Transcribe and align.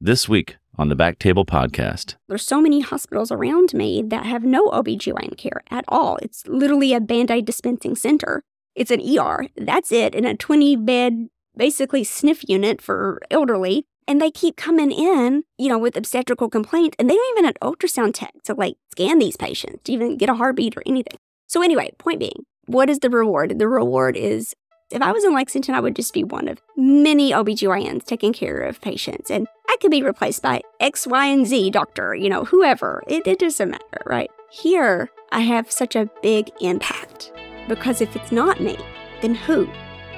This 0.00 0.28
week 0.28 0.56
on 0.76 0.88
the 0.88 0.96
Back 0.96 1.18
Table 1.18 1.46
Podcast. 1.46 2.16
There's 2.28 2.44
so 2.44 2.60
many 2.60 2.80
hospitals 2.80 3.30
around 3.30 3.72
me 3.72 4.02
that 4.02 4.26
have 4.26 4.42
no 4.42 4.68
OBGYN 4.70 5.36
care 5.38 5.62
at 5.70 5.84
all. 5.88 6.18
It's 6.20 6.46
literally 6.46 6.92
a 6.92 7.00
band 7.00 7.30
aid 7.30 7.44
dispensing 7.44 7.94
center. 7.94 8.42
It's 8.74 8.90
an 8.90 9.00
ER. 9.00 9.46
That's 9.56 9.92
it. 9.92 10.14
In 10.14 10.24
a 10.24 10.36
20 10.36 10.76
bed, 10.76 11.28
basically 11.56 12.02
sniff 12.02 12.46
unit 12.48 12.82
for 12.82 13.20
elderly. 13.30 13.86
And 14.06 14.20
they 14.20 14.30
keep 14.32 14.56
coming 14.56 14.90
in, 14.90 15.44
you 15.56 15.68
know, 15.68 15.78
with 15.78 15.96
obstetrical 15.96 16.50
complaints, 16.50 16.96
and 16.98 17.08
they 17.08 17.14
don't 17.14 17.38
even 17.38 17.44
have 17.46 17.54
ultrasound 17.62 18.12
tech 18.14 18.34
to 18.42 18.52
like 18.52 18.76
scan 18.90 19.18
these 19.18 19.36
patients 19.36 19.84
to 19.84 19.92
even 19.92 20.18
get 20.18 20.28
a 20.28 20.34
heartbeat 20.34 20.76
or 20.76 20.82
anything. 20.84 21.18
So, 21.46 21.62
anyway, 21.62 21.92
point 21.98 22.18
being, 22.18 22.44
what 22.66 22.90
is 22.90 22.98
the 22.98 23.08
reward? 23.08 23.58
The 23.58 23.68
reward 23.68 24.16
is 24.16 24.54
if 24.90 25.00
I 25.00 25.12
was 25.12 25.24
in 25.24 25.32
Lexington, 25.32 25.74
I 25.74 25.80
would 25.80 25.96
just 25.96 26.12
be 26.12 26.24
one 26.24 26.46
of 26.46 26.60
many 26.76 27.32
OBGYNs 27.32 28.04
taking 28.04 28.32
care 28.32 28.58
of 28.58 28.80
patients. 28.80 29.30
And 29.30 29.46
I 29.68 29.76
could 29.80 29.90
be 29.90 30.02
replaced 30.02 30.42
by 30.42 30.60
X, 30.78 31.06
Y, 31.06 31.26
and 31.26 31.46
Z 31.46 31.70
doctor, 31.70 32.14
you 32.14 32.28
know, 32.28 32.44
whoever. 32.44 33.02
It, 33.06 33.26
it 33.26 33.38
doesn't 33.38 33.70
matter, 33.70 34.02
right? 34.04 34.30
Here, 34.50 35.10
I 35.32 35.40
have 35.40 35.72
such 35.72 35.96
a 35.96 36.10
big 36.22 36.50
impact 36.60 37.32
because 37.66 38.00
if 38.00 38.14
it's 38.14 38.30
not 38.30 38.60
me, 38.60 38.76
then 39.22 39.34
who? 39.34 39.68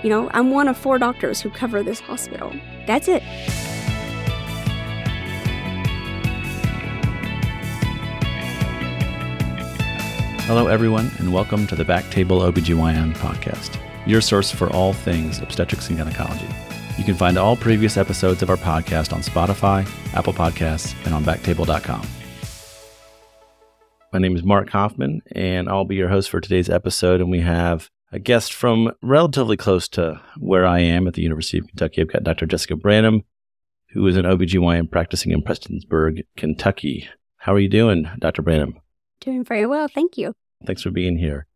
You 0.02 0.10
know, 0.10 0.30
I'm 0.32 0.50
one 0.50 0.68
of 0.68 0.76
four 0.76 0.98
doctors 0.98 1.40
who 1.40 1.50
cover 1.50 1.82
this 1.82 2.00
hospital. 2.00 2.52
That's 2.86 3.08
it. 3.08 3.22
Hello, 10.42 10.66
everyone, 10.66 11.10
and 11.18 11.32
welcome 11.32 11.66
to 11.68 11.74
the 11.74 11.84
Back 11.84 12.08
Table 12.10 12.40
OBGYN 12.40 13.16
podcast, 13.16 13.80
your 14.06 14.20
source 14.20 14.50
for 14.50 14.70
all 14.70 14.92
things 14.92 15.40
obstetrics 15.40 15.88
and 15.88 15.98
gynecology. 15.98 16.48
You 16.96 17.04
can 17.04 17.14
find 17.14 17.36
all 17.36 17.56
previous 17.56 17.96
episodes 17.96 18.42
of 18.42 18.50
our 18.50 18.56
podcast 18.56 19.12
on 19.12 19.20
Spotify, 19.20 19.86
Apple 20.14 20.32
Podcasts, 20.32 20.94
and 21.04 21.14
on 21.14 21.24
backtable.com. 21.24 22.06
My 24.12 24.18
name 24.18 24.34
is 24.34 24.42
Mark 24.42 24.70
Hoffman, 24.70 25.20
and 25.32 25.68
I'll 25.68 25.84
be 25.84 25.96
your 25.96 26.08
host 26.08 26.30
for 26.30 26.40
today's 26.40 26.70
episode. 26.70 27.20
And 27.20 27.30
we 27.30 27.40
have 27.40 27.90
a 28.12 28.18
guest 28.18 28.54
from 28.54 28.92
relatively 29.02 29.58
close 29.58 29.88
to 29.88 30.22
where 30.38 30.64
I 30.64 30.78
am 30.78 31.06
at 31.06 31.14
the 31.14 31.22
University 31.22 31.58
of 31.58 31.66
Kentucky. 31.66 32.00
I've 32.00 32.12
got 32.12 32.24
Dr. 32.24 32.46
Jessica 32.46 32.76
Branham, 32.76 33.24
who 33.90 34.06
is 34.06 34.16
an 34.16 34.24
OBGYN 34.24 34.90
practicing 34.90 35.32
in 35.32 35.42
Prestonsburg, 35.42 36.24
Kentucky. 36.36 37.08
How 37.38 37.52
are 37.52 37.58
you 37.58 37.68
doing, 37.68 38.08
Dr. 38.18 38.42
Branham? 38.42 38.80
Doing 39.20 39.44
very 39.44 39.66
well. 39.66 39.88
Thank 39.88 40.16
you. 40.16 40.34
Thanks 40.64 40.82
for 40.82 40.90
being 40.90 41.18
here. 41.18 41.46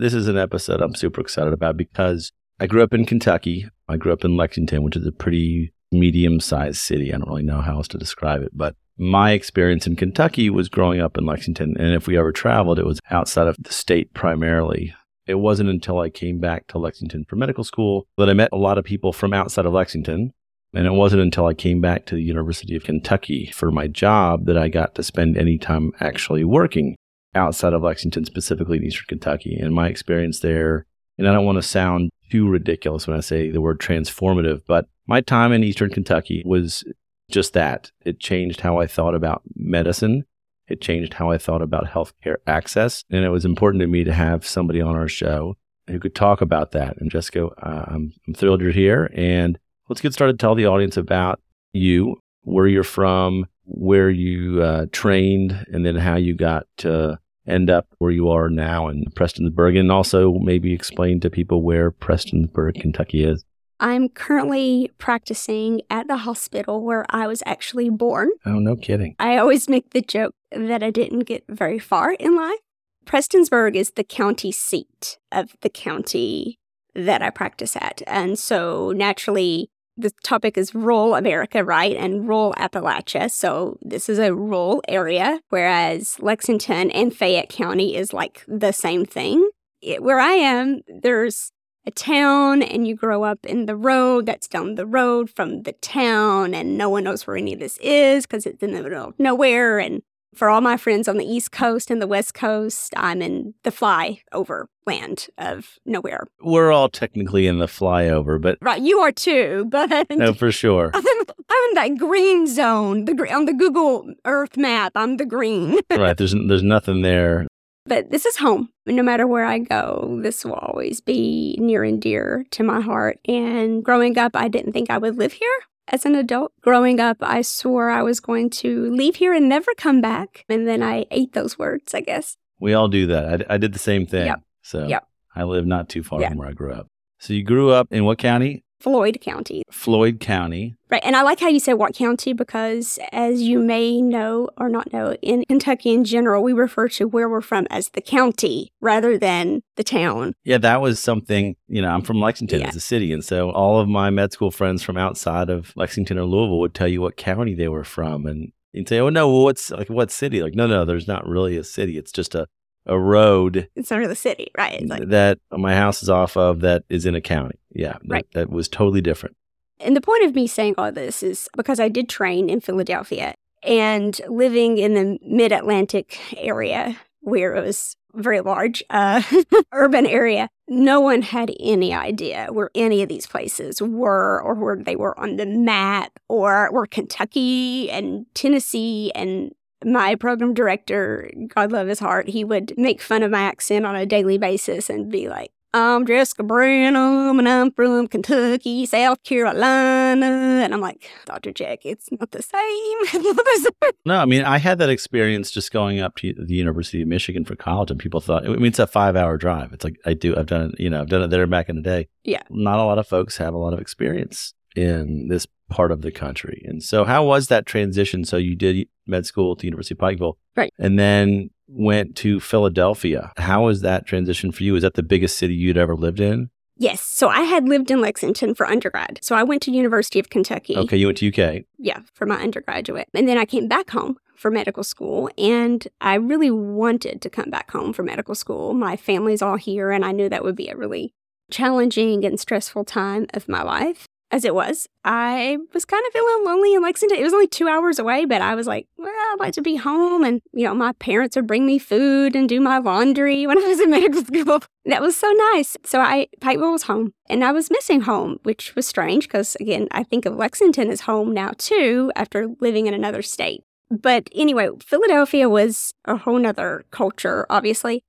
This 0.00 0.14
is 0.14 0.28
an 0.28 0.38
episode 0.38 0.80
I'm 0.80 0.94
super 0.94 1.20
excited 1.20 1.52
about 1.52 1.76
because 1.76 2.32
I 2.58 2.66
grew 2.66 2.82
up 2.82 2.94
in 2.94 3.04
Kentucky. 3.04 3.68
I 3.86 3.98
grew 3.98 4.14
up 4.14 4.24
in 4.24 4.34
Lexington, 4.34 4.82
which 4.82 4.96
is 4.96 5.06
a 5.06 5.12
pretty 5.12 5.74
medium 5.92 6.40
sized 6.40 6.78
city. 6.78 7.12
I 7.12 7.18
don't 7.18 7.28
really 7.28 7.42
know 7.42 7.60
how 7.60 7.74
else 7.74 7.88
to 7.88 7.98
describe 7.98 8.40
it, 8.40 8.52
but 8.54 8.76
my 8.96 9.32
experience 9.32 9.86
in 9.86 9.96
Kentucky 9.96 10.48
was 10.48 10.70
growing 10.70 11.02
up 11.02 11.18
in 11.18 11.26
Lexington. 11.26 11.76
And 11.78 11.92
if 11.92 12.06
we 12.06 12.16
ever 12.16 12.32
traveled, 12.32 12.78
it 12.78 12.86
was 12.86 12.98
outside 13.10 13.46
of 13.46 13.56
the 13.60 13.74
state 13.74 14.14
primarily. 14.14 14.94
It 15.26 15.34
wasn't 15.34 15.68
until 15.68 15.98
I 15.98 16.08
came 16.08 16.38
back 16.38 16.66
to 16.68 16.78
Lexington 16.78 17.26
for 17.28 17.36
medical 17.36 17.62
school 17.62 18.06
that 18.16 18.30
I 18.30 18.32
met 18.32 18.48
a 18.52 18.56
lot 18.56 18.78
of 18.78 18.86
people 18.86 19.12
from 19.12 19.34
outside 19.34 19.66
of 19.66 19.74
Lexington. 19.74 20.32
And 20.72 20.86
it 20.86 20.92
wasn't 20.92 21.20
until 21.20 21.44
I 21.44 21.52
came 21.52 21.82
back 21.82 22.06
to 22.06 22.14
the 22.14 22.22
University 22.22 22.74
of 22.74 22.84
Kentucky 22.84 23.50
for 23.54 23.70
my 23.70 23.86
job 23.86 24.46
that 24.46 24.56
I 24.56 24.68
got 24.68 24.94
to 24.94 25.02
spend 25.02 25.36
any 25.36 25.58
time 25.58 25.92
actually 26.00 26.44
working 26.44 26.96
outside 27.34 27.72
of 27.72 27.82
Lexington, 27.82 28.24
specifically 28.24 28.78
in 28.78 28.84
Eastern 28.84 29.06
Kentucky. 29.08 29.56
And 29.56 29.74
my 29.74 29.88
experience 29.88 30.40
there, 30.40 30.86
and 31.18 31.28
I 31.28 31.32
don't 31.32 31.46
want 31.46 31.56
to 31.56 31.62
sound 31.62 32.10
too 32.30 32.48
ridiculous 32.48 33.06
when 33.06 33.16
I 33.16 33.20
say 33.20 33.50
the 33.50 33.60
word 33.60 33.80
transformative, 33.80 34.62
but 34.66 34.86
my 35.06 35.20
time 35.20 35.52
in 35.52 35.64
Eastern 35.64 35.90
Kentucky 35.90 36.42
was 36.46 36.84
just 37.30 37.52
that. 37.52 37.90
It 38.04 38.20
changed 38.20 38.60
how 38.60 38.78
I 38.78 38.86
thought 38.86 39.14
about 39.14 39.42
medicine. 39.56 40.24
It 40.68 40.80
changed 40.80 41.14
how 41.14 41.30
I 41.30 41.38
thought 41.38 41.62
about 41.62 41.86
healthcare 41.86 42.36
access. 42.46 43.04
And 43.10 43.24
it 43.24 43.30
was 43.30 43.44
important 43.44 43.80
to 43.80 43.86
me 43.86 44.04
to 44.04 44.12
have 44.12 44.46
somebody 44.46 44.80
on 44.80 44.94
our 44.94 45.08
show 45.08 45.56
who 45.88 45.98
could 45.98 46.14
talk 46.14 46.40
about 46.40 46.70
that. 46.72 46.96
And 47.00 47.10
Jessica, 47.10 47.46
uh, 47.46 47.84
I'm, 47.88 48.12
I'm 48.26 48.34
thrilled 48.34 48.60
you're 48.60 48.70
here. 48.70 49.10
And 49.14 49.58
let's 49.88 50.00
get 50.00 50.12
started. 50.12 50.38
Tell 50.38 50.54
the 50.54 50.66
audience 50.66 50.96
about 50.96 51.40
you, 51.72 52.20
where 52.42 52.66
you're 52.66 52.84
from, 52.84 53.46
where 53.70 54.10
you 54.10 54.62
uh, 54.62 54.86
trained, 54.92 55.64
and 55.72 55.84
then 55.86 55.96
how 55.96 56.16
you 56.16 56.34
got 56.34 56.66
to 56.78 57.18
end 57.46 57.70
up 57.70 57.86
where 57.98 58.10
you 58.10 58.28
are 58.28 58.50
now 58.50 58.88
in 58.88 59.04
Prestonsburg, 59.16 59.78
and 59.78 59.90
also 59.90 60.34
maybe 60.34 60.72
explain 60.72 61.20
to 61.20 61.30
people 61.30 61.62
where 61.62 61.90
Prestonsburg, 61.90 62.80
Kentucky 62.80 63.24
is. 63.24 63.44
I'm 63.80 64.10
currently 64.10 64.90
practicing 64.98 65.80
at 65.88 66.06
the 66.06 66.18
hospital 66.18 66.84
where 66.84 67.06
I 67.08 67.26
was 67.26 67.42
actually 67.46 67.88
born. 67.88 68.28
Oh, 68.44 68.58
no 68.58 68.76
kidding. 68.76 69.16
I 69.18 69.38
always 69.38 69.70
make 69.70 69.90
the 69.90 70.02
joke 70.02 70.34
that 70.52 70.82
I 70.82 70.90
didn't 70.90 71.20
get 71.20 71.44
very 71.48 71.78
far 71.78 72.12
in 72.12 72.36
life. 72.36 72.58
Prestonsburg 73.06 73.74
is 73.76 73.92
the 73.92 74.04
county 74.04 74.52
seat 74.52 75.18
of 75.32 75.56
the 75.62 75.70
county 75.70 76.58
that 76.94 77.22
I 77.22 77.30
practice 77.30 77.74
at. 77.74 78.02
And 78.06 78.38
so 78.38 78.92
naturally, 78.92 79.70
the 80.00 80.10
topic 80.22 80.56
is 80.56 80.74
rural 80.74 81.14
America, 81.14 81.64
right? 81.64 81.96
And 81.96 82.28
rural 82.28 82.54
Appalachia. 82.56 83.30
So 83.30 83.78
this 83.82 84.08
is 84.08 84.18
a 84.18 84.34
rural 84.34 84.82
area, 84.88 85.40
whereas 85.50 86.18
Lexington 86.20 86.90
and 86.90 87.14
Fayette 87.14 87.48
County 87.48 87.96
is 87.96 88.12
like 88.12 88.44
the 88.48 88.72
same 88.72 89.04
thing. 89.04 89.48
It, 89.82 90.02
where 90.02 90.20
I 90.20 90.32
am, 90.32 90.82
there's 91.02 91.52
a 91.86 91.90
town 91.90 92.62
and 92.62 92.86
you 92.86 92.94
grow 92.94 93.24
up 93.24 93.46
in 93.46 93.66
the 93.66 93.76
road 93.76 94.26
that's 94.26 94.46
down 94.46 94.74
the 94.74 94.86
road 94.86 95.30
from 95.30 95.62
the 95.62 95.72
town 95.72 96.54
and 96.54 96.76
no 96.76 96.90
one 96.90 97.04
knows 97.04 97.26
where 97.26 97.36
any 97.36 97.54
of 97.54 97.60
this 97.60 97.78
is 97.78 98.26
because 98.26 98.44
it's 98.46 98.62
in 98.62 98.72
the 98.72 98.82
middle 98.82 99.08
of 99.08 99.18
nowhere 99.18 99.78
and 99.78 100.02
for 100.34 100.48
all 100.48 100.60
my 100.60 100.76
friends 100.76 101.08
on 101.08 101.16
the 101.16 101.24
East 101.24 101.52
Coast 101.52 101.90
and 101.90 102.00
the 102.00 102.06
West 102.06 102.34
Coast, 102.34 102.94
I'm 102.96 103.22
in 103.22 103.54
the 103.62 103.70
flyover 103.70 104.66
land 104.86 105.28
of 105.38 105.78
nowhere. 105.84 106.26
We're 106.40 106.72
all 106.72 106.88
technically 106.88 107.46
in 107.46 107.58
the 107.58 107.66
flyover, 107.66 108.40
but 108.40 108.58
right, 108.60 108.80
you 108.80 108.98
are 109.00 109.12
too. 109.12 109.66
But 109.68 110.06
no, 110.10 110.32
for 110.32 110.52
sure, 110.52 110.90
I'm, 110.94 111.04
I'm 111.04 111.68
in 111.68 111.74
that 111.74 111.98
green 111.98 112.46
zone. 112.46 113.04
The 113.04 113.12
on 113.32 113.44
the 113.46 113.54
Google 113.54 114.12
Earth 114.24 114.56
map, 114.56 114.92
I'm 114.94 115.16
the 115.16 115.26
green. 115.26 115.78
right, 115.90 116.16
there's 116.16 116.34
there's 116.34 116.62
nothing 116.62 117.02
there. 117.02 117.46
But 117.86 118.10
this 118.10 118.26
is 118.26 118.36
home. 118.36 118.68
No 118.86 119.02
matter 119.02 119.26
where 119.26 119.44
I 119.44 119.58
go, 119.58 120.20
this 120.22 120.44
will 120.44 120.54
always 120.54 121.00
be 121.00 121.56
near 121.58 121.82
and 121.82 122.00
dear 122.00 122.44
to 122.50 122.62
my 122.62 122.80
heart. 122.80 123.18
And 123.26 123.82
growing 123.82 124.18
up, 124.18 124.36
I 124.36 124.48
didn't 124.48 124.72
think 124.72 124.90
I 124.90 124.98
would 124.98 125.16
live 125.16 125.32
here 125.32 125.60
as 125.88 126.04
an 126.04 126.14
adult. 126.14 126.52
Growing 126.60 127.00
up, 127.00 127.18
I 127.20 127.42
swore 127.42 127.90
I 127.90 128.02
was 128.02 128.20
going 128.20 128.50
to 128.50 128.90
leave 128.90 129.16
here 129.16 129.32
and 129.32 129.48
never 129.48 129.72
come 129.76 130.00
back. 130.00 130.44
And 130.48 130.66
then 130.66 130.82
I 130.82 131.06
ate 131.10 131.32
those 131.32 131.58
words, 131.58 131.94
I 131.94 132.00
guess. 132.00 132.36
We 132.58 132.74
all 132.74 132.88
do 132.88 133.06
that. 133.06 133.46
I, 133.50 133.54
I 133.54 133.58
did 133.58 133.72
the 133.72 133.78
same 133.78 134.06
thing. 134.06 134.26
Yep. 134.26 134.40
So 134.62 134.86
yep. 134.86 135.06
I 135.34 135.44
live 135.44 135.66
not 135.66 135.88
too 135.88 136.02
far 136.02 136.20
from 136.20 136.36
where 136.36 136.48
I 136.48 136.52
grew 136.52 136.72
up. 136.72 136.86
So 137.18 137.32
you 137.32 137.42
grew 137.42 137.70
up 137.70 137.88
in 137.90 138.04
what 138.04 138.18
county? 138.18 138.64
Floyd 138.80 139.18
County. 139.20 139.62
Floyd 139.70 140.20
County. 140.20 140.76
Right. 140.90 141.02
And 141.04 141.14
I 141.14 141.22
like 141.22 141.38
how 141.38 141.48
you 141.48 141.60
say 141.60 141.74
what 141.74 141.94
county 141.94 142.32
because, 142.32 142.98
as 143.12 143.42
you 143.42 143.60
may 143.60 144.00
know 144.00 144.48
or 144.56 144.68
not 144.68 144.92
know, 144.92 145.14
in 145.22 145.44
Kentucky 145.48 145.90
in 145.92 146.04
general, 146.04 146.42
we 146.42 146.52
refer 146.52 146.88
to 146.88 147.06
where 147.06 147.28
we're 147.28 147.40
from 147.42 147.66
as 147.70 147.90
the 147.90 148.00
county 148.00 148.72
rather 148.80 149.16
than 149.18 149.62
the 149.76 149.84
town. 149.84 150.32
Yeah, 150.44 150.58
that 150.58 150.80
was 150.80 150.98
something, 150.98 151.56
you 151.68 151.82
know, 151.82 151.90
I'm 151.90 152.02
from 152.02 152.20
Lexington 152.20 152.60
Yeah. 152.60 152.68
as 152.68 152.76
a 152.76 152.80
city. 152.80 153.12
And 153.12 153.24
so 153.24 153.50
all 153.50 153.78
of 153.78 153.88
my 153.88 154.10
med 154.10 154.32
school 154.32 154.50
friends 154.50 154.82
from 154.82 154.96
outside 154.96 155.50
of 155.50 155.72
Lexington 155.76 156.18
or 156.18 156.24
Louisville 156.24 156.58
would 156.60 156.74
tell 156.74 156.88
you 156.88 157.00
what 157.02 157.16
county 157.16 157.54
they 157.54 157.68
were 157.68 157.84
from. 157.84 158.26
And 158.26 158.50
you'd 158.72 158.88
say, 158.88 158.98
oh, 158.98 159.10
no, 159.10 159.28
well, 159.28 159.44
what's 159.44 159.70
like 159.70 159.90
what 159.90 160.10
city? 160.10 160.42
Like, 160.42 160.54
no, 160.54 160.66
no, 160.66 160.84
there's 160.84 161.06
not 161.06 161.28
really 161.28 161.56
a 161.56 161.64
city. 161.64 161.98
It's 161.98 162.12
just 162.12 162.34
a, 162.34 162.46
a 162.86 162.98
road 162.98 163.68
It's 163.76 163.90
not 163.90 163.98
really 163.98 164.08
the 164.08 164.14
city, 164.16 164.50
right? 164.56 164.86
Like, 164.86 165.08
that 165.08 165.38
my 165.50 165.74
house 165.74 166.02
is 166.02 166.08
off 166.08 166.36
of 166.36 166.60
that 166.60 166.84
is 166.88 167.06
in 167.06 167.14
a 167.14 167.20
county. 167.20 167.58
Yeah. 167.72 167.92
That, 167.92 168.08
Right. 168.08 168.26
that 168.32 168.50
was 168.50 168.68
totally 168.68 169.00
different. 169.00 169.36
And 169.78 169.96
the 169.96 170.00
point 170.00 170.24
of 170.24 170.34
me 170.34 170.46
saying 170.46 170.74
all 170.76 170.92
this 170.92 171.22
is 171.22 171.48
because 171.56 171.80
I 171.80 171.88
did 171.88 172.08
train 172.08 172.50
in 172.50 172.60
Philadelphia 172.60 173.34
and 173.62 174.20
living 174.28 174.78
in 174.78 174.94
the 174.94 175.18
mid 175.26 175.52
Atlantic 175.52 176.18
area 176.36 176.98
where 177.20 177.54
it 177.54 177.64
was 177.64 177.96
very 178.14 178.40
large 178.40 178.82
uh, 178.90 179.22
urban 179.72 180.06
area, 180.06 180.48
no 180.68 181.00
one 181.00 181.22
had 181.22 181.52
any 181.60 181.94
idea 181.94 182.48
where 182.50 182.70
any 182.74 183.02
of 183.02 183.08
these 183.08 183.26
places 183.26 183.80
were 183.80 184.42
or 184.42 184.54
where 184.54 184.76
they 184.76 184.96
were 184.96 185.18
on 185.18 185.36
the 185.36 185.46
map 185.46 186.18
or 186.28 186.68
where 186.72 186.86
Kentucky 186.86 187.90
and 187.90 188.26
Tennessee 188.34 189.12
and 189.14 189.52
my 189.84 190.14
program 190.14 190.54
director, 190.54 191.30
God 191.48 191.72
love 191.72 191.88
his 191.88 191.98
heart, 191.98 192.28
he 192.28 192.44
would 192.44 192.74
make 192.76 193.00
fun 193.00 193.22
of 193.22 193.30
my 193.30 193.40
accent 193.40 193.86
on 193.86 193.96
a 193.96 194.06
daily 194.06 194.38
basis 194.38 194.90
and 194.90 195.10
be 195.10 195.28
like, 195.28 195.52
I'm 195.72 196.04
Jessica 196.04 196.42
Branham 196.42 197.38
and 197.38 197.48
I'm 197.48 197.70
from 197.70 198.08
Kentucky, 198.08 198.86
South 198.86 199.22
Carolina. 199.22 200.26
And 200.64 200.74
I'm 200.74 200.80
like, 200.80 201.08
Dr. 201.26 201.52
Jack, 201.52 201.86
it's 201.86 202.08
not 202.10 202.32
the 202.32 202.42
same. 202.42 203.22
Not 203.22 203.36
the 203.36 203.70
same. 203.82 203.92
No, 204.04 204.16
I 204.16 204.24
mean, 204.24 204.42
I 204.42 204.58
had 204.58 204.78
that 204.78 204.90
experience 204.90 205.50
just 205.50 205.70
going 205.70 206.00
up 206.00 206.16
to 206.16 206.34
the 206.34 206.54
University 206.54 207.02
of 207.02 207.08
Michigan 207.08 207.44
for 207.44 207.54
college, 207.54 207.90
and 207.90 208.00
people 208.00 208.20
thought, 208.20 208.44
I 208.44 208.48
mean, 208.48 208.66
it's 208.66 208.78
a 208.78 208.86
five 208.86 209.14
hour 209.14 209.36
drive. 209.36 209.72
It's 209.72 209.84
like, 209.84 209.96
I 210.04 210.14
do, 210.14 210.36
I've 210.36 210.46
done 210.46 210.70
it, 210.70 210.80
you 210.80 210.90
know, 210.90 211.00
I've 211.00 211.08
done 211.08 211.22
it 211.22 211.28
there 211.28 211.46
back 211.46 211.68
in 211.68 211.76
the 211.76 211.82
day. 211.82 212.08
Yeah. 212.24 212.42
Not 212.50 212.80
a 212.80 212.84
lot 212.84 212.98
of 212.98 213.06
folks 213.06 213.36
have 213.36 213.54
a 213.54 213.58
lot 213.58 213.72
of 213.72 213.78
experience 213.78 214.54
in 214.76 215.28
this 215.28 215.46
part 215.68 215.92
of 215.92 216.02
the 216.02 216.10
country. 216.10 216.62
And 216.66 216.82
so, 216.82 217.04
how 217.04 217.24
was 217.24 217.48
that 217.48 217.66
transition? 217.66 218.24
So, 218.24 218.36
you 218.36 218.54
did 218.54 218.88
med 219.06 219.26
school 219.26 219.52
at 219.52 219.58
the 219.58 219.66
University 219.66 219.94
of 219.94 219.98
Pikeville. 219.98 220.34
Right. 220.56 220.72
And 220.78 220.98
then 220.98 221.50
went 221.68 222.16
to 222.16 222.40
Philadelphia. 222.40 223.32
How 223.36 223.64
was 223.64 223.82
that 223.82 224.06
transition 224.06 224.50
for 224.52 224.64
you? 224.64 224.74
Is 224.76 224.82
that 224.82 224.94
the 224.94 225.02
biggest 225.02 225.38
city 225.38 225.54
you'd 225.54 225.76
ever 225.76 225.94
lived 225.94 226.20
in? 226.20 226.50
Yes. 226.76 227.02
So 227.02 227.28
I 227.28 227.42
had 227.42 227.68
lived 227.68 227.90
in 227.90 228.00
Lexington 228.00 228.54
for 228.54 228.66
undergrad. 228.66 229.18
So 229.20 229.36
I 229.36 229.42
went 229.42 229.60
to 229.62 229.70
University 229.70 230.18
of 230.18 230.30
Kentucky. 230.30 230.76
Okay, 230.76 230.96
you 230.96 231.06
went 231.06 231.18
to 231.18 231.28
UK. 231.28 231.64
Yeah, 231.78 232.00
for 232.14 232.24
my 232.24 232.40
undergraduate. 232.40 233.08
And 233.12 233.28
then 233.28 233.36
I 233.36 233.44
came 233.44 233.68
back 233.68 233.90
home 233.90 234.16
for 234.34 234.50
medical 234.50 234.82
school 234.82 235.28
and 235.36 235.86
I 236.00 236.14
really 236.14 236.50
wanted 236.50 237.20
to 237.20 237.28
come 237.28 237.50
back 237.50 237.70
home 237.70 237.92
for 237.92 238.02
medical 238.02 238.34
school. 238.34 238.72
My 238.72 238.96
family's 238.96 239.42
all 239.42 239.56
here 239.56 239.90
and 239.90 240.06
I 240.06 240.12
knew 240.12 240.30
that 240.30 240.42
would 240.42 240.56
be 240.56 240.68
a 240.68 240.76
really 240.76 241.12
challenging 241.50 242.24
and 242.24 242.40
stressful 242.40 242.84
time 242.84 243.26
of 243.34 243.46
my 243.46 243.62
life 243.62 244.06
as 244.30 244.44
it 244.44 244.54
was, 244.54 244.88
I 245.04 245.58
was 245.74 245.84
kind 245.84 246.04
of 246.06 246.12
feeling 246.12 246.44
lonely 246.44 246.74
in 246.74 246.82
Lexington. 246.82 247.18
It 247.18 247.24
was 247.24 247.32
only 247.32 247.48
two 247.48 247.68
hours 247.68 247.98
away, 247.98 248.24
but 248.24 248.40
I 248.40 248.54
was 248.54 248.66
like, 248.66 248.86
well, 248.96 249.08
I'd 249.08 249.40
like 249.40 249.54
to 249.54 249.62
be 249.62 249.76
home. 249.76 250.22
And, 250.22 250.40
you 250.52 250.64
know, 250.64 250.74
my 250.74 250.92
parents 250.92 251.36
would 251.36 251.46
bring 251.46 251.66
me 251.66 251.78
food 251.78 252.36
and 252.36 252.48
do 252.48 252.60
my 252.60 252.78
laundry 252.78 253.46
when 253.46 253.58
I 253.58 253.66
was 253.66 253.80
in 253.80 253.90
medical 253.90 254.24
school. 254.24 254.60
That 254.84 255.02
was 255.02 255.16
so 255.16 255.30
nice. 255.52 255.76
So 255.84 256.00
I, 256.00 256.28
Pikeville 256.40 256.72
was 256.72 256.84
home 256.84 257.12
and 257.28 257.44
I 257.44 257.52
was 257.52 257.70
missing 257.70 258.02
home, 258.02 258.38
which 258.44 258.74
was 258.76 258.86
strange 258.86 259.26
because, 259.26 259.56
again, 259.56 259.88
I 259.90 260.04
think 260.04 260.26
of 260.26 260.36
Lexington 260.36 260.90
as 260.90 261.02
home 261.02 261.32
now 261.32 261.52
too 261.58 262.12
after 262.14 262.48
living 262.60 262.86
in 262.86 262.94
another 262.94 263.22
state. 263.22 263.64
But 263.90 264.28
anyway, 264.32 264.68
Philadelphia 264.84 265.48
was 265.48 265.92
a 266.04 266.16
whole 266.16 266.38
nother 266.38 266.84
culture, 266.92 267.46
obviously. 267.50 268.04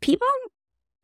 People 0.00 0.28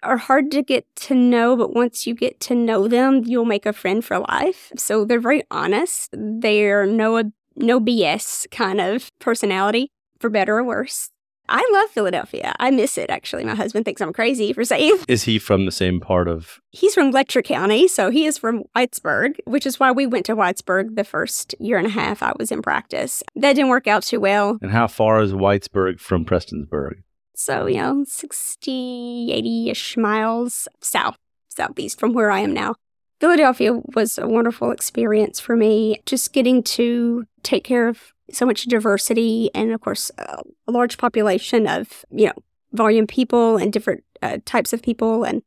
are 0.04 0.16
hard 0.16 0.50
to 0.52 0.62
get 0.62 0.86
to 0.96 1.14
know, 1.14 1.56
but 1.56 1.74
once 1.74 2.06
you 2.06 2.14
get 2.14 2.40
to 2.40 2.54
know 2.54 2.88
them, 2.88 3.22
you'll 3.24 3.44
make 3.44 3.66
a 3.66 3.72
friend 3.72 4.04
for 4.04 4.18
life. 4.18 4.72
So 4.76 5.04
they're 5.04 5.20
very 5.20 5.42
honest. 5.50 6.10
They're 6.12 6.86
no 6.86 7.32
no 7.56 7.80
BS 7.80 8.50
kind 8.50 8.80
of 8.80 9.10
personality, 9.20 9.90
for 10.18 10.28
better 10.28 10.58
or 10.58 10.64
worse. 10.64 11.10
I 11.48 11.68
love 11.72 11.90
Philadelphia. 11.90 12.54
I 12.58 12.70
miss 12.70 12.96
it 12.96 13.10
actually. 13.10 13.44
My 13.44 13.54
husband 13.54 13.84
thinks 13.84 14.00
I'm 14.00 14.14
crazy 14.14 14.52
for 14.52 14.64
saying. 14.64 14.98
Is 15.08 15.24
he 15.24 15.38
from 15.38 15.66
the 15.66 15.72
same 15.72 16.00
part 16.00 16.26
of 16.26 16.60
He's 16.70 16.94
from 16.94 17.10
Letcher 17.10 17.42
County, 17.42 17.86
so 17.86 18.10
he 18.10 18.24
is 18.24 18.38
from 18.38 18.64
Whitesburg, 18.74 19.38
which 19.44 19.66
is 19.66 19.78
why 19.78 19.92
we 19.92 20.06
went 20.06 20.26
to 20.26 20.36
Whitesburg 20.36 20.96
the 20.96 21.04
first 21.04 21.54
year 21.60 21.76
and 21.76 21.86
a 21.86 21.90
half 21.90 22.22
I 22.22 22.32
was 22.38 22.50
in 22.50 22.62
practice. 22.62 23.22
That 23.36 23.54
didn't 23.54 23.68
work 23.68 23.86
out 23.86 24.04
too 24.04 24.20
well. 24.20 24.58
And 24.62 24.70
how 24.70 24.86
far 24.86 25.22
is 25.22 25.32
Whitesburg 25.32 26.00
from 26.00 26.24
Prestonsburg? 26.24 27.02
So, 27.34 27.66
you 27.66 27.78
know, 27.78 28.04
60, 28.06 29.32
80 29.32 29.70
ish 29.70 29.96
miles 29.96 30.68
south, 30.80 31.16
southeast 31.48 31.98
from 31.98 32.12
where 32.12 32.30
I 32.30 32.40
am 32.40 32.52
now. 32.52 32.74
Philadelphia 33.20 33.80
was 33.94 34.18
a 34.18 34.28
wonderful 34.28 34.70
experience 34.70 35.40
for 35.40 35.56
me, 35.56 36.00
just 36.06 36.32
getting 36.32 36.62
to 36.62 37.24
take 37.42 37.64
care 37.64 37.88
of 37.88 38.12
so 38.30 38.46
much 38.46 38.64
diversity 38.64 39.50
and, 39.54 39.72
of 39.72 39.80
course, 39.80 40.10
a 40.18 40.42
large 40.70 40.98
population 40.98 41.66
of, 41.66 42.04
you 42.10 42.26
know, 42.26 42.32
volume 42.72 43.06
people 43.06 43.56
and 43.56 43.72
different 43.72 44.04
uh, 44.22 44.38
types 44.44 44.72
of 44.72 44.82
people 44.82 45.24
and 45.24 45.42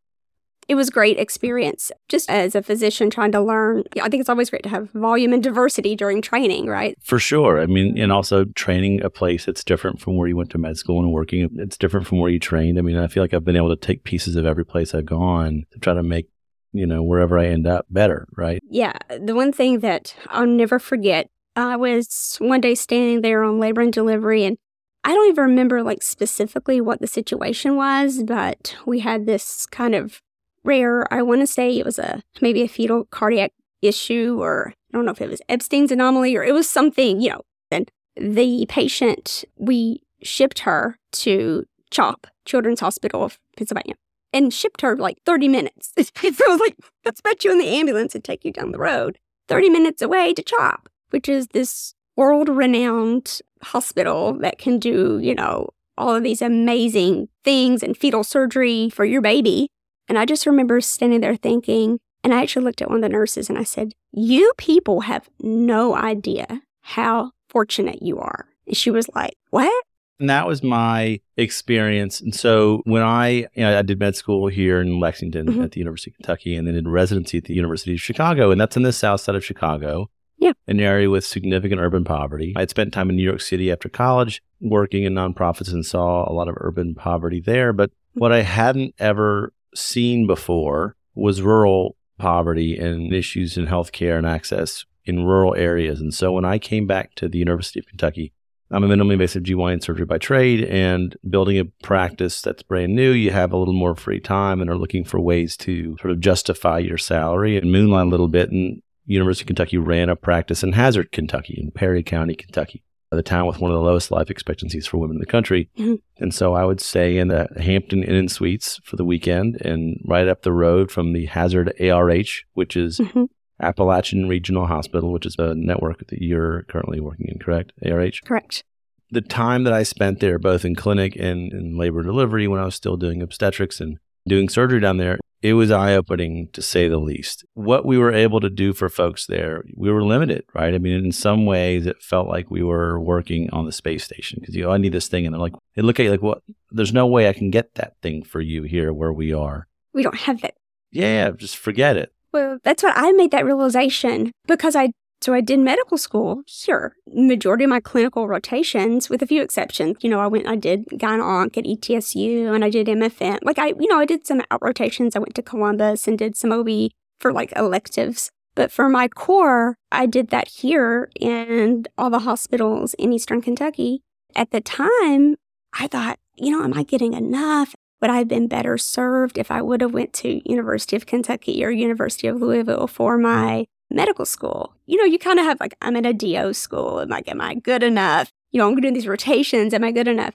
it 0.67 0.75
was 0.75 0.89
great 0.89 1.17
experience. 1.17 1.91
Just 2.09 2.29
as 2.29 2.55
a 2.55 2.61
physician 2.61 3.09
trying 3.09 3.31
to 3.31 3.41
learn 3.41 3.83
i 4.01 4.09
think 4.09 4.21
it's 4.21 4.29
always 4.29 4.49
great 4.49 4.63
to 4.63 4.69
have 4.69 4.89
volume 4.91 5.33
and 5.33 5.43
diversity 5.43 5.95
during 5.95 6.21
training 6.21 6.67
right? 6.67 6.97
For 7.01 7.19
sure. 7.19 7.59
I 7.61 7.65
mean 7.65 7.97
and 7.97 8.11
also 8.11 8.45
training 8.55 9.01
a 9.03 9.09
place 9.09 9.45
that's 9.45 9.63
different 9.63 9.99
from 10.01 10.15
where 10.17 10.27
you 10.27 10.35
went 10.35 10.49
to 10.51 10.57
med 10.57 10.77
school 10.77 10.99
and 10.99 11.11
working 11.11 11.49
it's 11.55 11.77
different 11.77 12.07
from 12.07 12.19
where 12.19 12.31
you 12.31 12.39
trained. 12.39 12.77
I 12.77 12.81
mean 12.81 12.97
i 12.97 13.07
feel 13.07 13.23
like 13.23 13.33
i've 13.33 13.45
been 13.45 13.55
able 13.55 13.75
to 13.75 13.87
take 13.87 14.03
pieces 14.03 14.35
of 14.35 14.45
every 14.45 14.65
place 14.65 14.93
i've 14.93 15.05
gone 15.05 15.63
to 15.71 15.79
try 15.79 15.93
to 15.93 16.03
make 16.03 16.27
you 16.73 16.85
know 16.85 17.01
wherever 17.01 17.39
i 17.39 17.45
end 17.45 17.67
up 17.67 17.85
better 17.89 18.27
right? 18.35 18.61
Yeah. 18.69 18.93
The 19.19 19.35
one 19.35 19.51
thing 19.51 19.79
that 19.79 20.15
i'll 20.27 20.47
never 20.47 20.79
forget 20.79 21.29
i 21.55 21.75
was 21.75 22.37
one 22.39 22.61
day 22.61 22.75
standing 22.75 23.21
there 23.21 23.43
on 23.43 23.59
labor 23.59 23.81
and 23.81 23.93
delivery 23.93 24.43
and 24.43 24.57
I 25.03 25.13
don't 25.13 25.29
even 25.29 25.43
remember 25.45 25.83
like 25.83 26.03
specifically 26.03 26.81
what 26.81 26.99
the 26.99 27.07
situation 27.07 27.77
was, 27.77 28.23
but 28.23 28.75
we 28.85 28.99
had 28.99 29.25
this 29.25 29.65
kind 29.67 29.95
of 29.95 30.21
rare. 30.67 31.11
I 31.11 31.21
want 31.21 31.41
to 31.41 31.47
say 31.47 31.77
it 31.77 31.85
was 31.85 31.97
a 31.97 32.21
maybe 32.41 32.61
a 32.61 32.67
fetal 32.67 33.05
cardiac 33.05 33.53
issue, 33.81 34.37
or 34.39 34.73
I 34.93 34.97
don't 34.97 35.05
know 35.05 35.11
if 35.11 35.21
it 35.21 35.29
was 35.29 35.41
Ebstein's 35.49 35.91
anomaly, 35.91 36.35
or 36.35 36.43
it 36.43 36.53
was 36.53 36.69
something, 36.69 37.21
you 37.21 37.31
know. 37.31 37.41
then 37.71 37.85
the 38.15 38.65
patient, 38.67 39.45
we 39.55 40.01
shipped 40.21 40.59
her 40.59 40.97
to 41.13 41.65
CHOP, 41.91 42.27
Children's 42.45 42.79
Hospital 42.79 43.23
of 43.23 43.39
Pennsylvania, 43.55 43.95
and 44.33 44.53
shipped 44.53 44.81
her 44.81 44.95
like 44.95 45.17
30 45.25 45.47
minutes. 45.47 45.93
so 45.97 46.03
it 46.23 46.37
was 46.39 46.59
like, 46.59 46.75
let's 47.05 47.21
put 47.21 47.43
you 47.43 47.51
in 47.51 47.59
the 47.59 47.67
ambulance 47.67 48.15
and 48.15 48.23
take 48.23 48.43
you 48.43 48.51
down 48.51 48.71
the 48.71 48.79
road. 48.79 49.19
30 49.47 49.69
minutes 49.69 50.01
away 50.01 50.33
to 50.33 50.43
CHOP, 50.43 50.89
which 51.11 51.29
is 51.29 51.47
this 51.47 51.93
world 52.15 52.49
renowned 52.49 53.39
hospital 53.61 54.33
that 54.39 54.57
can 54.57 54.79
do, 54.79 55.19
you 55.19 55.33
know, 55.33 55.69
all 55.97 56.15
of 56.15 56.23
these 56.23 56.41
amazing 56.41 57.27
things 57.43 57.81
and 57.81 57.97
fetal 57.97 58.23
surgery 58.23 58.89
for 58.89 59.05
your 59.05 59.21
baby. 59.21 59.69
And 60.07 60.17
I 60.17 60.25
just 60.25 60.45
remember 60.45 60.79
standing 60.81 61.21
there 61.21 61.35
thinking, 61.35 61.99
and 62.23 62.33
I 62.33 62.41
actually 62.41 62.65
looked 62.65 62.81
at 62.81 62.89
one 62.89 62.97
of 62.97 63.01
the 63.01 63.09
nurses 63.09 63.49
and 63.49 63.57
I 63.57 63.63
said, 63.63 63.93
You 64.11 64.53
people 64.57 65.01
have 65.01 65.29
no 65.41 65.95
idea 65.95 66.61
how 66.81 67.31
fortunate 67.49 68.01
you 68.01 68.19
are. 68.19 68.47
And 68.65 68.75
she 68.75 68.91
was 68.91 69.09
like, 69.13 69.35
What? 69.49 69.83
And 70.19 70.29
that 70.29 70.47
was 70.47 70.63
my 70.63 71.19
experience. 71.35 72.21
And 72.21 72.33
so 72.33 72.81
when 72.85 73.03
I, 73.03 73.29
you 73.29 73.47
know, 73.57 73.77
I 73.77 73.81
did 73.83 73.99
med 73.99 74.15
school 74.15 74.47
here 74.47 74.81
in 74.81 74.99
Lexington 74.99 75.45
mm-hmm. 75.45 75.61
at 75.61 75.71
the 75.73 75.79
University 75.79 76.11
of 76.11 76.15
Kentucky 76.15 76.55
and 76.55 76.67
then 76.67 76.73
did 76.73 76.87
residency 76.87 77.37
at 77.37 77.43
the 77.43 77.53
University 77.53 77.93
of 77.93 78.01
Chicago. 78.01 78.49
And 78.49 78.59
that's 78.59 78.75
in 78.75 78.83
the 78.83 78.93
south 78.93 79.21
side 79.21 79.35
of 79.35 79.45
Chicago. 79.45 80.09
Yeah. 80.39 80.53
An 80.67 80.79
area 80.79 81.09
with 81.09 81.25
significant 81.25 81.81
urban 81.81 82.03
poverty. 82.03 82.53
I 82.55 82.61
had 82.61 82.69
spent 82.69 82.93
time 82.93 83.09
in 83.09 83.15
New 83.15 83.23
York 83.23 83.41
City 83.41 83.71
after 83.71 83.89
college 83.89 84.41
working 84.59 85.03
in 85.03 85.13
nonprofits 85.13 85.71
and 85.71 85.85
saw 85.85 86.29
a 86.29 86.33
lot 86.33 86.47
of 86.47 86.55
urban 86.59 86.93
poverty 86.93 87.39
there. 87.39 87.73
But 87.73 87.91
what 88.13 88.31
I 88.31 88.41
hadn't 88.41 88.95
ever 88.99 89.51
seen 89.75 90.27
before 90.27 90.95
was 91.15 91.41
rural 91.41 91.95
poverty 92.17 92.77
and 92.77 93.13
issues 93.13 93.57
in 93.57 93.67
healthcare 93.67 94.17
and 94.17 94.27
access 94.27 94.85
in 95.05 95.25
rural 95.25 95.55
areas. 95.55 96.01
And 96.01 96.13
so 96.13 96.31
when 96.31 96.45
I 96.45 96.59
came 96.59 96.85
back 96.87 97.15
to 97.15 97.27
the 97.27 97.37
University 97.37 97.79
of 97.79 97.87
Kentucky, 97.87 98.33
I'm 98.69 98.83
a 98.83 98.87
minimally 98.87 99.13
invasive 99.13 99.43
GYN 99.43 99.81
surgery 99.81 100.05
by 100.05 100.17
trade 100.17 100.65
and 100.65 101.15
building 101.29 101.57
a 101.57 101.65
practice 101.83 102.41
that's 102.41 102.63
brand 102.63 102.95
new. 102.95 103.11
You 103.11 103.31
have 103.31 103.53
a 103.53 103.57
little 103.57 103.73
more 103.73 103.95
free 103.95 104.19
time 104.19 104.59
and 104.59 104.69
are 104.69 104.77
looking 104.77 105.05
for 105.05 105.21
ways 105.21 105.55
to 105.57 105.95
sort 106.01 106.11
of 106.11 106.19
justify 106.19 106.79
your 106.79 106.97
salary 106.97 107.55
and 107.55 107.71
moonlight 107.71 108.07
a 108.07 108.09
little 108.09 108.27
bit. 108.27 108.51
And 108.51 108.81
University 109.05 109.43
of 109.43 109.47
Kentucky 109.47 109.77
ran 109.77 110.09
a 110.09 110.17
practice 110.17 110.63
in 110.63 110.73
Hazard, 110.73 111.13
Kentucky, 111.13 111.57
in 111.57 111.71
Perry 111.71 112.03
County, 112.03 112.35
Kentucky 112.35 112.83
the 113.11 113.23
town 113.23 113.47
with 113.47 113.59
one 113.59 113.71
of 113.71 113.75
the 113.75 113.83
lowest 113.83 114.11
life 114.11 114.29
expectancies 114.29 114.85
for 114.85 114.97
women 114.97 115.15
in 115.15 115.21
the 115.21 115.25
country. 115.25 115.69
Mm-hmm. 115.77 115.95
And 116.17 116.33
so 116.33 116.53
I 116.53 116.65
would 116.65 116.81
stay 116.81 117.17
in 117.17 117.29
the 117.29 117.47
Hampton 117.57 118.03
Inn 118.03 118.15
and 118.15 118.31
Suites 118.31 118.79
for 118.83 118.97
the 118.97 119.05
weekend 119.05 119.61
and 119.61 119.99
right 120.05 120.27
up 120.27 120.41
the 120.41 120.51
road 120.51 120.91
from 120.91 121.13
the 121.13 121.25
Hazard 121.27 121.73
ARH, 121.79 122.43
which 122.53 122.75
is 122.75 122.99
mm-hmm. 122.99 123.25
Appalachian 123.61 124.27
Regional 124.27 124.67
Hospital, 124.67 125.11
which 125.11 125.25
is 125.25 125.35
a 125.39 125.55
network 125.55 126.05
that 126.07 126.21
you're 126.21 126.63
currently 126.63 126.99
working 126.99 127.27
in, 127.29 127.39
correct? 127.39 127.71
ARH? 127.83 128.23
Correct. 128.25 128.63
The 129.09 129.21
time 129.21 129.63
that 129.63 129.73
I 129.73 129.83
spent 129.83 130.19
there, 130.19 130.37
both 130.37 130.65
in 130.65 130.75
clinic 130.75 131.15
and 131.15 131.53
in 131.53 131.77
labor 131.77 132.03
delivery 132.03 132.47
when 132.47 132.59
I 132.59 132.65
was 132.65 132.75
still 132.75 132.97
doing 132.97 133.21
obstetrics 133.21 133.79
and 133.79 133.99
doing 134.27 134.49
surgery 134.49 134.81
down 134.81 134.97
there, 134.97 135.17
it 135.41 135.53
was 135.53 135.71
eye 135.71 135.93
opening 135.93 136.49
to 136.53 136.61
say 136.61 136.87
the 136.87 136.97
least. 136.97 137.45
What 137.53 137.85
we 137.85 137.97
were 137.97 138.13
able 138.13 138.39
to 138.39 138.49
do 138.49 138.73
for 138.73 138.89
folks 138.89 139.25
there, 139.27 139.63
we 139.75 139.91
were 139.91 140.03
limited, 140.03 140.45
right? 140.53 140.73
I 140.73 140.77
mean, 140.77 141.05
in 141.05 141.11
some 141.11 141.45
ways, 141.45 141.85
it 141.85 142.01
felt 142.01 142.27
like 142.27 142.49
we 142.49 142.63
were 142.63 142.99
working 142.99 143.49
on 143.51 143.65
the 143.65 143.71
space 143.71 144.03
station 144.03 144.39
because 144.39 144.55
you 144.55 144.63
know, 144.63 144.71
I 144.71 144.77
need 144.77 144.93
this 144.93 145.07
thing. 145.07 145.25
And 145.25 145.33
they're 145.33 145.41
like, 145.41 145.53
they 145.75 145.81
look 145.81 145.99
at 145.99 146.03
you 146.03 146.11
like, 146.11 146.21
what? 146.21 146.41
Well, 146.47 146.55
there's 146.71 146.93
no 146.93 147.07
way 147.07 147.29
I 147.29 147.33
can 147.33 147.51
get 147.51 147.75
that 147.75 147.93
thing 148.01 148.23
for 148.23 148.41
you 148.41 148.63
here 148.63 148.91
where 148.91 149.13
we 149.13 149.33
are. 149.33 149.67
We 149.93 150.03
don't 150.03 150.17
have 150.17 150.41
that. 150.41 150.55
Yeah, 150.91 151.31
just 151.31 151.57
forget 151.57 151.97
it. 151.97 152.11
Well, 152.33 152.59
that's 152.63 152.83
what 152.83 152.93
I 152.95 153.11
made 153.13 153.31
that 153.31 153.45
realization 153.45 154.31
because 154.47 154.75
I 154.75 154.91
so 155.21 155.33
I 155.33 155.41
did 155.41 155.59
medical 155.59 155.97
school, 155.97 156.43
sure. 156.47 156.93
Majority 157.07 157.63
of 157.63 157.69
my 157.69 157.79
clinical 157.79 158.27
rotations, 158.27 159.09
with 159.09 159.21
a 159.21 159.27
few 159.27 159.41
exceptions, 159.41 159.97
you 160.01 160.09
know, 160.09 160.19
I 160.19 160.27
went, 160.27 160.47
I 160.47 160.55
did 160.55 160.85
gyne-onc 160.97 161.57
at 161.57 161.65
ETSU 161.65 162.53
and 162.53 162.63
I 162.63 162.69
did 162.69 162.87
MFM. 162.87 163.39
Like 163.43 163.57
I, 163.57 163.67
you 163.79 163.87
know, 163.87 163.99
I 163.99 164.05
did 164.05 164.27
some 164.27 164.41
out 164.51 164.61
rotations. 164.61 165.15
I 165.15 165.19
went 165.19 165.35
to 165.35 165.41
Columbus 165.41 166.07
and 166.07 166.17
did 166.17 166.35
some 166.35 166.51
OB 166.51 166.91
for 167.19 167.33
like 167.33 167.51
electives. 167.55 168.29
But 168.55 168.71
for 168.71 168.89
my 168.89 169.07
core, 169.07 169.75
I 169.91 170.05
did 170.05 170.29
that 170.29 170.47
here 170.47 171.09
in 171.19 171.85
all 171.97 172.09
the 172.09 172.19
hospitals 172.19 172.93
in 172.95 173.13
Eastern 173.13 173.41
Kentucky. 173.41 174.01
At 174.35 174.51
the 174.51 174.61
time, 174.61 175.35
I 175.79 175.87
thought, 175.87 176.17
you 176.35 176.51
know, 176.51 176.63
am 176.63 176.73
I 176.73 176.83
getting 176.83 177.13
enough? 177.13 177.75
Would 178.01 178.11
I 178.11 178.17
have 178.17 178.27
been 178.27 178.47
better 178.47 178.77
served 178.77 179.37
if 179.37 179.49
I 179.49 179.61
would 179.61 179.81
have 179.81 179.93
went 179.93 180.13
to 180.13 180.41
University 180.49 180.95
of 180.95 181.07
Kentucky 181.07 181.63
or 181.65 181.71
University 181.71 182.27
of 182.27 182.39
Louisville 182.39 182.87
for 182.87 183.17
my 183.17 183.65
medical 183.89 184.25
school. 184.25 184.73
You 184.85 184.97
know, 184.97 185.05
you 185.05 185.19
kind 185.19 185.39
of 185.39 185.45
have 185.45 185.59
like, 185.59 185.75
I'm 185.81 185.95
in 185.95 186.05
a 186.05 186.13
DO 186.13 186.53
school. 186.53 187.01
Am 187.01 187.09
like, 187.09 187.27
am 187.27 187.41
I 187.41 187.55
good 187.55 187.83
enough? 187.83 188.31
You 188.51 188.59
know, 188.59 188.67
I'm 188.67 188.79
doing 188.79 188.93
these 188.93 189.07
rotations. 189.07 189.73
Am 189.73 189.83
I 189.83 189.91
good 189.91 190.07
enough? 190.07 190.33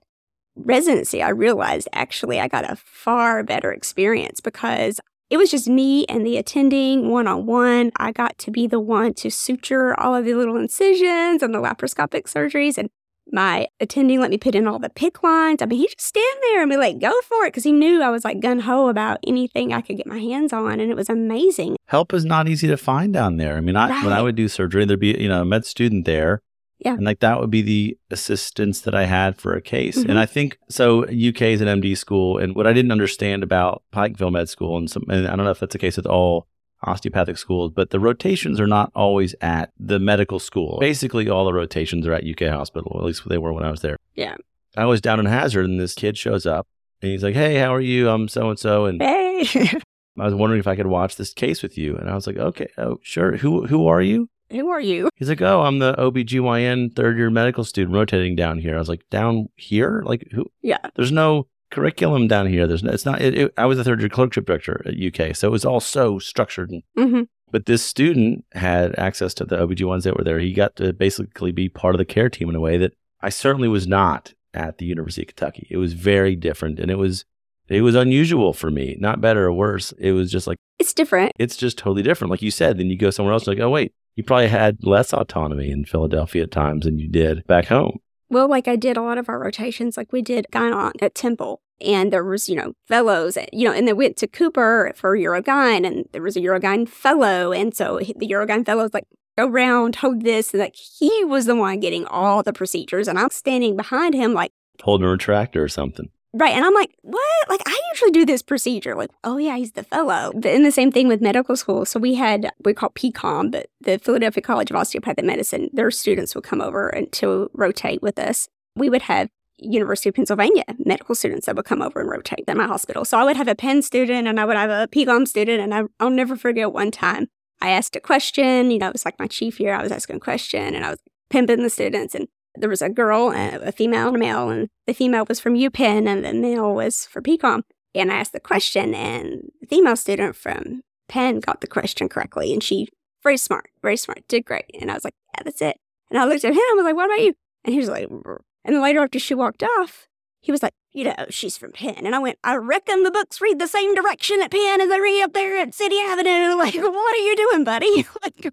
Residency, 0.55 1.23
I 1.23 1.31
realized 1.31 1.89
actually 1.93 2.39
I 2.39 2.49
got 2.49 2.71
a 2.71 2.77
far 2.77 3.43
better 3.43 3.73
experience 3.73 4.41
because 4.41 5.01
it 5.31 5.39
was 5.39 5.51
just 5.51 5.67
me 5.67 6.05
and 6.07 6.27
the 6.27 6.37
attending 6.37 7.09
one 7.09 7.27
on 7.27 7.47
one. 7.47 7.91
I 7.97 8.13
got 8.13 8.37
to 8.39 8.51
be 8.51 8.67
the 8.67 8.81
one 8.81 9.15
to 9.15 9.31
suture 9.31 9.99
all 9.99 10.15
of 10.15 10.27
the 10.27 10.35
little 10.35 10.57
incisions 10.57 11.43
and 11.43 11.55
the 11.55 11.59
laparoscopic 11.59 12.25
surgeries. 12.25 12.77
And 12.77 12.91
my 13.31 13.69
attending 13.81 14.21
let 14.21 14.31
me 14.31 14.39
put 14.39 14.55
in 14.55 14.67
all 14.67 14.79
the 14.79 14.91
PICC 14.91 15.23
lines. 15.23 15.63
I 15.63 15.67
mean, 15.67 15.79
he 15.79 15.87
just 15.87 16.01
stand 16.01 16.39
there 16.43 16.63
and 16.63 16.71
be 16.71 16.77
like, 16.77 16.99
go 16.99 17.13
for 17.23 17.45
it. 17.45 17.49
Because 17.49 17.65
he 17.65 17.73
knew 17.73 18.03
I 18.03 18.11
was 18.11 18.25
like 18.25 18.41
gun 18.41 18.61
ho 18.61 18.89
about 18.89 19.19
anything 19.27 19.73
I 19.73 19.81
could 19.81 19.97
get 19.97 20.07
my 20.07 20.19
hands 20.19 20.53
on. 20.53 20.81
And 20.81 20.91
it 20.91 20.97
was 20.97 21.09
amazing. 21.09 21.77
Help 21.87 22.13
is 22.13 22.25
not 22.25 22.49
easy 22.49 22.69
to 22.69 22.77
find 22.77 23.13
down 23.13 23.37
there. 23.37 23.57
I 23.57 23.61
mean, 23.61 23.77
I, 23.77 23.89
right. 23.89 24.05
when 24.05 24.13
I 24.13 24.23
would 24.23 24.35
do 24.35 24.49
surgery, 24.49 24.85
there'd 24.85 25.01
be, 25.01 25.17
you 25.19 25.29
know, 25.29 25.43
a 25.43 25.45
med 25.45 25.65
student 25.65 26.05
there 26.05 26.43
yeah. 26.85 26.95
And 26.95 27.05
like 27.05 27.21
that 27.21 27.41
would 27.41 27.51
be 27.51 27.63
the 27.63 27.97
assistance 28.11 28.81
that 28.81 28.95
I 28.95 29.05
had 29.05 29.37
for 29.37 29.55
a 29.55 29.63
case. 29.63 29.99
Mm-hmm. 29.99 30.11
And 30.11 30.19
I 30.19 30.27
think 30.27 30.59
so 30.69 31.05
UK 31.05 31.43
is 31.43 31.61
an 31.61 31.81
MD 31.81 31.97
school. 31.97 32.39
And 32.39 32.57
what 32.57 32.67
I 32.67 32.73
didn't 32.73 32.91
understand 32.91 33.45
about 33.45 33.83
Pikeville 33.93 34.33
Med 34.33 34.49
School, 34.49 34.77
and, 34.77 34.91
some, 34.91 35.05
and 35.09 35.29
I 35.29 35.37
don't 35.37 35.45
know 35.45 35.53
if 35.53 35.61
that's 35.61 35.73
the 35.73 35.79
case 35.79 35.97
with 35.97 36.07
all 36.07 36.49
osteopathic 36.85 37.39
schools, 37.39 37.73
but 37.75 37.91
the 37.91 38.01
rotations 38.01 38.61
are 38.61 38.67
not 38.67 38.91
always 38.95 39.35
at 39.41 39.73
the 39.79 39.99
medical 39.99 40.39
school. 40.39 40.79
Basically, 40.81 41.29
all 41.29 41.45
the 41.45 41.53
rotations 41.53 42.07
are 42.07 42.15
at 42.15 42.25
UK 42.27 42.51
Hospital, 42.51 42.97
at 42.99 43.05
least 43.05 43.29
they 43.29 43.39
were 43.39 43.53
when 43.53 43.65
I 43.65 43.71
was 43.71 43.81
there. 43.81 43.97
Yeah. 44.15 44.37
I 44.77 44.87
was 44.87 45.01
down 45.01 45.21
in 45.21 45.27
Hazard 45.27 45.67
and 45.67 45.79
this 45.79 45.95
kid 45.95 46.17
shows 46.17 46.47
up 46.47 46.67
and 47.03 47.11
he's 47.11 47.23
like, 47.23 47.35
Hey, 47.35 47.59
how 47.59 47.75
are 47.75 47.81
you? 47.81 48.09
I'm 48.09 48.29
so 48.29 48.49
and 48.51 48.59
so. 48.59 48.87
And 48.87 49.03
hey. 49.03 49.47
I 50.19 50.25
was 50.25 50.35
wondering 50.35 50.61
if 50.61 50.67
I 50.67 50.77
could 50.77 50.87
watch 50.87 51.17
this 51.17 51.33
case 51.33 51.63
with 51.63 51.77
you. 51.77 51.97
And 51.97 52.09
I 52.09 52.15
was 52.15 52.27
like, 52.27 52.37
Okay, 52.37 52.69
oh, 52.79 52.99
sure. 53.03 53.37
Who 53.37 53.67
who 53.67 53.87
are 53.87 54.01
you? 54.01 54.29
Who 54.51 54.69
are 54.71 54.81
you? 54.81 55.09
He's 55.17 55.29
like, 55.29 55.43
Oh, 55.43 55.63
I'm 55.63 55.79
the 55.79 55.95
OBGYN 55.95 56.95
third 56.97 57.19
year 57.19 57.31
medical 57.31 57.65
student 57.65 57.95
rotating 57.95 58.37
down 58.37 58.59
here. 58.59 58.77
I 58.77 58.79
was 58.79 58.89
like, 58.89 59.03
Down 59.11 59.49
here? 59.57 60.03
Like, 60.07 60.27
who? 60.33 60.47
Yeah. 60.63 60.79
There's 60.97 61.13
no 61.13 61.49
curriculum 61.73 62.29
down 62.29 62.47
here. 62.47 62.67
There's 62.67 62.85
no, 62.85 62.93
it's 62.93 63.05
not, 63.05 63.21
it, 63.21 63.37
it, 63.37 63.55
I 63.59 63.67
was 63.67 63.79
a 63.79 63.85
third 63.85 64.01
year 64.01 64.09
clerkship 64.09 64.47
director 64.47 64.83
at 64.87 64.95
UK. 64.95 65.35
So 65.35 65.49
it 65.49 65.51
was 65.51 65.65
all 65.65 65.81
so 65.81 66.19
structured. 66.21 66.71
And, 66.71 66.83
mm-hmm. 66.97 67.23
But 67.51 67.67
this 67.67 67.83
student 67.83 68.45
had 68.53 68.99
access 68.99 69.35
to 69.35 69.45
the 69.45 69.57
OBGYNs 69.57 70.05
that 70.05 70.17
were 70.17 70.25
there. 70.25 70.39
He 70.39 70.55
got 70.55 70.77
to 70.77 70.93
basically 70.93 71.53
be 71.53 71.69
part 71.69 71.95
of 71.95 71.99
the 71.99 72.05
care 72.05 72.31
team 72.31 72.49
in 72.49 72.57
a 72.57 72.61
way 72.61 72.79
that 72.79 72.95
I 73.21 73.29
certainly 73.29 73.69
was 73.69 73.87
not 73.87 74.33
at 74.55 74.79
the 74.79 74.87
University 74.87 75.23
of 75.23 75.29
Kentucky. 75.29 75.67
It 75.71 75.77
was 75.77 75.93
very 75.93 76.37
different 76.37 76.79
and 76.79 76.91
it 76.91 76.97
was 76.97 77.25
it 77.69 77.83
was 77.83 77.95
unusual 77.95 78.53
for 78.53 78.71
me, 78.71 78.97
not 79.01 79.21
better 79.21 79.47
or 79.47 79.53
worse. 79.53 79.93
It 79.93 80.13
was 80.13 80.31
just 80.31 80.47
like 80.47 80.59
it's 80.79 80.93
different. 80.93 81.33
It's 81.39 81.57
just 81.57 81.79
totally 81.79 82.03
different. 82.03 82.31
Like 82.31 82.43
you 82.43 82.51
said, 82.51 82.79
then 82.79 82.91
you 82.91 82.99
go 82.99 83.11
somewhere 83.11 83.33
else, 83.33 83.47
like, 83.47 83.61
oh 83.61 83.71
wait, 83.71 83.93
you 84.15 84.23
probably 84.23 84.49
had 84.49 84.79
less 84.83 85.13
autonomy 85.13 85.71
in 85.71 85.85
Philadelphia 85.85 86.43
at 86.45 86.51
times 86.51 86.85
than 86.85 86.99
you 86.99 87.09
did 87.09 87.47
back 87.47 87.67
home. 87.67 87.99
Well, 88.33 88.49
like 88.49 88.67
I 88.67 88.77
did 88.77 88.97
a 88.97 89.03
lot 89.03 89.19
of 89.19 89.29
our 89.29 89.39
rotations, 89.39 89.99
like 89.99 90.11
we 90.11 90.23
did 90.23 90.47
gyne 90.51 90.93
at 91.03 91.15
Temple, 91.15 91.61
and 91.83 92.11
there 92.11 92.25
was, 92.25 92.49
you 92.49 92.57
know, 92.57 92.73
fellows, 92.89 93.37
eh, 93.37 93.45
you 93.53 93.69
know, 93.69 93.75
and 93.75 93.87
they 93.87 93.93
went 93.93 94.17
to 94.17 94.27
Cooper 94.27 94.91
for 94.97 95.15
Urogyne, 95.15 95.87
and 95.87 96.07
there 96.13 96.23
was 96.23 96.35
a 96.35 96.41
Urogyne 96.41 96.89
fellow, 96.89 97.53
and 97.53 97.77
so 97.77 97.99
the 97.99 98.27
Urogyne 98.27 98.65
fellow 98.65 98.85
was 98.85 98.95
like, 98.95 99.07
go 99.37 99.47
around, 99.47 99.97
hold 99.97 100.23
this, 100.23 100.55
and 100.55 100.63
like 100.63 100.77
he 100.77 101.23
was 101.27 101.45
the 101.45 101.55
one 101.55 101.79
getting 101.79 102.07
all 102.07 102.43
the 102.43 102.55
procedures, 102.55 103.07
and 103.07 103.19
I'm 103.19 103.29
standing 103.29 103.77
behind 103.77 104.15
him 104.15 104.33
like 104.33 104.53
holding 104.83 105.07
a 105.07 105.11
retractor 105.11 105.63
or 105.63 105.69
something. 105.69 106.09
Right. 106.35 106.55
And 106.55 106.65
I'm 106.65 106.73
like, 106.73 106.95
what? 107.03 107.49
Like, 107.51 107.61
I 107.67 107.79
usually 107.93 108.11
do 108.11 108.25
this 108.25 108.41
procedure. 108.41 108.95
Like, 108.95 109.11
oh, 109.23 109.37
yeah, 109.37 109.57
he's 109.57 109.73
the 109.73 109.83
fellow. 109.83 110.33
But 110.35 110.53
in 110.53 110.63
the 110.63 110.73
same 110.73 110.91
thing 110.91 111.07
with 111.07 111.21
medical 111.21 111.57
school. 111.57 111.85
So 111.85 112.01
we 112.01 112.15
had, 112.15 112.51
we 112.65 112.73
call 112.73 112.91
PCOM, 112.91 113.51
but 113.51 113.67
the 113.83 113.99
Philadelphia 113.99 114.43
College 114.43 114.71
of 114.71 114.77
Osteopathic 114.77 115.25
Medicine, 115.25 115.69
their 115.75 115.91
students 115.91 116.35
would 116.35 116.45
come 116.45 116.63
over 116.63 116.89
and 116.89 117.13
to 117.13 117.51
rotate 117.53 118.01
with 118.01 118.19
us. 118.19 118.49
We 118.77 118.89
would 118.89 119.03
have 119.03 119.29
University 119.59 120.09
of 120.09 120.15
Pennsylvania 120.15 120.65
medical 120.85 121.15
students 121.15 121.47
that 121.47 121.57
would 121.57 121.67
come 121.67 121.83
over 121.83 122.01
and 122.01 122.11
rotate 122.11 122.45
at 122.49 122.57
my 122.57 122.67
hospital. 122.67 123.05
So 123.05 123.19
I 123.19 123.25
would 123.25 123.37
have 123.37 123.49
a 123.49 123.55
Penn 123.55 123.83
student 123.83 124.27
and 124.27 124.41
I 124.41 124.45
would 124.45 124.57
have 124.57 124.71
a 124.71 124.89
PCOM 124.89 125.29
student. 125.29 125.61
And 125.61 125.75
I, 125.75 125.83
I'll 126.01 126.11
never 126.11 126.37
forget 126.37 126.73
one 126.73 126.91
time 126.91 127.29
I 127.61 127.71
asked 127.71 127.95
a 127.95 128.01
question. 128.01 128.71
You 128.71 128.79
know, 128.79 128.89
it 128.89 128.95
was 128.95 129.05
like 129.05 129.19
my 129.19 129.27
chief 129.27 129.61
year. 129.61 129.75
I 129.75 129.83
was 129.83 129.93
asking 129.93 130.17
a 130.17 130.21
question 130.21 130.75
and 130.75 130.85
I 130.85 130.91
was 130.91 130.99
pimping 131.31 131.63
the 131.63 131.71
students. 131.71 132.15
And 132.15 132.29
there 132.55 132.69
was 132.69 132.83
a 132.83 132.89
girl, 132.89 133.33
a 133.35 133.73
female, 133.73 134.09
and 134.09 134.17
a 134.17 134.19
male, 134.19 134.51
and 134.51 134.69
the 134.87 134.95
female 134.95 135.25
was 135.29 135.41
from 135.41 135.55
UPenn 135.55 136.07
and 136.07 136.25
the 136.25 136.33
male 136.35 136.75
was 136.75 137.07
for 137.07 137.23
PCOM. 137.23 137.63
And 137.95 138.11
I 138.11 138.17
asked 138.17 138.33
the 138.33 138.41
question, 138.41 138.95
and 138.95 139.51
the 139.61 139.67
female 139.67 139.97
student 139.97 140.37
from 140.37 140.83
Penn 141.09 141.41
got 141.41 141.61
the 141.61 141.67
question 141.67 142.09
correctly, 142.09 142.53
and 142.53 142.63
she 142.63 142.89
very 143.23 143.37
smart, 143.37 143.71
very 143.83 143.97
smart, 143.97 144.27
did 144.29 144.45
great. 144.45 144.65
And 144.81 144.91
I 144.91 144.95
was 144.95 145.05
like, 145.05 145.15
yeah, 145.35 145.43
that's 145.45 145.63
it. 145.63 145.77
And 146.11 146.19
I 146.19 146.25
looked 146.25 146.45
at 146.45 146.53
him, 146.53 146.59
I 146.59 146.75
was 146.77 146.85
like, 146.85 146.97
what 146.97 147.07
about 147.07 147.25
you? 147.25 147.35
And 147.65 147.73
he 147.73 147.81
was 147.81 147.89
like, 147.89 148.09
Brr. 148.09 148.43
and 148.65 148.75
then 148.75 148.83
later 148.83 149.01
after 149.01 149.19
she 149.19 149.35
walked 149.35 149.63
off, 149.63 150.09
he 150.41 150.51
was 150.51 150.63
like, 150.63 150.73
you 150.93 151.05
know, 151.05 151.15
she's 151.31 151.57
from 151.57 151.73
Penn. 151.73 152.05
And 152.05 152.15
I 152.15 152.19
went, 152.19 152.39
I 152.43 152.57
reckon 152.57 153.03
the 153.03 153.11
books 153.11 153.41
read 153.41 153.59
the 153.59 153.69
same 153.69 153.95
direction 153.95 154.43
at 154.43 154.51
Penn 154.51 154.81
as 154.81 154.89
they 154.89 155.01
read 155.01 155.23
up 155.23 155.33
there 155.33 155.57
at 155.59 155.75
City 155.75 155.99
Avenue. 155.99 156.57
Like, 156.63 156.75
what 156.75 157.15
are 157.15 157.19
you 157.19 157.37
doing, 157.37 157.65
buddy? 157.65 158.07
like, 158.23 158.53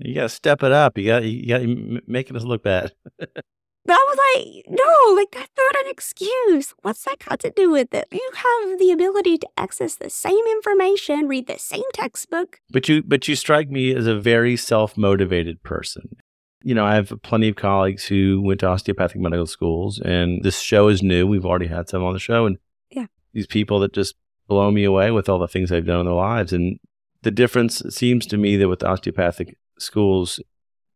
you 0.00 0.14
got 0.14 0.22
to 0.22 0.28
step 0.28 0.62
it 0.62 0.72
up. 0.72 0.98
You 0.98 1.06
got 1.06 1.24
you 1.24 1.46
got 1.46 1.58
to 1.58 2.00
making 2.06 2.36
us 2.36 2.44
look 2.44 2.62
bad. 2.62 2.92
But 3.86 3.94
I 3.94 4.06
was 4.08 4.18
like, 4.36 4.64
no, 4.68 5.14
like 5.14 5.30
that's 5.32 5.50
not 5.56 5.84
an 5.84 5.90
excuse. 5.90 6.74
What's 6.82 7.02
that 7.04 7.24
got 7.26 7.40
to 7.40 7.50
do 7.50 7.70
with 7.70 7.94
it? 7.94 8.06
You 8.12 8.30
have 8.34 8.78
the 8.78 8.90
ability 8.92 9.38
to 9.38 9.48
access 9.56 9.96
the 9.96 10.10
same 10.10 10.44
information, 10.46 11.26
read 11.26 11.46
the 11.46 11.58
same 11.58 11.82
textbook. 11.94 12.60
But 12.70 12.88
you 12.88 13.02
but 13.02 13.26
you 13.26 13.34
strike 13.34 13.70
me 13.70 13.94
as 13.94 14.06
a 14.06 14.20
very 14.20 14.56
self-motivated 14.56 15.62
person. 15.62 16.16
You 16.62 16.74
know, 16.74 16.84
I 16.84 16.94
have 16.94 17.12
plenty 17.22 17.48
of 17.48 17.56
colleagues 17.56 18.04
who 18.04 18.42
went 18.42 18.60
to 18.60 18.66
osteopathic 18.66 19.18
medical 19.18 19.46
schools 19.46 19.98
and 19.98 20.42
this 20.44 20.60
show 20.60 20.88
is 20.88 21.02
new. 21.02 21.26
We've 21.26 21.46
already 21.46 21.68
had 21.68 21.88
some 21.88 22.04
on 22.04 22.12
the 22.12 22.18
show 22.18 22.44
and 22.44 22.58
yeah. 22.90 23.06
these 23.32 23.46
people 23.46 23.80
that 23.80 23.94
just 23.94 24.14
blow 24.46 24.70
me 24.70 24.84
away 24.84 25.10
with 25.10 25.28
all 25.30 25.38
the 25.38 25.48
things 25.48 25.70
they've 25.70 25.86
done 25.86 26.00
in 26.00 26.06
their 26.06 26.14
lives 26.14 26.52
and 26.52 26.78
the 27.22 27.30
difference 27.30 27.82
seems 27.88 28.26
to 28.26 28.36
me 28.36 28.56
that 28.56 28.68
with 28.68 28.82
osteopathic 28.82 29.56
schools, 29.80 30.40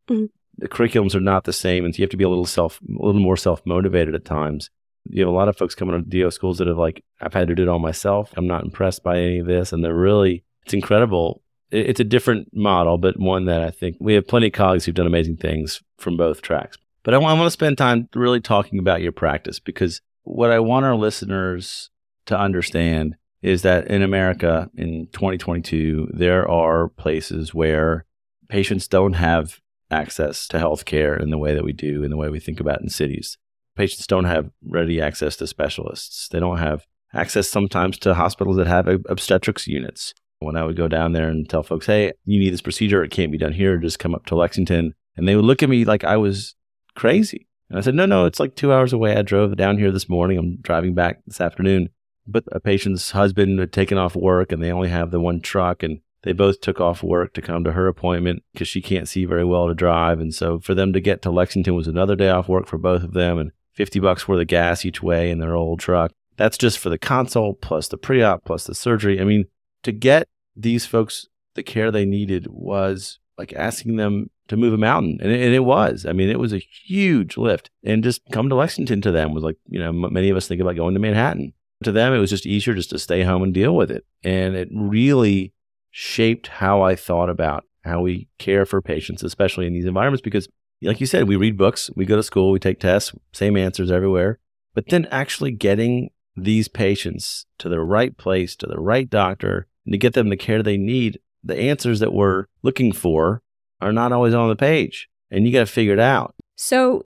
mm-hmm. 0.08 0.26
the 0.58 0.68
curriculums 0.68 1.14
are 1.14 1.20
not 1.20 1.44
the 1.44 1.52
same, 1.52 1.84
and 1.84 1.94
so 1.94 1.98
you 1.98 2.04
have 2.04 2.10
to 2.10 2.16
be 2.16 2.24
a 2.24 2.28
little 2.28 2.46
self, 2.46 2.80
a 2.82 3.04
little 3.04 3.20
more 3.20 3.36
self 3.36 3.64
motivated 3.66 4.14
at 4.14 4.24
times. 4.24 4.70
You 5.06 5.22
have 5.22 5.32
a 5.32 5.36
lot 5.36 5.48
of 5.48 5.56
folks 5.56 5.74
coming 5.74 6.02
to 6.02 6.08
DO 6.08 6.30
schools 6.30 6.58
that 6.58 6.66
have 6.66 6.78
like, 6.78 7.04
I've 7.20 7.34
had 7.34 7.48
to 7.48 7.54
do 7.54 7.64
it 7.64 7.68
all 7.68 7.78
myself. 7.78 8.32
I'm 8.36 8.46
not 8.46 8.64
impressed 8.64 9.02
by 9.02 9.18
any 9.18 9.38
of 9.40 9.46
this, 9.46 9.72
and 9.72 9.84
they're 9.84 9.94
really, 9.94 10.44
it's 10.64 10.74
incredible. 10.74 11.42
It's 11.70 12.00
a 12.00 12.04
different 12.04 12.48
model, 12.54 12.98
but 12.98 13.18
one 13.18 13.46
that 13.46 13.60
I 13.60 13.70
think 13.70 13.96
we 14.00 14.14
have 14.14 14.28
plenty 14.28 14.46
of 14.46 14.52
colleagues 14.52 14.84
who've 14.84 14.94
done 14.94 15.06
amazing 15.06 15.36
things 15.36 15.82
from 15.98 16.16
both 16.16 16.40
tracks. 16.40 16.78
But 17.02 17.14
I 17.14 17.18
want, 17.18 17.36
I 17.36 17.38
want 17.38 17.46
to 17.46 17.50
spend 17.50 17.76
time 17.76 18.08
really 18.14 18.40
talking 18.40 18.78
about 18.78 19.02
your 19.02 19.12
practice 19.12 19.58
because 19.58 20.00
what 20.22 20.50
I 20.50 20.58
want 20.58 20.86
our 20.86 20.96
listeners 20.96 21.90
to 22.26 22.38
understand 22.38 23.16
is 23.42 23.62
that 23.62 23.86
in 23.88 24.02
America 24.02 24.70
in 24.74 25.06
2022, 25.12 26.08
there 26.14 26.48
are 26.50 26.88
places 26.88 27.52
where 27.52 28.06
patients 28.54 28.86
don't 28.86 29.14
have 29.14 29.60
access 29.90 30.46
to 30.46 30.58
healthcare 30.58 31.20
in 31.20 31.30
the 31.30 31.38
way 31.38 31.56
that 31.56 31.64
we 31.64 31.72
do, 31.72 32.04
in 32.04 32.10
the 32.12 32.16
way 32.16 32.28
we 32.28 32.38
think 32.38 32.60
about 32.60 32.80
in 32.80 32.88
cities. 32.88 33.36
Patients 33.74 34.06
don't 34.06 34.26
have 34.26 34.48
ready 34.64 35.00
access 35.00 35.34
to 35.38 35.48
specialists. 35.48 36.28
They 36.28 36.38
don't 36.38 36.58
have 36.58 36.86
access 37.12 37.48
sometimes 37.48 37.98
to 37.98 38.14
hospitals 38.14 38.56
that 38.58 38.68
have 38.68 38.86
obstetrics 39.08 39.66
units. 39.66 40.14
When 40.38 40.54
I 40.54 40.62
would 40.62 40.76
go 40.76 40.86
down 40.86 41.14
there 41.14 41.28
and 41.28 41.50
tell 41.50 41.64
folks, 41.64 41.86
hey, 41.86 42.12
you 42.26 42.38
need 42.38 42.52
this 42.52 42.62
procedure, 42.62 43.02
it 43.02 43.10
can't 43.10 43.32
be 43.32 43.38
done 43.38 43.54
here, 43.54 43.76
just 43.76 43.98
come 43.98 44.14
up 44.14 44.24
to 44.26 44.36
Lexington. 44.36 44.94
And 45.16 45.26
they 45.26 45.34
would 45.34 45.44
look 45.44 45.64
at 45.64 45.68
me 45.68 45.84
like 45.84 46.04
I 46.04 46.16
was 46.16 46.54
crazy. 46.94 47.48
And 47.68 47.76
I 47.76 47.80
said, 47.80 47.96
no, 47.96 48.06
no, 48.06 48.24
it's 48.24 48.38
like 48.38 48.54
two 48.54 48.72
hours 48.72 48.92
away. 48.92 49.16
I 49.16 49.22
drove 49.22 49.56
down 49.56 49.78
here 49.78 49.90
this 49.90 50.08
morning. 50.08 50.38
I'm 50.38 50.58
driving 50.60 50.94
back 50.94 51.24
this 51.26 51.40
afternoon. 51.40 51.88
But 52.24 52.44
a 52.52 52.60
patient's 52.60 53.10
husband 53.10 53.58
had 53.58 53.72
taken 53.72 53.98
off 53.98 54.14
work 54.14 54.52
and 54.52 54.62
they 54.62 54.70
only 54.70 54.90
have 54.90 55.10
the 55.10 55.18
one 55.18 55.40
truck. 55.40 55.82
And 55.82 56.02
they 56.24 56.32
both 56.32 56.60
took 56.60 56.80
off 56.80 57.02
work 57.02 57.34
to 57.34 57.42
come 57.42 57.64
to 57.64 57.72
her 57.72 57.86
appointment 57.86 58.42
because 58.52 58.66
she 58.66 58.80
can't 58.80 59.08
see 59.08 59.26
very 59.26 59.44
well 59.44 59.68
to 59.68 59.74
drive. 59.74 60.20
And 60.20 60.34
so 60.34 60.58
for 60.58 60.74
them 60.74 60.92
to 60.94 61.00
get 61.00 61.20
to 61.22 61.30
Lexington 61.30 61.74
was 61.74 61.86
another 61.86 62.16
day 62.16 62.30
off 62.30 62.48
work 62.48 62.66
for 62.66 62.78
both 62.78 63.02
of 63.02 63.12
them 63.12 63.38
and 63.38 63.52
50 63.72 64.00
bucks 64.00 64.26
worth 64.26 64.40
of 64.40 64.46
gas 64.46 64.84
each 64.84 65.02
way 65.02 65.30
in 65.30 65.38
their 65.38 65.54
old 65.54 65.80
truck. 65.80 66.12
That's 66.36 66.58
just 66.58 66.78
for 66.78 66.88
the 66.88 66.98
consult 66.98 67.60
plus 67.60 67.88
the 67.88 67.98
pre 67.98 68.22
op 68.22 68.44
plus 68.44 68.64
the 68.64 68.74
surgery. 68.74 69.20
I 69.20 69.24
mean, 69.24 69.44
to 69.82 69.92
get 69.92 70.26
these 70.56 70.86
folks 70.86 71.26
the 71.54 71.62
care 71.62 71.90
they 71.90 72.04
needed 72.04 72.46
was 72.48 73.18
like 73.38 73.52
asking 73.52 73.96
them 73.96 74.30
to 74.48 74.56
move 74.56 74.72
a 74.72 74.78
mountain. 74.78 75.18
And 75.20 75.30
it, 75.30 75.40
and 75.40 75.54
it, 75.54 75.60
was. 75.60 76.06
I 76.06 76.12
mean, 76.12 76.28
it 76.28 76.38
was 76.38 76.52
a 76.52 76.58
huge 76.58 77.36
lift. 77.36 77.70
And 77.84 78.02
just 78.02 78.22
come 78.32 78.48
to 78.48 78.54
Lexington 78.54 79.00
to 79.02 79.10
them 79.10 79.34
was 79.34 79.44
like, 79.44 79.56
you 79.68 79.78
know, 79.78 79.92
many 79.92 80.30
of 80.30 80.36
us 80.36 80.48
think 80.48 80.60
about 80.60 80.76
going 80.76 80.94
to 80.94 81.00
Manhattan. 81.00 81.52
To 81.82 81.92
them, 81.92 82.14
it 82.14 82.18
was 82.18 82.30
just 82.30 82.46
easier 82.46 82.74
just 82.74 82.90
to 82.90 82.98
stay 82.98 83.22
home 83.22 83.42
and 83.42 83.52
deal 83.52 83.74
with 83.76 83.90
it. 83.90 84.04
And 84.22 84.54
it 84.54 84.68
really 84.72 85.52
shaped 85.96 86.48
how 86.48 86.82
I 86.82 86.96
thought 86.96 87.30
about 87.30 87.64
how 87.84 88.00
we 88.00 88.26
care 88.38 88.66
for 88.66 88.82
patients, 88.82 89.22
especially 89.22 89.68
in 89.68 89.72
these 89.72 89.84
environments, 89.84 90.22
because 90.22 90.48
like 90.82 91.00
you 91.00 91.06
said, 91.06 91.28
we 91.28 91.36
read 91.36 91.56
books, 91.56 91.88
we 91.94 92.04
go 92.04 92.16
to 92.16 92.22
school, 92.22 92.50
we 92.50 92.58
take 92.58 92.80
tests, 92.80 93.12
same 93.32 93.56
answers 93.56 93.92
everywhere. 93.92 94.40
But 94.74 94.88
then 94.88 95.06
actually 95.12 95.52
getting 95.52 96.10
these 96.36 96.66
patients 96.66 97.46
to 97.58 97.68
the 97.68 97.78
right 97.78 98.16
place, 98.16 98.56
to 98.56 98.66
the 98.66 98.80
right 98.80 99.08
doctor, 99.08 99.68
and 99.86 99.92
to 99.92 99.98
get 99.98 100.14
them 100.14 100.30
the 100.30 100.36
care 100.36 100.64
they 100.64 100.76
need, 100.76 101.20
the 101.44 101.56
answers 101.56 102.00
that 102.00 102.12
we're 102.12 102.46
looking 102.62 102.90
for 102.90 103.42
are 103.80 103.92
not 103.92 104.10
always 104.10 104.34
on 104.34 104.48
the 104.48 104.56
page. 104.56 105.08
And 105.30 105.46
you 105.46 105.52
got 105.52 105.60
to 105.60 105.66
figure 105.66 105.92
it 105.92 106.00
out. 106.00 106.34
So, 106.56 107.04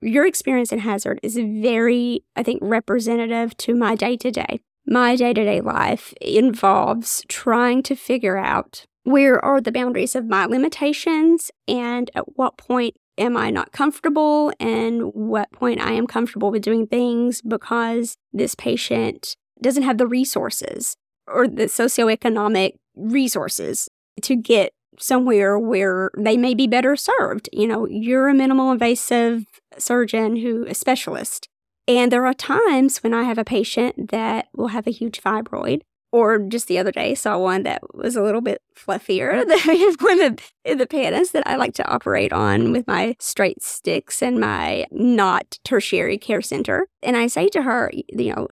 your 0.00 0.26
experience 0.26 0.72
in 0.72 0.78
Hazard 0.78 1.20
is 1.22 1.36
very, 1.36 2.24
I 2.34 2.42
think, 2.42 2.60
representative 2.62 3.54
to 3.58 3.74
my 3.74 3.94
day 3.94 4.16
to 4.16 4.30
day 4.30 4.62
my 4.86 5.16
day 5.16 5.32
to 5.32 5.44
day 5.44 5.60
life 5.60 6.12
involves 6.20 7.24
trying 7.28 7.82
to 7.84 7.94
figure 7.94 8.36
out 8.36 8.84
where 9.04 9.42
are 9.44 9.60
the 9.60 9.72
boundaries 9.72 10.14
of 10.14 10.26
my 10.26 10.46
limitations 10.46 11.50
and 11.66 12.10
at 12.14 12.36
what 12.36 12.56
point 12.56 12.94
am 13.18 13.36
I 13.36 13.50
not 13.50 13.72
comfortable 13.72 14.52
and 14.58 15.12
what 15.12 15.50
point 15.52 15.80
I 15.80 15.92
am 15.92 16.06
comfortable 16.06 16.50
with 16.50 16.62
doing 16.62 16.86
things 16.86 17.42
because 17.42 18.16
this 18.32 18.54
patient 18.54 19.36
doesn't 19.60 19.82
have 19.82 19.98
the 19.98 20.06
resources 20.06 20.96
or 21.26 21.46
the 21.46 21.64
socioeconomic 21.64 22.72
resources 22.96 23.88
to 24.22 24.36
get 24.36 24.72
somewhere 24.98 25.58
where 25.58 26.10
they 26.16 26.36
may 26.36 26.54
be 26.54 26.66
better 26.66 26.96
served. 26.96 27.48
You 27.52 27.66
know, 27.66 27.86
you're 27.86 28.28
a 28.28 28.34
minimal 28.34 28.72
invasive 28.72 29.44
surgeon 29.78 30.36
who 30.36 30.66
a 30.66 30.74
specialist. 30.74 31.48
And 31.88 32.12
there 32.12 32.26
are 32.26 32.34
times 32.34 32.98
when 32.98 33.12
I 33.12 33.24
have 33.24 33.38
a 33.38 33.44
patient 33.44 34.10
that 34.10 34.48
will 34.54 34.68
have 34.68 34.86
a 34.86 34.92
huge 34.92 35.20
fibroid 35.20 35.82
or 36.12 36.38
just 36.38 36.68
the 36.68 36.78
other 36.78 36.92
day 36.92 37.14
saw 37.14 37.38
one 37.38 37.62
that 37.62 37.82
was 37.94 38.14
a 38.14 38.22
little 38.22 38.42
bit 38.42 38.60
fluffier 38.76 39.46
than 40.20 40.36
in 40.64 40.78
the 40.78 40.86
panels 40.86 41.30
that 41.30 41.46
I 41.46 41.56
like 41.56 41.74
to 41.74 41.88
operate 41.88 42.32
on 42.32 42.70
with 42.70 42.86
my 42.86 43.16
straight 43.18 43.62
sticks 43.62 44.22
and 44.22 44.38
my 44.38 44.86
not 44.90 45.58
tertiary 45.64 46.18
care 46.18 46.42
center. 46.42 46.86
And 47.02 47.16
I 47.16 47.26
say 47.26 47.48
to 47.48 47.62
her, 47.62 47.90
you 47.92 48.34
know, 48.34 48.48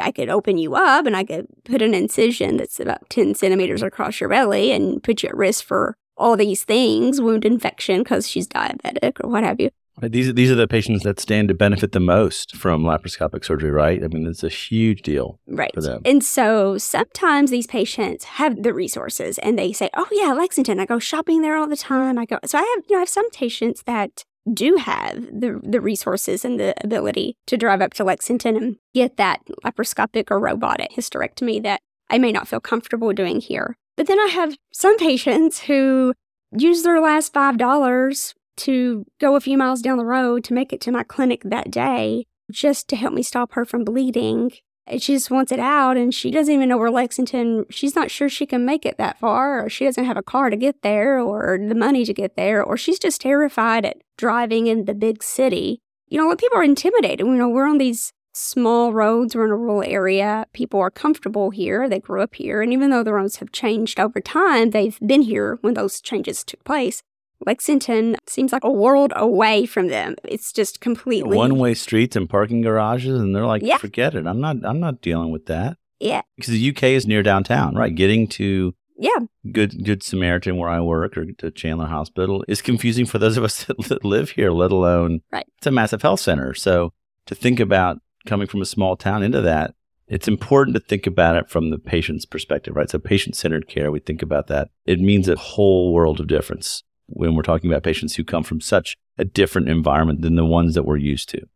I 0.00 0.12
could 0.12 0.28
open 0.28 0.56
you 0.56 0.76
up 0.76 1.04
and 1.04 1.16
I 1.16 1.24
could 1.24 1.48
put 1.64 1.82
an 1.82 1.94
incision 1.94 2.56
that's 2.56 2.78
about 2.78 3.10
10 3.10 3.34
centimeters 3.34 3.82
across 3.82 4.20
your 4.20 4.28
belly 4.28 4.70
and 4.70 5.02
put 5.02 5.22
you 5.22 5.28
at 5.28 5.36
risk 5.36 5.64
for 5.64 5.96
all 6.16 6.36
these 6.36 6.62
things, 6.62 7.20
wound 7.20 7.44
infection 7.44 8.04
because 8.04 8.28
she's 8.28 8.46
diabetic 8.46 9.22
or 9.24 9.28
what 9.28 9.42
have 9.42 9.58
you. 9.58 9.70
These 10.02 10.34
these 10.34 10.50
are 10.50 10.54
the 10.54 10.68
patients 10.68 11.02
that 11.02 11.20
stand 11.20 11.48
to 11.48 11.54
benefit 11.54 11.92
the 11.92 12.00
most 12.00 12.56
from 12.56 12.82
laparoscopic 12.82 13.44
surgery, 13.44 13.70
right? 13.70 14.02
I 14.02 14.08
mean, 14.08 14.26
it's 14.26 14.44
a 14.44 14.48
huge 14.48 15.02
deal 15.02 15.38
right. 15.46 15.70
for 15.74 15.82
them. 15.82 16.02
And 16.04 16.24
so 16.24 16.78
sometimes 16.78 17.50
these 17.50 17.66
patients 17.66 18.24
have 18.24 18.62
the 18.62 18.72
resources 18.72 19.38
and 19.38 19.58
they 19.58 19.72
say, 19.72 19.90
"Oh 19.96 20.06
yeah, 20.12 20.32
Lexington. 20.32 20.80
I 20.80 20.86
go 20.86 20.98
shopping 20.98 21.42
there 21.42 21.56
all 21.56 21.66
the 21.66 21.76
time. 21.76 22.18
I 22.18 22.24
go." 22.24 22.38
So 22.44 22.58
I 22.58 22.62
have 22.62 22.84
you 22.88 22.96
know 22.96 22.98
I 22.98 23.00
have 23.00 23.08
some 23.08 23.30
patients 23.30 23.82
that 23.86 24.24
do 24.52 24.76
have 24.76 25.26
the 25.26 25.60
the 25.62 25.80
resources 25.80 26.44
and 26.44 26.58
the 26.58 26.74
ability 26.82 27.36
to 27.46 27.56
drive 27.56 27.82
up 27.82 27.94
to 27.94 28.04
Lexington 28.04 28.56
and 28.56 28.76
get 28.94 29.16
that 29.16 29.40
laparoscopic 29.64 30.30
or 30.30 30.38
robotic 30.38 30.92
hysterectomy 30.92 31.62
that 31.62 31.80
I 32.08 32.18
may 32.18 32.32
not 32.32 32.48
feel 32.48 32.60
comfortable 32.60 33.12
doing 33.12 33.40
here. 33.40 33.76
But 33.96 34.06
then 34.06 34.18
I 34.18 34.26
have 34.26 34.56
some 34.72 34.96
patients 34.96 35.60
who 35.60 36.14
use 36.56 36.82
their 36.82 37.00
last 37.00 37.32
five 37.32 37.58
dollars 37.58 38.34
to 38.60 39.04
go 39.20 39.36
a 39.36 39.40
few 39.40 39.58
miles 39.58 39.82
down 39.82 39.98
the 39.98 40.04
road 40.04 40.44
to 40.44 40.54
make 40.54 40.72
it 40.72 40.80
to 40.82 40.92
my 40.92 41.02
clinic 41.02 41.42
that 41.44 41.70
day 41.70 42.26
just 42.50 42.88
to 42.88 42.96
help 42.96 43.14
me 43.14 43.22
stop 43.22 43.52
her 43.52 43.64
from 43.64 43.84
bleeding. 43.84 44.52
And 44.86 45.00
she 45.00 45.14
just 45.14 45.30
wants 45.30 45.52
it 45.52 45.60
out 45.60 45.96
and 45.96 46.12
she 46.12 46.30
doesn't 46.30 46.52
even 46.52 46.68
know 46.68 46.78
where 46.78 46.90
Lexington, 46.90 47.64
she's 47.70 47.94
not 47.94 48.10
sure 48.10 48.28
she 48.28 48.46
can 48.46 48.64
make 48.64 48.84
it 48.84 48.98
that 48.98 49.20
far, 49.20 49.64
or 49.64 49.68
she 49.68 49.84
doesn't 49.84 50.04
have 50.04 50.16
a 50.16 50.22
car 50.22 50.50
to 50.50 50.56
get 50.56 50.82
there, 50.82 51.20
or 51.20 51.58
the 51.60 51.74
money 51.76 52.04
to 52.04 52.12
get 52.12 52.34
there, 52.34 52.62
or 52.62 52.76
she's 52.76 52.98
just 52.98 53.20
terrified 53.20 53.84
at 53.84 53.98
driving 54.18 54.66
in 54.66 54.86
the 54.86 54.94
big 54.94 55.22
city. 55.22 55.80
You 56.08 56.18
know, 56.18 56.34
people 56.34 56.58
are 56.58 56.64
intimidated, 56.64 57.20
you 57.20 57.34
know, 57.34 57.48
we're 57.48 57.68
on 57.68 57.78
these 57.78 58.12
small 58.32 58.92
roads, 58.92 59.36
we're 59.36 59.44
in 59.44 59.52
a 59.52 59.56
rural 59.56 59.84
area, 59.84 60.46
people 60.52 60.80
are 60.80 60.90
comfortable 60.90 61.50
here, 61.50 61.88
they 61.88 62.00
grew 62.00 62.20
up 62.20 62.34
here, 62.34 62.62
and 62.62 62.72
even 62.72 62.90
though 62.90 63.04
the 63.04 63.12
roads 63.12 63.36
have 63.36 63.52
changed 63.52 64.00
over 64.00 64.20
time, 64.20 64.70
they've 64.70 64.98
been 65.06 65.22
here 65.22 65.58
when 65.60 65.74
those 65.74 66.00
changes 66.00 66.42
took 66.42 66.64
place. 66.64 67.02
Lexington 67.46 68.16
seems 68.26 68.52
like 68.52 68.64
a 68.64 68.70
world 68.70 69.12
away 69.16 69.66
from 69.66 69.88
them. 69.88 70.16
It's 70.24 70.52
just 70.52 70.80
completely 70.80 71.36
one 71.36 71.58
way 71.58 71.74
streets 71.74 72.16
and 72.16 72.28
parking 72.28 72.60
garages, 72.62 73.18
and 73.20 73.34
they're 73.34 73.46
like, 73.46 73.62
Yeah. 73.62 73.78
forget 73.78 74.14
it. 74.14 74.26
I'm 74.26 74.40
not. 74.40 74.56
I'm 74.64 74.80
not 74.80 75.00
dealing 75.00 75.30
with 75.30 75.46
that 75.46 75.76
Yeah, 76.00 76.22
because 76.36 76.52
the 76.52 76.68
UK 76.70 76.84
is 76.84 77.06
near 77.06 77.22
downtown, 77.22 77.74
right? 77.74 77.94
Getting 77.94 78.26
to 78.28 78.74
yeah, 78.98 79.18
Good 79.50 79.84
Good 79.84 80.02
Samaritan, 80.02 80.56
where 80.58 80.68
I 80.68 80.80
work, 80.80 81.16
or 81.16 81.24
to 81.38 81.50
Chandler 81.50 81.86
Hospital, 81.86 82.44
is 82.48 82.60
confusing 82.60 83.06
for 83.06 83.18
those 83.18 83.36
of 83.38 83.44
us 83.44 83.64
that 83.88 84.04
live 84.04 84.30
here. 84.30 84.50
Let 84.50 84.72
alone, 84.72 85.20
Right. 85.32 85.46
It's 85.58 85.66
a 85.66 85.70
massive 85.70 86.02
health 86.02 86.20
center, 86.20 86.52
so 86.54 86.92
to 87.26 87.34
think 87.34 87.60
about 87.60 87.98
coming 88.26 88.46
from 88.46 88.60
a 88.60 88.66
small 88.66 88.96
town 88.96 89.22
into 89.22 89.40
that, 89.40 89.74
it's 90.06 90.28
important 90.28 90.74
to 90.74 90.80
think 90.80 91.06
about 91.06 91.36
it 91.36 91.48
from 91.48 91.70
the 91.70 91.78
patient's 91.78 92.26
perspective, 92.26 92.76
right? 92.76 92.90
So 92.90 92.98
patient 92.98 93.36
centered 93.36 93.66
care, 93.68 93.90
we 93.90 94.00
think 94.00 94.20
about 94.20 94.48
that. 94.48 94.68
It 94.84 95.00
means 95.00 95.28
a 95.28 95.36
whole 95.36 95.94
world 95.94 96.20
of 96.20 96.26
difference 96.26 96.82
when 97.10 97.34
we're 97.34 97.42
talking 97.42 97.70
about 97.70 97.82
patients 97.82 98.16
who 98.16 98.24
come 98.24 98.42
from 98.42 98.60
such 98.60 98.96
a 99.18 99.24
different 99.24 99.68
environment 99.68 100.22
than 100.22 100.36
the 100.36 100.44
ones 100.44 100.74
that 100.74 100.84
we're 100.84 100.96
used 100.96 101.28
to. 101.30 101.46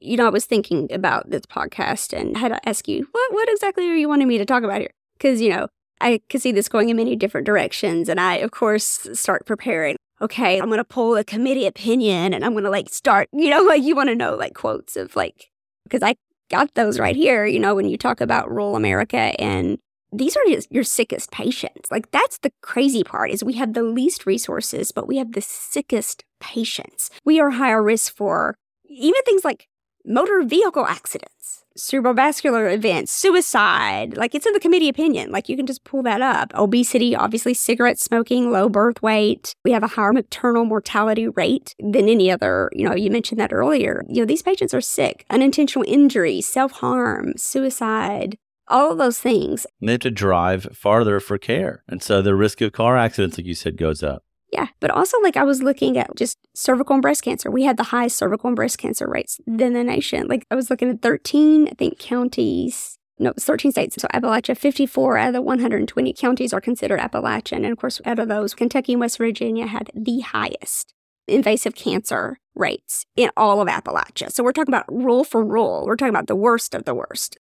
you 0.00 0.16
know, 0.16 0.26
I 0.26 0.30
was 0.30 0.44
thinking 0.44 0.92
about 0.92 1.30
this 1.30 1.46
podcast 1.46 2.12
and 2.12 2.36
had 2.36 2.48
to 2.48 2.68
ask 2.68 2.86
you, 2.88 3.08
what, 3.12 3.32
what 3.32 3.48
exactly 3.48 3.88
are 3.88 3.94
you 3.94 4.08
wanting 4.08 4.28
me 4.28 4.38
to 4.38 4.44
talk 4.44 4.62
about 4.62 4.80
here? 4.80 4.90
Because, 5.16 5.40
you 5.40 5.50
know, 5.50 5.68
I 6.00 6.20
could 6.28 6.42
see 6.42 6.52
this 6.52 6.68
going 6.68 6.90
in 6.90 6.96
many 6.96 7.16
different 7.16 7.46
directions. 7.46 8.08
And 8.08 8.20
I, 8.20 8.36
of 8.36 8.50
course, 8.50 9.08
start 9.14 9.46
preparing. 9.46 9.96
Okay, 10.20 10.58
I'm 10.58 10.66
going 10.66 10.78
to 10.78 10.84
pull 10.84 11.16
a 11.16 11.24
committee 11.24 11.66
opinion 11.66 12.34
and 12.34 12.44
I'm 12.44 12.52
going 12.52 12.64
to 12.64 12.70
like 12.70 12.90
start, 12.90 13.28
you 13.32 13.50
know, 13.50 13.62
like 13.72 13.82
you 13.82 13.96
want 13.96 14.10
to 14.10 14.14
know 14.14 14.34
like 14.34 14.54
quotes 14.54 14.96
of 14.96 15.16
like, 15.16 15.50
because 15.84 16.02
I 16.02 16.16
got 16.50 16.74
those 16.74 16.98
right 16.98 17.16
here, 17.16 17.46
you 17.46 17.58
know, 17.58 17.74
when 17.74 17.88
you 17.88 17.96
talk 17.96 18.20
about 18.20 18.50
rural 18.50 18.76
America 18.76 19.40
and 19.40 19.78
these 20.16 20.36
are 20.36 20.44
your 20.70 20.84
sickest 20.84 21.30
patients. 21.30 21.90
Like 21.90 22.10
that's 22.10 22.38
the 22.38 22.52
crazy 22.62 23.02
part 23.04 23.30
is 23.30 23.42
we 23.42 23.54
have 23.54 23.74
the 23.74 23.82
least 23.82 24.26
resources, 24.26 24.92
but 24.92 25.08
we 25.08 25.16
have 25.16 25.32
the 25.32 25.40
sickest 25.40 26.24
patients. 26.40 27.10
We 27.24 27.40
are 27.40 27.50
higher 27.50 27.82
risk 27.82 28.14
for 28.14 28.56
even 28.88 29.20
things 29.24 29.44
like 29.44 29.68
motor 30.06 30.42
vehicle 30.42 30.86
accidents, 30.86 31.64
cerebrovascular 31.78 32.72
events, 32.72 33.10
suicide. 33.10 34.16
Like 34.16 34.34
it's 34.34 34.46
in 34.46 34.52
the 34.52 34.60
committee 34.60 34.88
opinion. 34.88 35.32
Like 35.32 35.48
you 35.48 35.56
can 35.56 35.66
just 35.66 35.84
pull 35.84 36.02
that 36.04 36.22
up. 36.22 36.52
Obesity, 36.54 37.16
obviously, 37.16 37.54
cigarette 37.54 37.98
smoking, 37.98 38.52
low 38.52 38.68
birth 38.68 39.02
weight. 39.02 39.54
We 39.64 39.72
have 39.72 39.82
a 39.82 39.88
higher 39.88 40.12
maternal 40.12 40.64
mortality 40.64 41.28
rate 41.28 41.74
than 41.78 42.08
any 42.08 42.30
other. 42.30 42.70
You 42.72 42.88
know, 42.88 42.94
you 42.94 43.10
mentioned 43.10 43.40
that 43.40 43.52
earlier. 43.52 44.04
You 44.08 44.20
know, 44.20 44.26
these 44.26 44.42
patients 44.42 44.74
are 44.74 44.80
sick. 44.80 45.24
Unintentional 45.30 45.84
injury, 45.88 46.40
self 46.40 46.72
harm, 46.72 47.32
suicide, 47.36 48.38
all 48.68 48.92
of 48.92 48.98
those 48.98 49.18
things. 49.18 49.66
And 49.80 49.88
they 49.88 49.92
have 49.94 50.00
to 50.00 50.10
drive 50.10 50.68
farther 50.72 51.20
for 51.20 51.38
care. 51.38 51.82
And 51.88 52.02
so 52.02 52.22
the 52.22 52.34
risk 52.34 52.60
of 52.60 52.72
car 52.72 52.96
accidents, 52.96 53.38
like 53.38 53.46
you 53.46 53.54
said, 53.54 53.76
goes 53.76 54.02
up. 54.02 54.24
Yeah, 54.52 54.68
but 54.78 54.92
also 54.92 55.20
like 55.20 55.36
I 55.36 55.42
was 55.42 55.62
looking 55.62 55.98
at 55.98 56.14
just 56.14 56.38
cervical 56.54 56.94
and 56.94 57.02
breast 57.02 57.22
cancer. 57.22 57.50
We 57.50 57.64
had 57.64 57.76
the 57.76 57.84
highest 57.84 58.16
cervical 58.16 58.48
and 58.48 58.56
breast 58.56 58.78
cancer 58.78 59.08
rates 59.08 59.40
in 59.46 59.72
the 59.72 59.82
nation. 59.82 60.28
Like 60.28 60.46
I 60.50 60.54
was 60.54 60.70
looking 60.70 60.88
at 60.90 61.02
13, 61.02 61.68
I 61.68 61.72
think 61.72 61.98
counties. 61.98 62.96
No, 63.18 63.30
it's 63.30 63.44
13 63.44 63.72
states. 63.72 63.96
So 64.00 64.08
Appalachia, 64.14 64.56
54 64.56 65.18
out 65.18 65.28
of 65.28 65.32
the 65.34 65.42
120 65.42 66.12
counties 66.12 66.52
are 66.52 66.60
considered 66.60 67.00
Appalachian. 67.00 67.64
And 67.64 67.72
of 67.72 67.78
course, 67.78 68.00
out 68.04 68.18
of 68.18 68.28
those, 68.28 68.54
Kentucky 68.54 68.92
and 68.92 69.00
West 69.00 69.18
Virginia 69.18 69.66
had 69.66 69.90
the 69.94 70.20
highest 70.20 70.94
invasive 71.26 71.74
cancer 71.74 72.38
rates 72.54 73.06
in 73.16 73.30
all 73.36 73.60
of 73.60 73.68
Appalachia. 73.68 74.30
So 74.30 74.44
we're 74.44 74.52
talking 74.52 74.72
about 74.72 74.92
rule 74.92 75.24
for 75.24 75.44
rule. 75.44 75.84
We're 75.86 75.96
talking 75.96 76.14
about 76.14 76.26
the 76.26 76.36
worst 76.36 76.74
of 76.74 76.84
the 76.84 76.94
worst. 76.94 77.38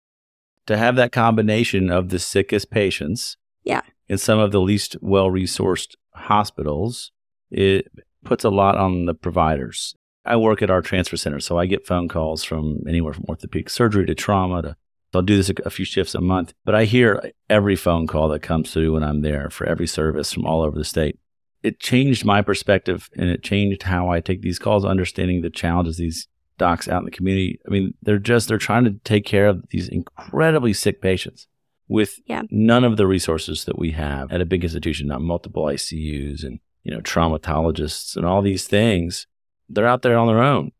To 0.67 0.77
have 0.77 0.95
that 0.95 1.11
combination 1.11 1.89
of 1.89 2.09
the 2.09 2.19
sickest 2.19 2.69
patients 2.71 3.37
Yeah. 3.63 3.81
in 4.07 4.17
some 4.17 4.39
of 4.39 4.51
the 4.51 4.61
least 4.61 4.95
well 5.01 5.29
resourced 5.29 5.95
hospitals, 6.13 7.11
it 7.49 7.87
puts 8.23 8.43
a 8.43 8.49
lot 8.49 8.75
on 8.77 9.05
the 9.05 9.13
providers. 9.13 9.95
I 10.23 10.35
work 10.37 10.61
at 10.61 10.69
our 10.69 10.81
transfer 10.83 11.17
center, 11.17 11.39
so 11.39 11.57
I 11.57 11.65
get 11.65 11.87
phone 11.87 12.07
calls 12.07 12.43
from 12.43 12.81
anywhere 12.87 13.13
from 13.13 13.25
orthopedic 13.27 13.69
surgery 13.69 14.05
to 14.05 14.15
trauma 14.15 14.61
to 14.61 14.75
I'll 15.13 15.21
do 15.21 15.35
this 15.35 15.49
a, 15.49 15.53
a 15.65 15.69
few 15.69 15.83
shifts 15.83 16.15
a 16.15 16.21
month, 16.21 16.53
but 16.63 16.73
I 16.73 16.85
hear 16.85 17.33
every 17.49 17.75
phone 17.75 18.07
call 18.07 18.29
that 18.29 18.41
comes 18.41 18.71
through 18.71 18.93
when 18.93 19.03
I'm 19.03 19.21
there 19.21 19.49
for 19.49 19.67
every 19.67 19.87
service 19.87 20.31
from 20.31 20.45
all 20.45 20.61
over 20.61 20.77
the 20.77 20.85
state. 20.85 21.19
It 21.63 21.81
changed 21.81 22.23
my 22.23 22.41
perspective 22.41 23.09
and 23.17 23.29
it 23.29 23.43
changed 23.43 23.83
how 23.83 24.09
I 24.09 24.21
take 24.21 24.41
these 24.41 24.57
calls, 24.57 24.85
understanding 24.85 25.41
the 25.41 25.49
challenges 25.49 25.97
these 25.97 26.29
docs 26.61 26.87
out 26.87 26.99
in 27.01 27.05
the 27.05 27.11
community. 27.19 27.59
I 27.67 27.69
mean, 27.71 27.93
they're 28.03 28.19
just 28.31 28.47
they're 28.47 28.57
trying 28.69 28.83
to 28.85 28.91
take 29.03 29.25
care 29.25 29.47
of 29.47 29.63
these 29.71 29.87
incredibly 29.89 30.73
sick 30.73 31.01
patients 31.01 31.47
with 31.87 32.11
Yeah. 32.27 32.43
none 32.51 32.83
of 32.83 32.97
the 32.97 33.07
resources 33.07 33.65
that 33.65 33.77
we 33.77 33.91
have 33.91 34.31
at 34.31 34.41
a 34.41 34.45
big 34.45 34.63
institution, 34.63 35.07
not 35.07 35.21
multiple 35.21 35.63
ICUs 35.65 36.43
and 36.43 36.59
you 36.83 36.91
know 36.93 37.01
traumatologists 37.01 38.15
and 38.15 38.25
all 38.25 38.41
these 38.41 38.65
things. 38.67 39.27
They're 39.69 39.87
out 39.93 40.01
there 40.03 40.17
on 40.17 40.27
their 40.27 40.41
own. 40.41 40.71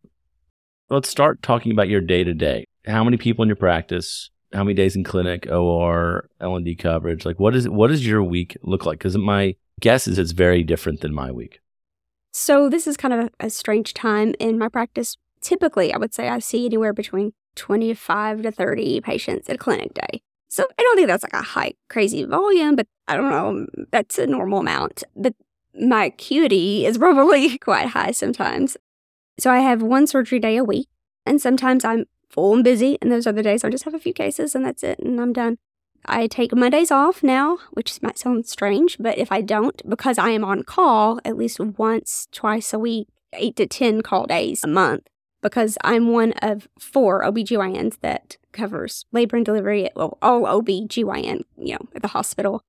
Let's 0.90 1.10
start 1.10 1.42
talking 1.42 1.72
about 1.72 1.90
your 1.90 2.02
day 2.02 2.24
to 2.24 2.34
day. 2.34 2.66
How 2.86 3.04
many 3.04 3.18
people 3.18 3.44
in 3.44 3.50
your 3.50 3.56
practice? 3.56 4.30
How 4.54 4.64
many 4.66 4.74
days 4.74 4.96
in 4.98 5.04
clinic, 5.04 5.48
OR, 5.50 6.30
L 6.42 6.56
and 6.58 6.66
D 6.66 6.76
coverage? 6.76 7.26
Like, 7.26 7.40
what 7.40 7.56
is 7.56 7.68
what 7.70 7.88
does 7.88 8.06
your 8.06 8.24
week 8.24 8.58
look 8.64 8.86
like? 8.86 9.00
Because 9.00 9.18
my 9.18 9.56
guess 9.80 10.08
is 10.08 10.20
it's 10.20 10.34
very 10.34 10.64
different 10.64 11.02
than 11.02 11.14
my 11.14 11.32
week. 11.32 11.60
So 12.34 12.70
this 12.70 12.88
is 12.88 12.96
kind 12.98 13.14
of 13.14 13.20
a, 13.26 13.48
a 13.48 13.50
strange 13.50 13.94
time 13.94 14.34
in 14.40 14.58
my 14.58 14.68
practice. 14.70 15.18
Typically, 15.42 15.94
I 15.94 15.98
would 15.98 16.14
say 16.14 16.30
I 16.30 16.40
see 16.40 16.66
anywhere 16.66 16.94
between 16.94 17.34
25 17.56 18.44
to 18.44 18.52
30 18.52 19.02
patients 19.02 19.50
at 19.50 19.56
a 19.56 19.58
clinic 19.58 19.94
day. 19.94 20.22
So 20.50 20.66
I 20.78 20.82
don't 20.82 20.96
think 20.96 21.08
that's 21.08 21.24
like 21.24 21.34
a 21.34 21.42
high, 21.42 21.74
crazy 21.90 22.24
volume, 22.26 22.76
but 22.76 22.88
I 23.08 23.16
don't 23.16 23.30
know, 23.30 23.86
that's 23.92 24.20
a 24.20 24.28
normal 24.28 24.60
amount. 24.60 25.04
But 25.16 25.34
my 25.74 26.06
acuity 26.06 26.86
is 26.86 26.98
probably 27.00 27.58
quite 27.58 27.88
high 27.88 28.12
sometimes. 28.12 28.78
So 29.40 29.50
I 29.50 29.60
have 29.60 29.82
one 29.82 30.08
surgery 30.08 30.40
day 30.40 30.58
a 30.58 30.64
week, 30.64 30.88
and 31.26 31.42
sometimes 31.42 31.86
I'm 31.86 32.06
full 32.30 32.54
and 32.54 32.64
busy. 32.64 32.98
And 33.02 33.12
those 33.12 33.26
other 33.26 33.42
days, 33.42 33.64
I 33.64 33.70
just 33.70 33.86
have 33.86 33.94
a 33.94 34.00
few 34.00 34.14
cases 34.14 34.54
and 34.54 34.66
that's 34.66 34.84
it, 34.84 35.00
and 35.00 35.20
I'm 35.20 35.34
done. 35.34 35.58
I 36.06 36.28
take 36.28 36.56
Mondays 36.56 36.92
off 36.92 37.22
now, 37.22 37.60
which 37.72 38.02
might 38.02 38.18
sound 38.18 38.48
strange, 38.48 38.98
but 39.00 39.18
if 39.18 39.32
I 39.32 39.42
don't, 39.42 39.88
because 39.88 40.18
I 40.18 40.30
am 40.32 40.44
on 40.44 40.64
call 40.64 41.20
at 41.24 41.38
least 41.38 41.60
once, 41.60 42.28
twice 42.32 42.74
a 42.74 42.80
week, 42.80 43.08
eight 43.34 43.56
to 43.58 43.68
10 43.68 44.02
call 44.02 44.26
days 44.26 44.64
a 44.64 44.68
month, 44.68 45.08
because 45.42 45.78
I'm 45.84 46.10
one 46.10 46.34
of 46.42 46.68
four 46.80 47.24
OBGYNs 47.24 48.00
that 48.02 48.38
covers 48.52 49.06
labor 49.12 49.38
and 49.38 49.46
delivery, 49.46 49.90
well, 49.96 50.18
all 50.22 50.44
OBGYN, 50.44 51.42
you 51.58 51.74
know, 51.74 51.88
at 51.96 52.02
the 52.02 52.10
hospital. 52.10 52.62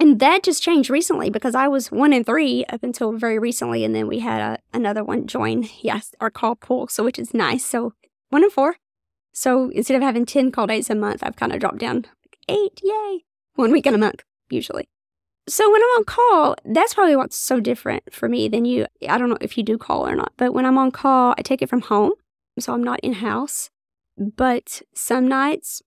And 0.00 0.20
that 0.20 0.44
just 0.44 0.62
changed 0.62 0.90
recently 0.90 1.28
because 1.28 1.54
I 1.54 1.66
was 1.66 1.90
one 1.90 2.12
in 2.12 2.22
three 2.22 2.64
up 2.66 2.82
until 2.82 3.12
very 3.12 3.38
recently. 3.38 3.84
And 3.84 3.94
then 3.94 4.06
we 4.06 4.20
had 4.20 4.40
a, 4.40 4.58
another 4.76 5.02
one 5.02 5.26
join, 5.26 5.68
yes, 5.80 6.14
our 6.20 6.30
call 6.30 6.54
pool, 6.54 6.88
so 6.88 7.04
which 7.04 7.18
is 7.18 7.34
nice. 7.34 7.64
So 7.64 7.94
one 8.30 8.44
in 8.44 8.50
four. 8.50 8.76
So 9.32 9.70
instead 9.70 9.96
of 9.96 10.02
having 10.02 10.26
10 10.26 10.50
call 10.52 10.66
days 10.66 10.90
a 10.90 10.94
month, 10.94 11.22
I've 11.22 11.36
kind 11.36 11.52
of 11.52 11.60
dropped 11.60 11.78
down 11.78 12.06
eight, 12.48 12.80
yay, 12.82 13.24
one 13.54 13.72
week 13.72 13.86
in 13.86 13.94
a 13.94 13.98
month, 13.98 14.22
usually. 14.50 14.88
So 15.48 15.70
when 15.70 15.82
I'm 15.82 15.88
on 15.98 16.04
call, 16.04 16.56
that's 16.64 16.94
probably 16.94 17.16
what's 17.16 17.36
so 17.36 17.58
different 17.58 18.12
for 18.12 18.28
me 18.28 18.48
than 18.48 18.64
you. 18.66 18.86
I 19.08 19.16
don't 19.16 19.30
know 19.30 19.38
if 19.40 19.56
you 19.56 19.64
do 19.64 19.78
call 19.78 20.06
or 20.06 20.14
not, 20.14 20.32
but 20.36 20.52
when 20.52 20.66
I'm 20.66 20.76
on 20.76 20.90
call, 20.90 21.34
I 21.38 21.42
take 21.42 21.62
it 21.62 21.70
from 21.70 21.80
home. 21.80 22.12
So 22.58 22.74
I'm 22.74 22.84
not 22.84 23.00
in 23.00 23.14
house. 23.14 23.70
But 24.18 24.82
some 24.94 25.26
nights, 25.26 25.80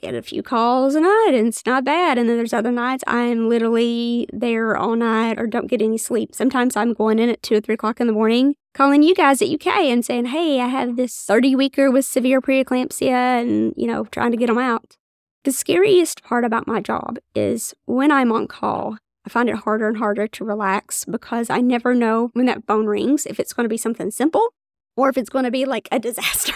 get 0.00 0.14
a 0.14 0.22
few 0.22 0.42
calls 0.42 0.94
a 0.94 1.00
night 1.00 1.32
and 1.32 1.46
it's 1.46 1.66
not 1.66 1.84
bad. 1.84 2.16
And 2.16 2.28
then 2.28 2.36
there's 2.36 2.52
other 2.52 2.72
nights 2.72 3.04
I'm 3.06 3.48
literally 3.48 4.28
there 4.32 4.76
all 4.76 4.96
night 4.96 5.38
or 5.38 5.46
don't 5.46 5.68
get 5.68 5.82
any 5.82 5.98
sleep. 5.98 6.34
Sometimes 6.34 6.76
I'm 6.76 6.94
going 6.94 7.18
in 7.18 7.28
at 7.28 7.42
two 7.42 7.56
or 7.56 7.60
three 7.60 7.74
o'clock 7.74 8.00
in 8.00 8.06
the 8.06 8.12
morning, 8.12 8.54
calling 8.72 9.02
you 9.02 9.14
guys 9.14 9.42
at 9.42 9.48
UK 9.48 9.66
and 9.66 10.04
saying, 10.04 10.26
Hey, 10.26 10.60
I 10.60 10.68
have 10.68 10.96
this 10.96 11.16
30 11.16 11.54
weeker 11.54 11.90
with 11.90 12.04
severe 12.04 12.40
preeclampsia 12.40 13.10
and, 13.10 13.74
you 13.76 13.86
know, 13.86 14.04
trying 14.06 14.32
to 14.32 14.36
get 14.36 14.46
them 14.46 14.58
out. 14.58 14.96
The 15.44 15.52
scariest 15.52 16.22
part 16.22 16.44
about 16.44 16.68
my 16.68 16.80
job 16.80 17.18
is 17.34 17.74
when 17.86 18.12
I'm 18.12 18.30
on 18.30 18.46
call, 18.46 18.96
I 19.26 19.28
find 19.28 19.48
it 19.48 19.56
harder 19.56 19.88
and 19.88 19.96
harder 19.96 20.28
to 20.28 20.44
relax 20.44 21.04
because 21.04 21.50
I 21.50 21.60
never 21.60 21.94
know 21.94 22.30
when 22.34 22.46
that 22.46 22.64
phone 22.66 22.86
rings 22.86 23.26
if 23.26 23.40
it's 23.40 23.52
going 23.52 23.64
to 23.64 23.68
be 23.68 23.76
something 23.76 24.12
simple 24.12 24.54
or 24.96 25.08
if 25.08 25.16
it's 25.16 25.30
going 25.30 25.44
to 25.44 25.50
be 25.50 25.64
like 25.64 25.88
a 25.90 25.98
disaster. 26.08 26.54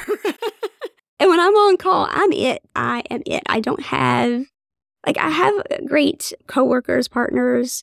and 1.18 1.28
when 1.30 1.40
I'm 1.40 1.54
on 1.54 1.76
call, 1.78 2.06
I'm 2.10 2.32
it. 2.32 2.62
I 2.76 3.02
am 3.10 3.22
it. 3.26 3.42
I 3.46 3.58
don't 3.58 3.82
have, 3.82 4.44
like, 5.04 5.18
I 5.18 5.30
have 5.30 5.54
great 5.86 6.32
coworkers, 6.46 7.08
partners, 7.08 7.82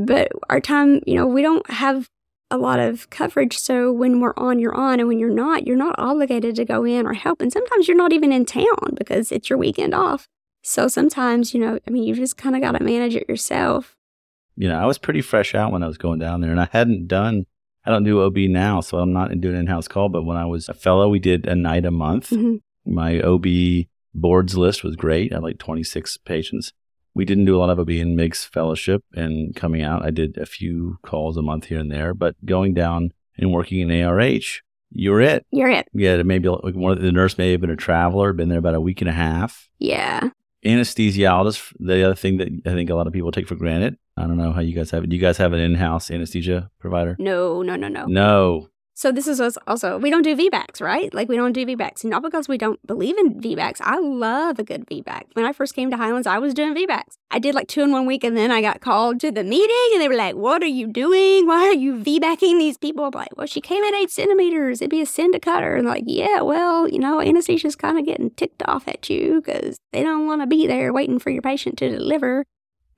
but 0.00 0.32
our 0.48 0.60
time, 0.60 1.02
you 1.06 1.14
know, 1.14 1.26
we 1.26 1.42
don't 1.42 1.68
have 1.70 2.08
a 2.50 2.56
lot 2.56 2.80
of 2.80 3.10
coverage. 3.10 3.58
So 3.58 3.92
when 3.92 4.20
we're 4.20 4.34
on, 4.38 4.58
you're 4.58 4.74
on. 4.74 4.98
And 4.98 5.08
when 5.08 5.18
you're 5.18 5.28
not, 5.28 5.66
you're 5.66 5.76
not 5.76 5.94
obligated 5.98 6.56
to 6.56 6.64
go 6.64 6.84
in 6.84 7.06
or 7.06 7.12
help. 7.12 7.42
And 7.42 7.52
sometimes 7.52 7.86
you're 7.86 7.96
not 7.98 8.14
even 8.14 8.32
in 8.32 8.46
town 8.46 8.94
because 8.94 9.30
it's 9.30 9.50
your 9.50 9.58
weekend 9.58 9.94
off. 9.94 10.26
So 10.68 10.86
sometimes, 10.86 11.54
you 11.54 11.60
know, 11.60 11.78
I 11.86 11.90
mean, 11.90 12.02
you 12.02 12.14
just 12.14 12.36
kind 12.36 12.54
of 12.54 12.60
got 12.60 12.72
to 12.72 12.84
manage 12.84 13.16
it 13.16 13.26
yourself. 13.26 13.96
You 14.54 14.68
know, 14.68 14.78
I 14.78 14.84
was 14.84 14.98
pretty 14.98 15.22
fresh 15.22 15.54
out 15.54 15.72
when 15.72 15.82
I 15.82 15.86
was 15.86 15.96
going 15.96 16.18
down 16.18 16.42
there, 16.42 16.50
and 16.50 16.60
I 16.60 16.68
hadn't 16.70 17.08
done. 17.08 17.46
I 17.86 17.90
don't 17.90 18.04
do 18.04 18.22
OB 18.22 18.36
now, 18.36 18.82
so 18.82 18.98
I'm 18.98 19.14
not 19.14 19.30
doing 19.40 19.56
in-house 19.56 19.88
call. 19.88 20.10
But 20.10 20.24
when 20.24 20.36
I 20.36 20.44
was 20.44 20.68
a 20.68 20.74
fellow, 20.74 21.08
we 21.08 21.20
did 21.20 21.46
a 21.46 21.54
night 21.54 21.86
a 21.86 21.90
month. 21.90 22.28
Mm-hmm. 22.28 22.56
My 22.84 23.18
OB 23.18 23.86
boards 24.14 24.58
list 24.58 24.84
was 24.84 24.94
great. 24.94 25.32
I 25.32 25.36
had 25.36 25.42
like 25.42 25.56
26 25.56 26.18
patients. 26.18 26.74
We 27.14 27.24
didn't 27.24 27.46
do 27.46 27.56
a 27.56 27.60
lot 27.60 27.70
of 27.70 27.78
OB 27.78 27.88
in 27.88 28.14
MIGS 28.14 28.44
fellowship 28.44 29.02
and 29.14 29.56
coming 29.56 29.82
out. 29.82 30.04
I 30.04 30.10
did 30.10 30.36
a 30.36 30.44
few 30.44 30.98
calls 31.00 31.38
a 31.38 31.42
month 31.42 31.64
here 31.64 31.78
and 31.78 31.90
there, 31.90 32.12
but 32.12 32.36
going 32.44 32.74
down 32.74 33.12
and 33.38 33.54
working 33.54 33.80
in 33.80 33.88
ARH, 33.88 34.60
you're 34.90 35.22
it. 35.22 35.46
You're 35.50 35.70
it. 35.70 35.88
Yeah, 35.94 36.22
maybe 36.24 36.46
one 36.46 36.92
of 36.92 37.00
the 37.00 37.10
nurse 37.10 37.38
may 37.38 37.52
have 37.52 37.62
been 37.62 37.70
a 37.70 37.76
traveler, 37.76 38.34
been 38.34 38.50
there 38.50 38.58
about 38.58 38.74
a 38.74 38.82
week 38.82 39.00
and 39.00 39.08
a 39.08 39.14
half. 39.14 39.70
Yeah 39.78 40.28
anesthesiologist, 40.64 41.72
the 41.78 42.04
other 42.04 42.14
thing 42.14 42.38
that 42.38 42.48
I 42.66 42.70
think 42.70 42.90
a 42.90 42.94
lot 42.94 43.06
of 43.06 43.12
people 43.12 43.30
take 43.32 43.48
for 43.48 43.54
granted. 43.54 43.96
I 44.16 44.22
don't 44.22 44.36
know 44.36 44.52
how 44.52 44.60
you 44.60 44.74
guys 44.74 44.90
have 44.90 45.04
it. 45.04 45.10
Do 45.10 45.16
you 45.16 45.22
guys 45.22 45.36
have 45.36 45.52
an 45.52 45.60
in-house 45.60 46.10
anesthesia 46.10 46.70
provider? 46.80 47.16
No, 47.18 47.62
no, 47.62 47.76
no, 47.76 47.88
no. 47.88 48.06
No. 48.06 48.68
So 48.98 49.12
this 49.12 49.28
is 49.28 49.40
us 49.40 49.56
also 49.68 49.96
we 49.96 50.10
don't 50.10 50.22
do 50.22 50.34
VBACs, 50.34 50.80
right? 50.80 51.14
Like 51.14 51.28
we 51.28 51.36
don't 51.36 51.52
do 51.52 51.64
VBACs, 51.64 52.04
not 52.04 52.20
because 52.20 52.48
we 52.48 52.58
don't 52.58 52.84
believe 52.84 53.16
in 53.16 53.40
VBACs. 53.40 53.80
I 53.80 54.00
love 54.00 54.58
a 54.58 54.64
good 54.64 54.86
VBAC. 54.86 55.22
When 55.34 55.44
I 55.44 55.52
first 55.52 55.76
came 55.76 55.88
to 55.92 55.96
Highlands, 55.96 56.26
I 56.26 56.38
was 56.38 56.52
doing 56.52 56.74
VBACs. 56.74 57.14
I 57.30 57.38
did 57.38 57.54
like 57.54 57.68
two 57.68 57.82
in 57.82 57.92
one 57.92 58.06
week, 58.06 58.24
and 58.24 58.36
then 58.36 58.50
I 58.50 58.60
got 58.60 58.80
called 58.80 59.20
to 59.20 59.30
the 59.30 59.44
meeting, 59.44 59.90
and 59.92 60.02
they 60.02 60.08
were 60.08 60.16
like, 60.16 60.34
"What 60.34 60.64
are 60.64 60.74
you 60.80 60.88
doing? 60.88 61.46
Why 61.46 61.68
are 61.68 61.74
you 61.74 61.94
VBACing 61.94 62.58
these 62.58 62.76
people?" 62.76 63.04
I'm 63.04 63.12
like, 63.14 63.36
"Well, 63.36 63.46
she 63.46 63.60
came 63.60 63.84
at 63.84 63.94
eight 63.94 64.10
centimeters. 64.10 64.82
It'd 64.82 64.90
be 64.90 65.00
a 65.00 65.06
sin 65.06 65.30
to 65.30 65.38
cut 65.38 65.62
her." 65.62 65.76
And 65.76 65.86
like, 65.86 66.02
"Yeah, 66.04 66.40
well, 66.40 66.88
you 66.88 66.98
know, 66.98 67.20
anesthesia's 67.20 67.76
kind 67.76 68.00
of 68.00 68.04
getting 68.04 68.30
ticked 68.30 68.64
off 68.66 68.88
at 68.88 69.08
you 69.08 69.40
because 69.40 69.78
they 69.92 70.02
don't 70.02 70.26
want 70.26 70.42
to 70.42 70.48
be 70.48 70.66
there 70.66 70.92
waiting 70.92 71.20
for 71.20 71.30
your 71.30 71.42
patient 71.42 71.78
to 71.78 71.88
deliver." 71.88 72.46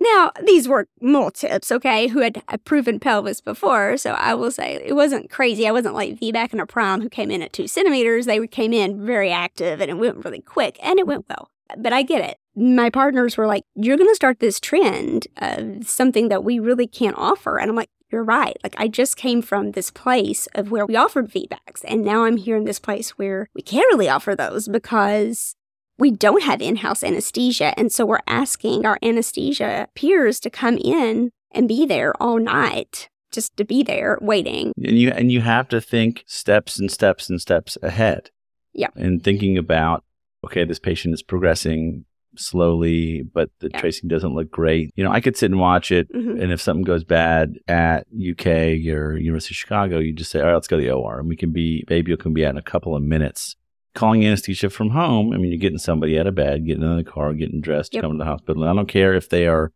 Now, 0.01 0.33
these 0.45 0.67
were 0.67 0.89
tips, 1.35 1.71
okay, 1.71 2.09
who 2.09 2.21
had 2.21 2.43
a 2.49 2.57
proven 2.57 2.99
pelvis 2.99 3.41
before. 3.43 3.99
So 3.99 4.13
I 4.13 4.35
will 4.35 4.51
say 4.51 4.83
it 4.85 4.95
wasn't 4.95 5.31
crazy. 5.31 5.69
I 5.69 5.73
wasn't 5.73 5.95
like 5.95 6.19
VBAC 6.19 6.53
and 6.53 6.61
a 6.61 6.67
prime 6.67 7.03
who 7.03 7.11
came 7.11 7.31
in 7.31 7.43
at 7.43 7.53
two 7.53 7.69
centimeters. 7.69 8.25
They 8.25 8.47
came 8.47 8.73
in 8.73 9.05
very 9.05 9.31
active 9.31 9.81
and 9.81 9.91
it 9.91 9.99
went 9.99 10.25
really 10.25 10.41
quick 10.41 10.79
and 10.83 10.99
it 10.99 11.07
went 11.07 11.27
well. 11.29 11.51
But 11.77 11.93
I 11.93 12.03
get 12.03 12.25
it. 12.25 12.39
My 12.57 12.91
partners 12.91 13.37
were 13.37 13.47
like, 13.47 13.65
you're 13.75 13.99
going 13.99 14.11
to 14.11 14.15
start 14.15 14.41
this 14.41 14.59
trend 14.59 15.27
of 15.37 15.89
something 15.89 16.29
that 16.29 16.45
we 16.45 16.59
really 16.59 16.87
can't 16.87 17.17
offer. 17.17 17.59
And 17.59 17.71
I'm 17.71 17.77
like, 17.77 17.91
you're 18.11 18.25
right. 18.25 18.57
Like, 18.65 18.75
I 18.77 18.89
just 18.89 19.17
came 19.17 19.41
from 19.41 19.71
this 19.71 19.91
place 19.91 20.49
of 20.55 20.71
where 20.73 20.85
we 20.85 20.97
offered 20.97 21.31
VBACs. 21.31 21.85
And 21.85 22.03
now 22.03 22.25
I'm 22.25 22.39
here 22.39 22.57
in 22.57 22.65
this 22.65 22.81
place 22.81 23.11
where 23.11 23.49
we 23.55 23.63
can't 23.63 23.87
really 23.93 24.09
offer 24.09 24.35
those 24.35 24.67
because 24.67 25.55
we 26.01 26.11
don't 26.11 26.43
have 26.43 26.61
in 26.63 26.77
house 26.77 27.05
anesthesia. 27.05 27.79
And 27.79 27.93
so 27.93 28.07
we're 28.07 28.21
asking 28.27 28.87
our 28.87 28.99
anesthesia 29.03 29.89
peers 29.95 30.41
to 30.41 30.51
come 30.51 30.79
in 30.79 31.31
and 31.53 31.69
be 31.69 31.87
there 31.87 32.21
all 32.21 32.39
night 32.39 33.09
just 33.31 33.57
to 33.59 33.65
be 33.65 33.83
there 33.83 34.19
waiting. 34.21 34.73
And 34.83 34.99
you 34.99 35.11
and 35.11 35.31
you 35.31 35.43
have 35.43 35.69
to 35.69 35.81
think 35.81 36.25
steps 36.27 36.79
and 36.79 36.91
steps 36.91 37.31
and 37.31 37.41
steps 37.41 37.79
ahead. 37.83 38.31
Yeah. 38.73 38.89
And 38.97 39.23
thinking 39.23 39.59
about 39.59 40.03
okay, 40.45 40.65
this 40.65 40.79
patient 40.79 41.13
is 41.15 41.23
progressing 41.23 42.07
slowly, 42.37 43.23
but 43.23 43.51
the 43.59 43.69
yeah. 43.71 43.81
tracing 43.81 44.09
doesn't 44.09 44.35
look 44.35 44.51
great. 44.51 44.93
You 44.97 45.05
know, 45.05 45.13
I 45.13 45.21
could 45.21 45.37
sit 45.37 45.51
and 45.51 45.61
watch 45.61 45.93
it, 45.93 46.11
mm-hmm. 46.13 46.41
and 46.41 46.53
if 46.53 46.61
something 46.61 46.85
goes 46.85 47.05
bad 47.05 47.59
at 47.69 48.07
UK 48.09 48.47
or 48.89 49.17
University 49.17 49.53
of 49.53 49.57
Chicago, 49.57 49.99
you 49.99 50.13
just 50.13 50.31
say, 50.31 50.41
all 50.41 50.47
right, 50.47 50.55
let's 50.55 50.69
go 50.69 50.79
to 50.79 50.83
the 50.83 50.93
OR, 50.93 51.19
and 51.19 51.29
we 51.29 51.37
can 51.37 51.53
be, 51.53 51.85
baby 51.89 52.13
you 52.13 52.17
can 52.17 52.33
be 52.33 52.47
out 52.47 52.51
in 52.51 52.57
a 52.57 52.63
couple 52.63 52.97
of 52.97 53.03
minutes 53.03 53.57
calling 53.95 54.25
anesthesia 54.25 54.71
from 54.71 54.91
home, 54.91 55.33
I 55.33 55.37
mean, 55.37 55.51
you're 55.51 55.59
getting 55.59 55.79
somebody 55.79 56.19
out 56.19 56.27
of 56.27 56.35
bed, 56.35 56.67
getting 56.67 56.83
in 56.83 56.97
the 56.97 57.05
car, 57.05 57.33
getting 57.35 57.61
dressed, 57.61 57.95
yep. 57.95 58.03
coming 58.03 58.19
to 58.19 58.25
the 58.25 58.31
hospital. 58.31 58.63
And 58.63 58.71
I 58.71 58.75
don't 58.75 58.89
care 58.89 59.15
if 59.15 59.29
they 59.29 59.47
are 59.47 59.73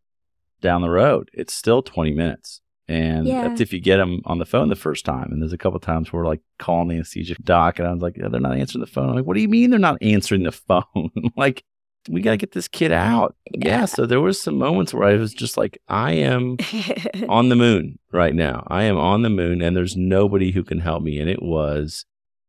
down 0.61 0.83
the 0.83 0.91
road, 0.91 1.31
it's 1.33 1.55
still 1.55 1.83
20 1.83 2.13
minutes. 2.13 2.61
And 2.87 3.27
yeah. 3.27 3.49
that's 3.49 3.61
if 3.61 3.73
you 3.73 3.81
get 3.81 3.97
them 3.97 4.21
on 4.25 4.39
the 4.39 4.45
phone 4.45 4.69
the 4.69 4.77
first 4.77 5.05
time. 5.05 5.31
And 5.33 5.41
there's 5.41 5.55
a 5.55 5.59
couple 5.59 5.81
times 5.81 6.13
where 6.13 6.25
like 6.25 6.41
calling 6.59 6.89
the 6.89 6.97
anesthesia 6.97 7.35
doc, 7.43 7.79
and 7.79 7.89
I 7.89 7.93
was 7.93 8.03
like, 8.03 8.17
yeah, 8.17 8.29
they're 8.29 8.41
not 8.41 8.57
answering 8.57 8.85
the 8.85 8.91
phone. 8.91 9.11
I'm 9.11 9.17
like, 9.17 9.25
what 9.25 9.35
do 9.35 9.41
you 9.41 9.49
mean 9.49 9.71
they're 9.71 9.79
not 9.79 10.03
answering 10.03 10.43
the 10.43 10.53
phone? 10.53 11.11
like, 11.37 11.65
we 12.11 12.21
got 12.21 12.33
to 12.33 12.37
get 12.37 12.53
this 12.53 12.69
kid 12.69 12.93
out. 12.93 13.35
Yeah. 13.51 13.81
yeah. 13.81 13.85
So 13.87 14.05
there 14.05 14.21
was 14.21 14.41
some 14.41 14.59
moments 14.59 14.93
where 14.93 15.09
I 15.09 15.15
was 15.15 15.33
just 15.33 15.57
like, 15.57 15.79
I 15.89 16.13
am 16.13 16.59
on 17.29 17.49
the 17.49 17.57
moon 17.57 17.99
right 18.13 18.35
now. 18.35 18.67
I 18.69 18.83
am 18.85 18.99
on 18.99 19.23
the 19.23 19.31
moon, 19.31 19.63
and 19.63 19.75
there's 19.75 19.97
nobody 19.97 20.51
who 20.53 20.63
can 20.63 20.81
help 20.81 21.03
me. 21.03 21.19
And 21.19 21.31
it 21.31 21.43
was 21.43 22.05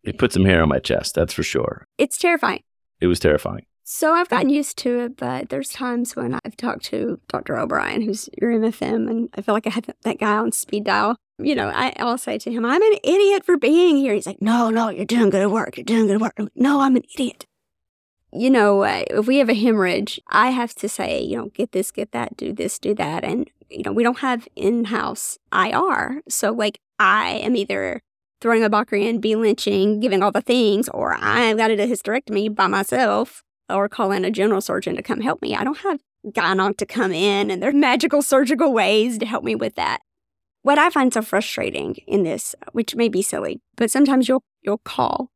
it 0.07 0.17
put 0.17 0.33
some 0.33 0.45
hair 0.45 0.61
on 0.61 0.69
my 0.69 0.79
chest, 0.79 1.15
that's 1.15 1.33
for 1.33 1.43
sure. 1.43 1.87
It's 1.97 2.17
terrifying. 2.17 2.63
It 2.99 3.07
was 3.07 3.19
terrifying. 3.19 3.65
So 3.87 4.13
I've 4.13 4.29
gotten 4.29 4.49
used 4.49 4.79
to 4.79 4.99
it, 5.01 5.15
but 5.15 5.49
there's 5.49 5.69
times 5.69 6.15
when 6.15 6.39
I've 6.43 6.57
talked 6.57 6.85
to 6.85 7.19
Dr. 7.27 7.55
O'Brien, 7.55 8.01
who's 8.01 8.27
your 8.41 8.51
MFM, 8.51 9.07
and 9.07 9.29
I 9.35 9.41
feel 9.41 9.53
like 9.53 9.67
I 9.67 9.69
have 9.69 9.85
that 10.01 10.19
guy 10.19 10.37
on 10.37 10.51
speed 10.51 10.85
dial. 10.85 11.17
You 11.37 11.53
know, 11.53 11.67
I, 11.67 11.93
will 11.99 12.17
say 12.17 12.39
to 12.39 12.51
him, 12.51 12.65
I'm 12.65 12.81
an 12.81 12.97
idiot 13.03 13.45
for 13.45 13.57
being 13.57 13.97
here. 13.97 14.15
He's 14.15 14.25
like, 14.25 14.41
no, 14.41 14.71
no, 14.71 14.89
you're 14.89 15.05
doing 15.05 15.29
good 15.29 15.51
work. 15.51 15.77
You're 15.77 15.83
doing 15.83 16.07
good 16.07 16.19
work. 16.19 16.33
Like, 16.39 16.49
no, 16.55 16.79
I'm 16.79 16.95
an 16.95 17.03
idiot. 17.13 17.45
You 18.33 18.49
know, 18.49 18.81
uh, 18.81 19.03
if 19.11 19.27
we 19.27 19.37
have 19.37 19.49
a 19.49 19.53
hemorrhage, 19.53 20.19
I 20.29 20.49
have 20.49 20.73
to 20.75 20.89
say, 20.89 21.21
you 21.21 21.37
know, 21.37 21.49
get 21.53 21.71
this, 21.71 21.91
get 21.91 22.11
that, 22.11 22.35
do 22.37 22.53
this, 22.53 22.79
do 22.79 22.95
that. 22.95 23.23
And, 23.23 23.51
you 23.69 23.83
know, 23.83 23.91
we 23.91 24.01
don't 24.01 24.19
have 24.19 24.47
in 24.55 24.85
house 24.85 25.37
IR. 25.53 26.23
So, 26.27 26.51
like, 26.51 26.79
I 26.97 27.29
am 27.33 27.55
either 27.55 28.01
throwing 28.41 28.63
a 28.63 28.69
Bactrian, 28.69 29.19
B-Lynching, 29.19 30.00
giving 30.00 30.21
all 30.21 30.32
the 30.32 30.41
things, 30.41 30.89
or 30.89 31.15
I've 31.19 31.58
got 31.58 31.69
to 31.69 31.78
do 31.78 31.84
a 31.84 31.88
hysterectomy 31.88 32.54
by 32.54 32.67
myself, 32.67 33.43
or 33.69 33.89
call 33.89 34.12
in 34.12 34.26
a 34.26 34.32
general 34.32 34.62
surgeon 34.62 34.95
to 34.95 35.02
come 35.02 35.21
help 35.21 35.41
me. 35.41 35.56
I 35.56 35.63
don't 35.63 35.78
have 35.80 36.00
gynonc 36.32 36.78
to 36.78 36.86
come 36.86 37.12
in 37.12 37.52
and 37.52 37.62
there's 37.62 37.76
magical 37.76 38.21
surgical 38.21 38.74
ways 38.74 39.17
to 39.19 39.26
help 39.26 39.43
me 39.43 39.56
with 39.56 39.76
that. 39.76 40.00
What 40.63 40.80
I 40.80 40.89
find 40.89 41.13
so 41.13 41.21
frustrating 41.21 41.95
in 42.08 42.24
this, 42.24 42.56
which 42.71 42.95
may 42.95 43.10
be 43.10 43.21
silly, 43.21 43.62
but 43.76 43.91
sometimes 43.91 44.28
you'll 44.28 44.43
you'll 44.63 44.80
call 44.80 45.30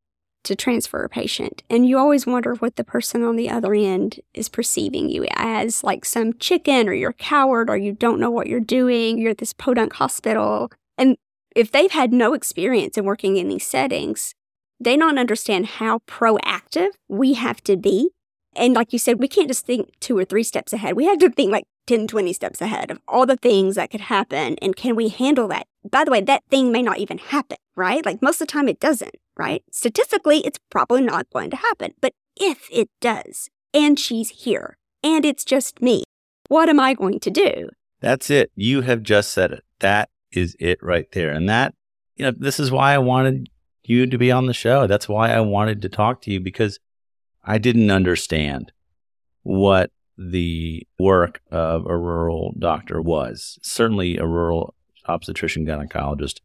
to 0.44 0.56
transfer 0.56 1.04
a 1.04 1.10
patient 1.10 1.64
and 1.70 1.86
you 1.86 1.98
always 1.98 2.26
wonder 2.26 2.56
what 2.56 2.78
the 2.78 2.84
person 2.84 3.24
on 3.24 3.36
the 3.36 3.50
other 3.50 3.74
end 3.74 4.20
is 4.34 4.48
perceiving 4.50 5.10
you 5.10 5.28
as 5.34 5.84
like 5.84 6.06
some 6.06 6.34
chicken 6.40 6.88
or 6.88 6.94
you're 6.94 7.10
a 7.10 7.14
coward 7.14 7.70
or 7.70 7.78
you 7.78 7.92
don't 7.92 8.22
know 8.22 8.32
what 8.32 8.48
you're 8.48 8.62
doing 8.62 9.18
you're 9.18 9.32
at 9.32 9.38
this 9.40 9.52
podunk 9.52 9.94
hospital 9.94 10.72
and 10.98 11.18
if 11.60 11.72
they've 11.72 11.92
had 11.92 12.14
no 12.14 12.34
experience 12.34 12.98
in 12.98 13.04
working 13.06 13.38
in 13.38 13.50
these 13.50 13.68
settings, 13.68 14.34
They 14.80 14.96
don't 14.96 15.18
understand 15.20 15.66
how 15.66 16.00
proactive 16.08 16.92
we 17.10 17.34
have 17.34 17.62
to 17.64 17.76
be. 17.76 18.12
And 18.56 18.74
like 18.74 18.94
you 18.94 19.00
said, 19.00 19.20
we 19.20 19.28
can't 19.28 19.50
just 19.50 19.66
think 19.66 19.92
two 20.00 20.18
or 20.18 20.26
three 20.26 20.44
steps 20.44 20.74
ahead. 20.74 20.96
We 20.96 21.06
have 21.06 21.20
to 21.20 21.30
think 21.30 21.52
like 21.52 21.66
10, 21.88 22.08
20 22.08 22.34
steps 22.34 22.62
ahead 22.62 22.90
of 22.90 23.00
all 23.08 23.26
the 23.26 23.36
things 23.38 23.76
that 23.76 23.92
could 23.92 24.02
happen. 24.02 24.56
And 24.62 24.76
can 24.76 24.96
we 24.96 25.10
handle 25.10 25.48
that? 25.50 25.68
By 25.90 26.04
the 26.06 26.12
way, 26.12 26.22
that 26.22 26.44
thing 26.50 26.72
may 26.72 26.82
not 26.82 26.98
even 26.98 27.18
happen, 27.18 27.58
right? 27.76 28.06
Like 28.06 28.22
most 28.22 28.42
of 28.42 28.48
the 28.48 28.52
time 28.52 28.70
it 28.70 28.80
doesn't, 28.80 29.16
right? 29.38 29.64
Statistically, 29.72 30.40
it's 30.40 30.60
probably 30.70 31.02
not 31.02 31.30
going 31.32 31.50
to 31.52 31.58
happen. 31.58 31.94
But 32.02 32.14
if 32.38 32.68
it 32.72 32.90
does, 33.02 33.50
and 33.74 34.00
she's 34.00 34.30
here, 34.30 34.78
and 35.04 35.26
it's 35.26 35.46
just 35.46 35.82
me, 35.82 36.04
what 36.48 36.70
am 36.70 36.80
I 36.80 36.94
going 36.94 37.20
to 37.20 37.30
do? 37.30 37.70
That's 38.00 38.30
it. 38.30 38.52
You 38.56 38.82
have 38.82 39.04
just 39.04 39.32
said 39.32 39.52
it. 39.52 39.64
That 39.80 40.10
is 40.32 40.56
it 40.60 40.82
right 40.82 41.12
there. 41.12 41.32
And 41.32 41.50
that, 41.50 41.74
you 42.16 42.26
know, 42.26 42.34
this 42.38 42.60
is 42.60 42.72
why 42.72 42.94
I 42.94 43.00
wanted 43.00 43.50
you 43.84 44.06
to 44.06 44.18
be 44.18 44.32
on 44.32 44.46
the 44.46 44.54
show. 44.54 44.88
That's 44.88 45.10
why 45.10 45.32
I 45.32 45.40
wanted 45.42 45.82
to 45.82 45.90
talk 45.90 46.22
to 46.22 46.32
you 46.32 46.40
because 46.40 46.80
I 47.44 47.58
didn't 47.58 47.90
understand 47.90 48.72
what 49.44 49.92
the 50.18 50.86
work 51.00 51.42
of 51.50 51.86
a 51.86 51.98
rural 51.98 52.54
doctor 52.60 53.02
was. 53.02 53.58
Certainly 53.62 54.18
a 54.18 54.26
rural 54.26 54.76
obstetrician 55.06 55.66
gynecologist. 55.66 56.42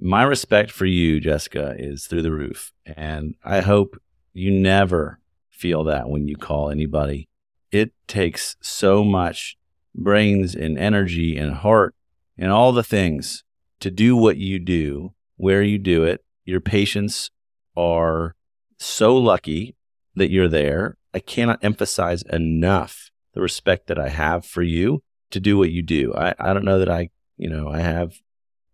My 0.00 0.22
respect 0.22 0.70
for 0.70 0.86
you, 0.86 1.20
Jessica, 1.20 1.74
is 1.78 2.06
through 2.06 2.22
the 2.22 2.32
roof. 2.32 2.72
And 2.86 3.34
I 3.44 3.60
hope 3.60 4.00
you 4.32 4.50
never 4.50 5.20
feel 5.50 5.84
that 5.84 6.08
when 6.08 6.26
you 6.26 6.36
call 6.36 6.70
anybody. 6.70 7.28
It 7.70 7.92
takes 8.08 8.56
so 8.60 9.04
much 9.04 9.56
brains 9.94 10.54
and 10.54 10.78
energy 10.78 11.36
and 11.36 11.54
heart 11.54 11.94
and 12.40 12.50
all 12.50 12.72
the 12.72 12.82
things 12.82 13.44
to 13.80 13.90
do 13.90 14.16
what 14.16 14.38
you 14.38 14.58
do, 14.58 15.12
where 15.36 15.62
you 15.62 15.78
do 15.78 16.04
it. 16.04 16.24
Your 16.44 16.60
patients 16.60 17.30
are 17.76 18.34
so 18.78 19.16
lucky 19.16 19.76
that 20.16 20.30
you're 20.30 20.48
there. 20.48 20.96
I 21.12 21.18
cannot 21.18 21.62
emphasize 21.62 22.22
enough 22.22 23.10
the 23.34 23.42
respect 23.42 23.86
that 23.86 23.98
I 23.98 24.08
have 24.08 24.44
for 24.44 24.62
you 24.62 25.02
to 25.30 25.38
do 25.38 25.58
what 25.58 25.70
you 25.70 25.82
do. 25.82 26.14
I, 26.14 26.34
I 26.38 26.52
don't 26.52 26.64
know 26.64 26.78
that 26.78 26.90
I, 26.90 27.10
you 27.36 27.48
know, 27.48 27.68
I 27.68 27.80
have 27.80 28.14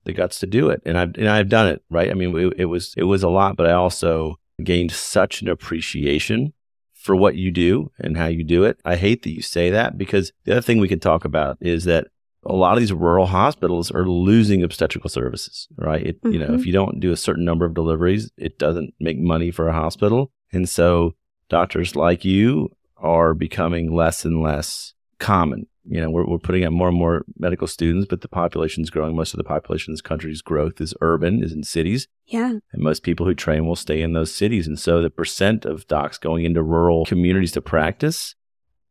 the 0.04 0.12
guts 0.12 0.38
to 0.38 0.46
do 0.46 0.70
it, 0.70 0.80
and 0.86 0.96
I've 0.96 1.16
and 1.16 1.28
I've 1.28 1.48
done 1.48 1.66
it 1.66 1.82
right. 1.90 2.10
I 2.10 2.14
mean, 2.14 2.34
it, 2.38 2.54
it 2.56 2.64
was 2.66 2.94
it 2.96 3.04
was 3.04 3.24
a 3.24 3.28
lot, 3.28 3.56
but 3.56 3.66
I 3.66 3.72
also 3.72 4.38
gained 4.62 4.92
such 4.92 5.42
an 5.42 5.48
appreciation 5.48 6.54
for 6.94 7.16
what 7.16 7.34
you 7.34 7.50
do 7.50 7.90
and 7.98 8.16
how 8.16 8.26
you 8.26 8.44
do 8.44 8.64
it. 8.64 8.80
I 8.84 8.96
hate 8.96 9.22
that 9.22 9.34
you 9.34 9.42
say 9.42 9.70
that 9.70 9.98
because 9.98 10.32
the 10.44 10.52
other 10.52 10.62
thing 10.62 10.78
we 10.78 10.88
can 10.88 11.00
talk 11.00 11.24
about 11.24 11.58
is 11.60 11.84
that 11.84 12.06
a 12.48 12.54
lot 12.54 12.74
of 12.74 12.80
these 12.80 12.92
rural 12.92 13.26
hospitals 13.26 13.90
are 13.90 14.06
losing 14.06 14.62
obstetrical 14.62 15.10
services, 15.10 15.68
right? 15.76 16.06
It, 16.06 16.22
mm-hmm. 16.22 16.32
You 16.32 16.38
know, 16.40 16.46
if 16.46 16.50
mm-hmm. 16.52 16.66
you 16.66 16.72
don't 16.72 17.00
do 17.00 17.12
a 17.12 17.16
certain 17.16 17.44
number 17.44 17.64
of 17.64 17.74
deliveries, 17.74 18.30
it 18.36 18.58
doesn't 18.58 18.94
make 19.00 19.18
money 19.18 19.50
for 19.50 19.68
a 19.68 19.72
hospital. 19.72 20.32
And 20.52 20.68
so 20.68 21.14
doctors 21.48 21.96
like 21.96 22.24
you 22.24 22.70
are 22.96 23.34
becoming 23.34 23.94
less 23.94 24.24
and 24.24 24.42
less 24.42 24.94
common. 25.18 25.66
You 25.88 26.00
know, 26.00 26.10
we're, 26.10 26.26
we're 26.26 26.38
putting 26.38 26.64
out 26.64 26.72
more 26.72 26.88
and 26.88 26.96
more 26.96 27.24
medical 27.38 27.68
students, 27.68 28.06
but 28.08 28.20
the 28.20 28.28
population 28.28 28.82
is 28.82 28.90
growing. 28.90 29.14
Most 29.14 29.34
of 29.34 29.38
the 29.38 29.44
population 29.44 29.92
in 29.92 29.94
this 29.94 30.00
country's 30.00 30.42
growth 30.42 30.80
is 30.80 30.94
urban, 31.00 31.44
is 31.44 31.52
in 31.52 31.62
cities. 31.62 32.08
Yeah. 32.26 32.54
And 32.72 32.82
most 32.82 33.04
people 33.04 33.24
who 33.24 33.34
train 33.34 33.66
will 33.66 33.76
stay 33.76 34.02
in 34.02 34.12
those 34.12 34.34
cities. 34.34 34.66
And 34.66 34.78
so 34.78 35.00
the 35.00 35.10
percent 35.10 35.64
of 35.64 35.86
docs 35.86 36.18
going 36.18 36.44
into 36.44 36.62
rural 36.62 37.04
communities 37.04 37.52
to 37.52 37.60
practice 37.60 38.34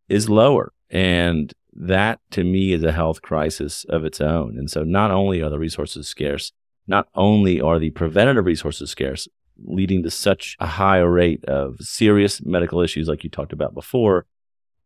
is 0.08 0.30
lower. 0.30 0.72
And 0.90 1.52
that 1.76 2.20
to 2.32 2.44
me 2.44 2.74
is 2.74 2.84
a 2.84 2.92
health 2.92 3.22
crisis 3.22 3.86
of 3.90 4.06
its 4.06 4.22
own. 4.22 4.58
And 4.58 4.70
so 4.70 4.84
not 4.84 5.12
only 5.12 5.42
are 5.42 5.50
the 5.50 5.60
resources 5.60 6.08
scarce, 6.08 6.52
not 6.88 7.08
only 7.16 7.60
are 7.60 7.80
the 7.80 7.90
preventative 7.92 8.46
resources 8.46 8.90
scarce, 8.90 9.28
leading 9.64 10.04
to 10.04 10.12
such 10.12 10.56
a 10.60 10.68
high 10.68 11.00
rate 11.00 11.44
of 11.46 11.78
serious 11.80 12.42
medical 12.44 12.82
issues 12.82 13.08
like 13.08 13.24
you 13.24 13.30
talked 13.30 13.54
about 13.54 13.74
before, 13.74 14.26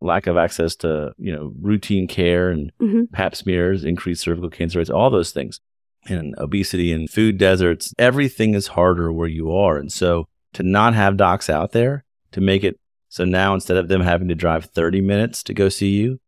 lack 0.02 0.28
of 0.28 0.38
access 0.38 0.76
to, 0.78 1.14
you 1.18 1.36
know, 1.36 1.52
routine 1.62 2.08
care 2.08 2.50
and 2.50 2.72
mm-hmm. 2.82 3.04
pap 3.12 3.36
smears, 3.36 3.84
increased 3.84 4.22
cervical 4.22 4.50
cancer 4.50 4.80
rates, 4.80 4.90
all 4.90 5.10
those 5.10 5.32
things. 5.32 5.60
And 6.06 6.34
obesity 6.38 6.94
and 6.94 7.10
food 7.10 7.38
deserts, 7.38 7.94
everything 8.00 8.54
is 8.54 8.68
harder 8.68 9.12
where 9.12 9.28
you 9.28 9.52
are. 9.52 9.78
And 9.78 9.92
so 9.92 10.28
to 10.54 10.64
not 10.64 10.94
have 10.94 11.18
docs 11.18 11.50
out 11.50 11.74
there 11.74 12.06
to 12.32 12.42
make 12.42 12.64
it 12.64 12.80
so 13.10 13.26
now 13.26 13.54
instead 13.54 13.76
of 13.76 13.90
them 13.90 14.02
having 14.02 14.28
to 14.30 14.36
drive 14.36 14.66
30 14.66 15.02
minutes 15.02 15.44
to 15.44 15.54
go 15.54 15.68
see 15.68 15.98
you, 15.98 16.20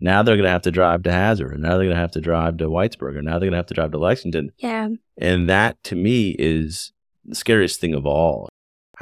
now 0.00 0.22
they're 0.22 0.36
going 0.36 0.44
to 0.44 0.50
have 0.50 0.62
to 0.62 0.70
drive 0.70 1.02
to 1.04 1.12
Hazard, 1.12 1.52
and 1.52 1.62
now 1.62 1.70
they're 1.70 1.86
going 1.86 1.90
to 1.90 1.96
have 1.96 2.12
to 2.12 2.20
drive 2.20 2.56
to 2.58 2.68
Whitesburg, 2.68 3.16
and 3.16 3.26
now 3.26 3.32
they're 3.32 3.40
going 3.40 3.52
to 3.52 3.58
have 3.58 3.66
to 3.66 3.74
drive 3.74 3.92
to 3.92 3.98
Lexington. 3.98 4.50
Yeah. 4.58 4.88
And 5.18 5.48
that 5.48 5.82
to 5.84 5.96
me 5.96 6.34
is 6.38 6.92
the 7.24 7.34
scariest 7.34 7.80
thing 7.80 7.94
of 7.94 8.06
all. 8.06 8.48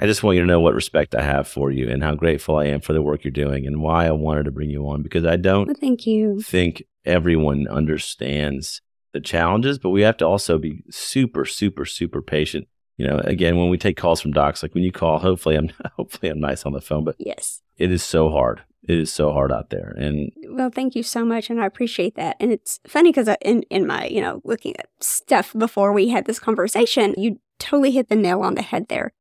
I 0.01 0.07
just 0.07 0.23
want 0.23 0.37
you 0.37 0.43
to 0.43 0.47
know 0.47 0.61
what 0.61 0.75
respect 0.75 1.15
I 1.15 1.23
have 1.23 1.49
for 1.49 1.71
you 1.71 1.89
and 1.89 2.03
how 2.03 2.15
grateful 2.15 2.57
I 2.57 2.67
am 2.67 2.81
for 2.81 2.93
the 2.93 3.03
work 3.03 3.25
you're 3.25 3.33
doing 3.33 3.67
and 3.67 3.83
why 3.83 4.07
I 4.07 4.13
wanted 4.13 4.45
to 4.45 4.53
bring 4.53 4.71
you 4.71 4.89
on 4.89 5.03
because 5.03 5.25
I 5.25 5.37
don't 5.37 5.67
well, 5.67 5.77
thank 5.79 6.07
you. 6.07 6.41
think 6.41 6.85
everyone 7.05 7.67
understands 7.69 8.81
the 9.13 9.21
challenges, 9.21 9.79
but 9.79 9.91
we 9.91 10.03
have 10.03 10.17
to 10.19 10.27
also 10.27 10.59
be 10.59 10.85
super, 10.91 11.45
super, 11.45 11.85
super 11.85 12.23
patient. 12.23 12.69
You 12.97 13.09
know, 13.09 13.19
again, 13.25 13.57
when 13.57 13.71
we 13.71 13.79
take 13.79 13.97
calls 13.97 14.21
from 14.21 14.33
docs, 14.33 14.63
like 14.63 14.75
when 14.75 14.85
you 14.85 14.93
call, 14.93 15.19
hopefully 15.19 15.57
I'm 15.57 15.71
hopefully 15.97 16.31
I'm 16.31 16.41
nice 16.41 16.65
on 16.65 16.73
the 16.73 16.81
phone, 16.81 17.05
but 17.05 17.17
yes, 17.19 17.63
it 17.77 17.91
is 17.91 18.03
so 18.03 18.31
hard 18.31 18.63
it 18.83 18.99
is 18.99 19.13
so 19.13 19.33
hard 19.33 19.53
out 19.53 19.71
there. 19.71 19.95
And 19.99 20.33
well, 20.49 20.71
thank 20.71 20.95
you 20.95 21.03
so 21.03 21.25
much, 21.25 21.51
and 21.51 21.61
I 21.61 21.67
appreciate 21.67 22.15
that. 22.17 22.37
And 22.41 22.53
it's 22.53 22.81
funny 22.87 23.11
because 23.11 23.29
in 23.43 23.63
in 23.71 23.87
my 23.87 24.07
you 24.07 24.21
know 24.21 24.41
looking 24.45 24.77
at 24.79 24.89
stuff 25.01 25.53
before 25.57 25.93
we 25.93 26.09
had 26.09 26.27
this 26.27 26.39
conversation, 26.39 27.15
you 27.17 27.41
totally 27.59 27.91
hit 27.91 28.09
the 28.09 28.17
nail 28.17 28.43
on 28.43 28.55
the 28.55 28.63
head 28.63 28.89
there. 28.89 29.13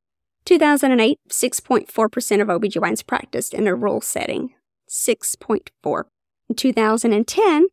2008, 0.45 1.19
6.4% 1.29 2.41
of 2.41 2.47
OBGYNs 2.47 3.05
practiced 3.05 3.53
in 3.53 3.67
a 3.67 3.75
rural 3.75 3.99
setting. 3.99 4.53
6.4. 4.89 6.03
In 6.47 6.55
2010, 6.55 7.67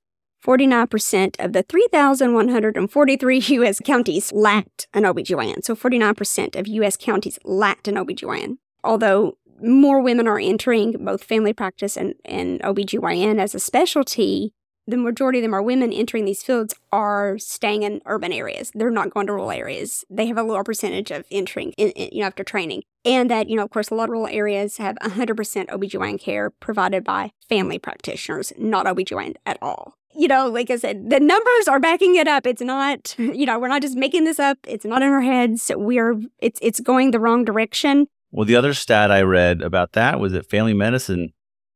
49% 0.44 1.44
of 1.44 1.52
the 1.52 1.62
3,143 1.62 3.38
U.S. 3.38 3.80
counties 3.84 4.32
lacked 4.32 4.88
an 4.92 5.04
OBGYN. 5.04 5.64
So 5.64 5.76
49% 5.76 6.56
of 6.58 6.66
U.S. 6.66 6.96
counties 6.96 7.38
lacked 7.44 7.86
an 7.86 7.94
OBGYN. 7.94 8.56
Although 8.82 9.38
more 9.62 10.00
women 10.00 10.26
are 10.28 10.38
entering 10.38 11.04
both 11.04 11.24
family 11.24 11.52
practice 11.52 11.96
and, 11.96 12.14
and 12.24 12.60
OBGYN 12.62 13.38
as 13.38 13.54
a 13.54 13.60
specialty, 13.60 14.52
the 14.86 14.96
majority 14.96 15.38
of 15.38 15.42
them 15.44 15.54
are 15.54 15.62
women 15.62 15.92
entering 15.92 16.24
these 16.24 16.42
fields 16.42 16.74
are 16.92 17.38
staying 17.38 17.82
in 17.82 18.02
urban 18.04 18.32
areas. 18.32 18.70
They're 18.74 18.90
not 18.90 19.10
going 19.10 19.26
to 19.26 19.32
rural 19.32 19.50
areas. 19.50 20.04
They 20.10 20.26
have 20.26 20.36
a 20.36 20.42
lower 20.42 20.64
percentage 20.64 21.10
of 21.10 21.24
entering, 21.30 21.72
in, 21.78 21.90
in, 21.90 22.10
you 22.12 22.20
know, 22.20 22.26
after 22.26 22.44
training. 22.44 22.82
And 23.04 23.30
that, 23.30 23.48
you 23.48 23.56
know, 23.56 23.64
of 23.64 23.70
course, 23.70 23.90
a 23.90 23.94
lot 23.94 24.04
of 24.04 24.10
rural 24.10 24.26
areas 24.26 24.76
have 24.76 24.96
100% 25.02 25.34
OBGYN 25.68 26.20
care 26.20 26.50
provided 26.50 27.04
by 27.04 27.32
family 27.48 27.78
practitioners, 27.78 28.52
not 28.58 28.86
OBGYN 28.86 29.36
at 29.46 29.58
all. 29.62 29.94
You 30.16 30.28
know, 30.28 30.48
like 30.48 30.70
I 30.70 30.76
said, 30.76 31.10
the 31.10 31.18
numbers 31.18 31.66
are 31.66 31.80
backing 31.80 32.14
it 32.16 32.28
up. 32.28 32.46
It's 32.46 32.62
not, 32.62 33.14
you 33.18 33.46
know, 33.46 33.58
we're 33.58 33.68
not 33.68 33.82
just 33.82 33.96
making 33.96 34.24
this 34.24 34.38
up. 34.38 34.58
It's 34.66 34.84
not 34.84 35.02
in 35.02 35.08
our 35.08 35.22
heads. 35.22 35.70
We're, 35.74 36.20
it's, 36.40 36.58
it's 36.62 36.80
going 36.80 37.10
the 37.10 37.20
wrong 37.20 37.44
direction. 37.44 38.06
Well, 38.34 38.44
the 38.44 38.56
other 38.56 38.74
stat 38.74 39.12
I 39.12 39.22
read 39.22 39.62
about 39.62 39.92
that 39.92 40.18
was 40.18 40.32
that 40.32 40.50
family 40.50 40.74
medicine, 40.74 41.32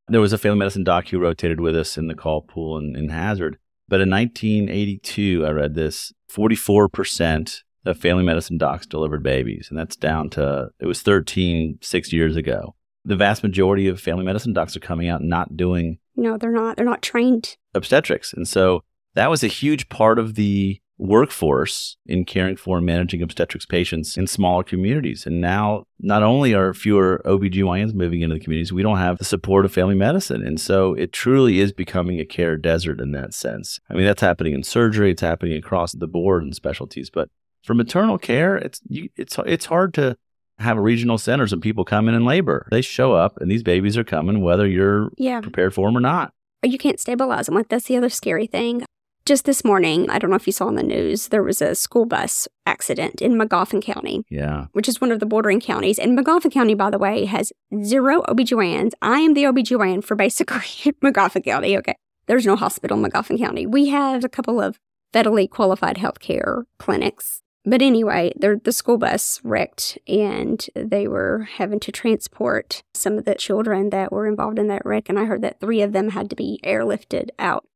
there 0.09 0.19
was 0.19 0.33
a 0.33 0.37
family 0.37 0.59
medicine 0.59 0.83
doc 0.83 1.07
who 1.07 1.17
rotated 1.17 1.61
with 1.61 1.73
us 1.73 1.97
in 1.97 2.07
the 2.07 2.13
call 2.13 2.41
pool 2.41 2.77
in, 2.77 2.97
in 2.97 3.07
Hazard. 3.07 3.57
But 3.87 4.01
in 4.01 4.09
1982, 4.09 5.45
I 5.45 5.51
read 5.51 5.75
this 5.75 6.11
44% 6.29 7.61
of 7.85 7.97
family 7.97 8.25
medicine 8.25 8.57
docs 8.57 8.85
delivered 8.85 9.23
babies. 9.23 9.67
And 9.69 9.79
that's 9.79 9.95
down 9.95 10.29
to, 10.31 10.71
it 10.81 10.85
was 10.85 11.01
13 11.01 11.79
six 11.81 12.11
years 12.11 12.35
ago. 12.35 12.75
The 13.05 13.15
vast 13.15 13.41
majority 13.41 13.87
of 13.87 14.01
family 14.01 14.25
medicine 14.25 14.51
docs 14.51 14.75
are 14.75 14.81
coming 14.81 15.07
out 15.07 15.23
not 15.23 15.55
doing. 15.55 15.99
No, 16.17 16.37
they're 16.37 16.51
not. 16.51 16.75
They're 16.75 16.85
not 16.85 17.01
trained. 17.01 17.55
Obstetrics. 17.73 18.33
And 18.33 18.45
so 18.45 18.83
that 19.13 19.29
was 19.29 19.45
a 19.45 19.47
huge 19.47 19.87
part 19.87 20.19
of 20.19 20.35
the 20.35 20.81
workforce 20.99 21.95
in 22.05 22.25
caring 22.25 22.57
for 22.57 22.77
and 22.77 22.85
managing 22.85 23.21
obstetrics 23.21 23.65
patients 23.65 24.17
in 24.17 24.27
smaller 24.27 24.63
communities. 24.63 25.25
And 25.25 25.39
now, 25.39 25.85
not 25.99 26.23
only 26.23 26.53
are 26.53 26.73
fewer 26.73 27.21
OBGYNs 27.25 27.93
moving 27.93 28.21
into 28.21 28.35
the 28.35 28.41
communities, 28.41 28.73
we 28.73 28.83
don't 28.83 28.97
have 28.97 29.17
the 29.17 29.23
support 29.23 29.63
of 29.63 29.71
family 29.71 29.95
medicine. 29.95 30.45
And 30.45 30.59
so 30.59 30.93
it 30.93 31.13
truly 31.13 31.59
is 31.59 31.71
becoming 31.71 32.19
a 32.19 32.25
care 32.25 32.57
desert 32.57 32.99
in 32.99 33.13
that 33.13 33.33
sense. 33.33 33.79
I 33.89 33.93
mean, 33.93 34.05
that's 34.05 34.21
happening 34.21 34.53
in 34.53 34.63
surgery, 34.63 35.11
it's 35.11 35.21
happening 35.21 35.57
across 35.57 35.93
the 35.93 36.07
board 36.07 36.43
in 36.43 36.51
specialties. 36.51 37.09
But 37.09 37.29
for 37.63 37.73
maternal 37.73 38.17
care, 38.17 38.57
it's, 38.57 38.81
it's, 38.89 39.37
it's 39.45 39.65
hard 39.65 39.93
to 39.93 40.17
have 40.59 40.77
regional 40.77 41.17
centers 41.17 41.53
and 41.53 41.61
people 41.61 41.85
come 41.85 42.09
in 42.09 42.13
in 42.13 42.25
labor. 42.25 42.67
They 42.71 42.81
show 42.81 43.13
up 43.13 43.37
and 43.37 43.49
these 43.49 43.63
babies 43.63 43.97
are 43.97 44.03
coming 44.03 44.41
whether 44.41 44.67
you're 44.67 45.09
yeah. 45.17 45.39
prepared 45.39 45.73
for 45.73 45.87
them 45.87 45.95
or 45.95 46.01
not. 46.01 46.33
You 46.61 46.77
can't 46.77 46.99
stabilize 46.99 47.45
them. 47.45 47.55
Like 47.55 47.69
that's 47.69 47.85
the 47.85 47.95
other 47.95 48.09
scary 48.09 48.45
thing. 48.45 48.83
Just 49.29 49.45
this 49.45 49.63
morning, 49.63 50.09
I 50.09 50.17
don't 50.17 50.31
know 50.31 50.35
if 50.37 50.47
you 50.47 50.51
saw 50.51 50.69
in 50.69 50.73
the 50.73 50.81
news, 50.81 51.27
there 51.27 51.43
was 51.43 51.61
a 51.61 51.75
school 51.75 52.07
bus 52.07 52.47
accident 52.65 53.21
in 53.21 53.33
Magoffin 53.33 53.79
County. 53.79 54.23
Yeah. 54.27 54.65
Which 54.71 54.89
is 54.89 54.99
one 54.99 55.11
of 55.11 55.19
the 55.19 55.27
bordering 55.27 55.61
counties. 55.61 55.99
And 55.99 56.17
Magoffin 56.17 56.51
County, 56.51 56.73
by 56.73 56.89
the 56.89 56.97
way, 56.97 57.25
has 57.25 57.53
zero 57.83 58.23
OBGYNs. 58.23 58.93
I 59.03 59.19
am 59.19 59.35
the 59.35 59.43
OBGYN 59.43 60.03
for 60.03 60.15
basically 60.15 60.57
Magoffin 61.03 61.43
County. 61.45 61.77
Okay. 61.77 61.93
There's 62.25 62.47
no 62.47 62.55
hospital 62.55 62.97
in 62.97 63.11
Magoffin 63.11 63.37
County. 63.37 63.67
We 63.67 63.89
have 63.89 64.23
a 64.23 64.29
couple 64.29 64.59
of 64.59 64.79
federally 65.13 65.47
qualified 65.47 65.97
healthcare 65.97 66.63
clinics, 66.79 67.43
But 67.63 67.83
anyway, 67.83 68.33
the 68.35 68.71
school 68.71 68.97
bus 68.97 69.41
wrecked 69.43 69.99
and 70.07 70.67
they 70.73 71.07
were 71.07 71.47
having 71.57 71.79
to 71.81 71.91
transport 71.91 72.81
some 72.95 73.19
of 73.19 73.25
the 73.25 73.35
children 73.35 73.91
that 73.91 74.11
were 74.11 74.25
involved 74.25 74.57
in 74.57 74.69
that 74.69 74.83
wreck. 74.83 75.07
And 75.07 75.19
I 75.19 75.25
heard 75.25 75.43
that 75.43 75.59
three 75.59 75.83
of 75.83 75.93
them 75.93 76.09
had 76.09 76.31
to 76.31 76.35
be 76.35 76.59
airlifted 76.63 77.29
out. 77.37 77.67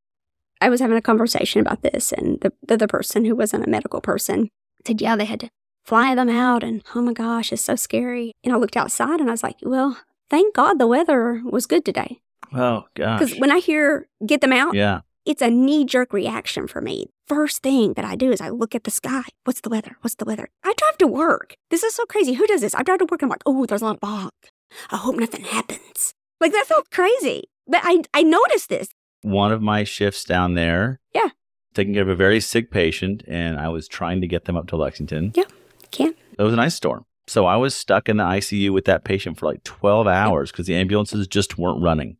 I 0.61 0.69
was 0.69 0.79
having 0.79 0.97
a 0.97 1.01
conversation 1.01 1.61
about 1.61 1.81
this, 1.81 2.11
and 2.11 2.39
the, 2.41 2.53
the 2.65 2.75
other 2.75 2.87
person 2.87 3.25
who 3.25 3.35
wasn't 3.35 3.65
a 3.65 3.69
medical 3.69 4.01
person 4.01 4.49
said, 4.85 5.01
Yeah, 5.01 5.15
they 5.15 5.25
had 5.25 5.41
to 5.41 5.49
fly 5.83 6.15
them 6.15 6.29
out. 6.29 6.63
And 6.63 6.83
oh 6.95 7.01
my 7.01 7.13
gosh, 7.13 7.51
it's 7.51 7.63
so 7.63 7.75
scary. 7.75 8.33
And 8.43 8.53
I 8.53 8.57
looked 8.57 8.77
outside 8.77 9.19
and 9.19 9.29
I 9.29 9.33
was 9.33 9.43
like, 9.43 9.57
Well, 9.61 9.97
thank 10.29 10.55
God 10.55 10.79
the 10.79 10.87
weather 10.87 11.41
was 11.45 11.65
good 11.65 11.85
today. 11.85 12.19
Oh, 12.53 12.85
gosh. 12.95 13.19
Because 13.19 13.39
when 13.39 13.51
I 13.51 13.59
hear 13.59 14.07
get 14.25 14.41
them 14.41 14.53
out, 14.53 14.75
yeah. 14.75 15.01
it's 15.25 15.41
a 15.41 15.49
knee 15.49 15.85
jerk 15.85 16.13
reaction 16.13 16.67
for 16.67 16.81
me. 16.81 17.07
First 17.27 17.63
thing 17.63 17.93
that 17.93 18.05
I 18.05 18.15
do 18.15 18.31
is 18.31 18.41
I 18.41 18.49
look 18.49 18.75
at 18.75 18.83
the 18.83 18.91
sky. 18.91 19.23
What's 19.43 19.61
the 19.61 19.69
weather? 19.69 19.97
What's 20.01 20.15
the 20.15 20.25
weather? 20.25 20.49
I 20.63 20.73
drive 20.77 20.97
to 20.99 21.07
work. 21.07 21.55
This 21.69 21.83
is 21.83 21.95
so 21.95 22.05
crazy. 22.05 22.33
Who 22.33 22.45
does 22.47 22.61
this? 22.61 22.75
I 22.75 22.83
drive 22.83 22.99
to 22.99 23.05
work 23.05 23.21
and 23.21 23.27
I'm 23.27 23.29
like, 23.29 23.43
oh, 23.45 23.65
there's 23.65 23.81
a 23.81 23.85
lot 23.85 23.95
of 23.95 24.01
fog. 24.01 24.31
I 24.91 24.97
hope 24.97 25.15
nothing 25.15 25.45
happens. 25.45 26.13
Like 26.39 26.51
that 26.51 26.67
felt 26.67 26.91
crazy. 26.91 27.45
But 27.67 27.81
I, 27.83 28.03
I 28.13 28.23
noticed 28.23 28.69
this. 28.69 28.89
One 29.23 29.51
of 29.51 29.61
my 29.61 29.83
shifts 29.83 30.23
down 30.23 30.53
there. 30.53 30.99
Yeah. 31.13 31.29
Taking 31.73 31.93
care 31.93 32.03
of 32.03 32.09
a 32.09 32.15
very 32.15 32.39
sick 32.39 32.69
patient, 32.69 33.23
and 33.27 33.59
I 33.59 33.69
was 33.69 33.87
trying 33.87 34.21
to 34.21 34.27
get 34.27 34.45
them 34.45 34.55
up 34.55 34.67
to 34.67 34.75
Lexington. 34.75 35.31
Yeah, 35.33 35.45
can. 35.89 36.13
It 36.37 36.43
was 36.43 36.53
an 36.53 36.59
ice 36.59 36.75
storm. 36.75 37.05
So 37.25 37.45
I 37.45 37.55
was 37.55 37.75
stuck 37.75 38.09
in 38.09 38.17
the 38.17 38.23
ICU 38.23 38.71
with 38.71 38.85
that 38.85 39.05
patient 39.05 39.39
for 39.39 39.47
like 39.47 39.63
12 39.63 40.07
hours 40.07 40.51
because 40.51 40.67
the 40.67 40.75
ambulances 40.75 41.25
just 41.27 41.57
weren't 41.57 41.81
running. 41.81 42.17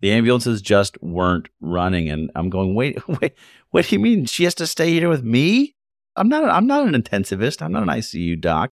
The 0.00 0.12
ambulances 0.12 0.60
just 0.60 1.02
weren't 1.02 1.48
running. 1.60 2.08
And 2.08 2.30
I'm 2.34 2.50
going, 2.50 2.74
wait, 2.74 2.98
wait, 3.20 3.34
what 3.70 3.86
do 3.86 3.94
you 3.96 3.98
mean? 3.98 4.26
She 4.26 4.44
has 4.44 4.54
to 4.56 4.66
stay 4.66 4.90
here 4.90 5.08
with 5.08 5.24
me? 5.24 5.74
I'm 6.16 6.28
not, 6.28 6.44
I'm 6.44 6.66
not 6.66 6.86
an 6.86 7.00
intensivist. 7.00 7.62
I'm 7.62 7.72
not 7.72 7.82
an 7.82 7.88
ICU 7.88 8.40
doc. 8.40 8.70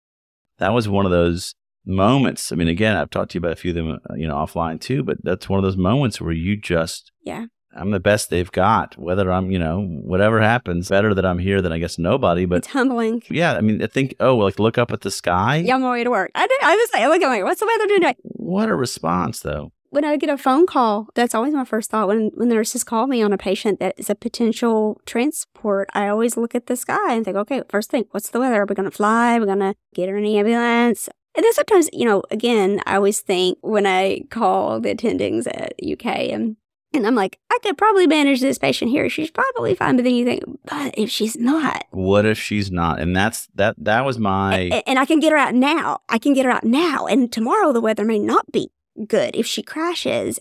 That 0.58 0.72
was 0.72 0.88
one 0.88 1.04
of 1.04 1.12
those 1.12 1.54
moments. 1.86 2.50
I 2.50 2.56
mean, 2.56 2.68
again, 2.68 2.96
I've 2.96 3.10
talked 3.10 3.30
to 3.32 3.36
you 3.36 3.40
about 3.40 3.52
a 3.52 3.56
few 3.56 3.70
of 3.70 3.76
them, 3.76 3.98
uh, 4.10 4.14
you 4.14 4.26
know, 4.26 4.34
offline 4.34 4.80
too, 4.80 5.02
but 5.04 5.18
that's 5.22 5.48
one 5.48 5.58
of 5.58 5.64
those 5.64 5.76
moments 5.76 6.20
where 6.20 6.32
you 6.32 6.56
just, 6.56 7.12
Yeah. 7.22 7.46
I'm 7.74 7.90
the 7.90 8.00
best 8.00 8.30
they've 8.30 8.50
got. 8.50 8.98
Whether 8.98 9.30
I'm, 9.30 9.50
you 9.50 9.58
know, 9.58 9.82
whatever 9.82 10.40
happens, 10.40 10.88
better 10.88 11.14
that 11.14 11.24
I'm 11.24 11.38
here 11.38 11.62
than 11.62 11.72
I 11.72 11.78
guess 11.78 11.98
nobody. 11.98 12.44
But 12.44 12.56
it's 12.56 12.68
humbling. 12.68 13.22
yeah, 13.30 13.54
I 13.54 13.60
mean, 13.60 13.82
I 13.82 13.86
think, 13.86 14.14
oh, 14.20 14.36
like 14.36 14.58
look 14.58 14.78
up 14.78 14.92
at 14.92 15.02
the 15.02 15.10
sky. 15.10 15.56
Yeah, 15.56 15.74
on 15.76 15.82
my 15.82 15.92
way 15.92 16.04
to 16.04 16.10
work. 16.10 16.30
I, 16.34 16.46
did, 16.46 16.60
I 16.62 16.74
was 16.74 16.90
like, 16.92 17.08
look 17.08 17.22
at 17.22 17.30
me. 17.30 17.42
What's 17.42 17.60
the 17.60 17.66
weather 17.66 17.86
today? 17.86 18.14
What 18.22 18.68
a 18.68 18.74
response, 18.74 19.40
though. 19.40 19.72
When 19.90 20.04
I 20.04 20.18
get 20.18 20.28
a 20.28 20.36
phone 20.36 20.66
call, 20.66 21.08
that's 21.14 21.34
always 21.34 21.54
my 21.54 21.64
first 21.64 21.90
thought. 21.90 22.08
When 22.08 22.30
when 22.34 22.50
the 22.50 22.54
nurses 22.54 22.84
call 22.84 23.06
me 23.06 23.22
on 23.22 23.32
a 23.32 23.38
patient 23.38 23.80
that 23.80 23.94
is 23.96 24.10
a 24.10 24.14
potential 24.14 25.00
transport, 25.06 25.88
I 25.94 26.08
always 26.08 26.36
look 26.36 26.54
at 26.54 26.66
the 26.66 26.76
sky 26.76 27.14
and 27.14 27.24
think, 27.24 27.38
okay, 27.38 27.62
first 27.70 27.90
thing, 27.90 28.04
what's 28.10 28.28
the 28.28 28.38
weather? 28.38 28.60
Are 28.60 28.66
we 28.66 28.74
going 28.74 28.90
to 28.90 28.94
fly? 28.94 29.36
Are 29.36 29.40
we 29.40 29.46
going 29.46 29.60
to 29.60 29.74
get 29.94 30.10
her 30.10 30.18
in 30.18 30.24
the 30.24 30.36
ambulance? 30.36 31.08
And 31.34 31.44
then 31.44 31.54
sometimes, 31.54 31.88
you 31.92 32.04
know, 32.04 32.22
again, 32.30 32.82
I 32.84 32.96
always 32.96 33.20
think 33.20 33.58
when 33.62 33.86
I 33.86 34.24
call 34.28 34.80
the 34.80 34.94
attendings 34.94 35.46
at 35.46 35.72
UK 35.80 36.32
and 36.32 36.56
and 36.98 37.06
I'm 37.06 37.14
like, 37.14 37.38
I 37.50 37.58
could 37.62 37.78
probably 37.78 38.06
manage 38.06 38.40
this 38.40 38.58
patient 38.58 38.90
here. 38.90 39.08
She's 39.08 39.30
probably 39.30 39.74
fine. 39.74 39.96
But 39.96 40.04
then 40.04 40.14
you 40.14 40.24
think, 40.24 40.44
but 40.64 40.94
if 40.98 41.10
she's 41.10 41.36
not, 41.36 41.84
What 41.90 42.26
if 42.26 42.38
she's 42.38 42.70
not? 42.70 43.00
And 43.00 43.16
that's 43.16 43.48
that. 43.54 43.74
That 43.78 44.04
was 44.04 44.18
my. 44.18 44.56
a- 44.72 44.88
and 44.88 44.98
I 44.98 45.04
can 45.06 45.20
get 45.20 45.32
her 45.32 45.38
out 45.38 45.54
now. 45.54 46.00
I 46.08 46.18
can 46.18 46.34
get 46.34 46.44
her 46.44 46.50
out 46.52 46.64
now. 46.64 47.06
And 47.06 47.32
tomorrow 47.32 47.72
the 47.72 47.80
weather 47.80 48.04
may 48.04 48.18
not 48.18 48.52
be 48.52 48.70
good 49.06 49.34
if 49.34 49.46
she 49.46 49.62
crashes. 49.62 50.38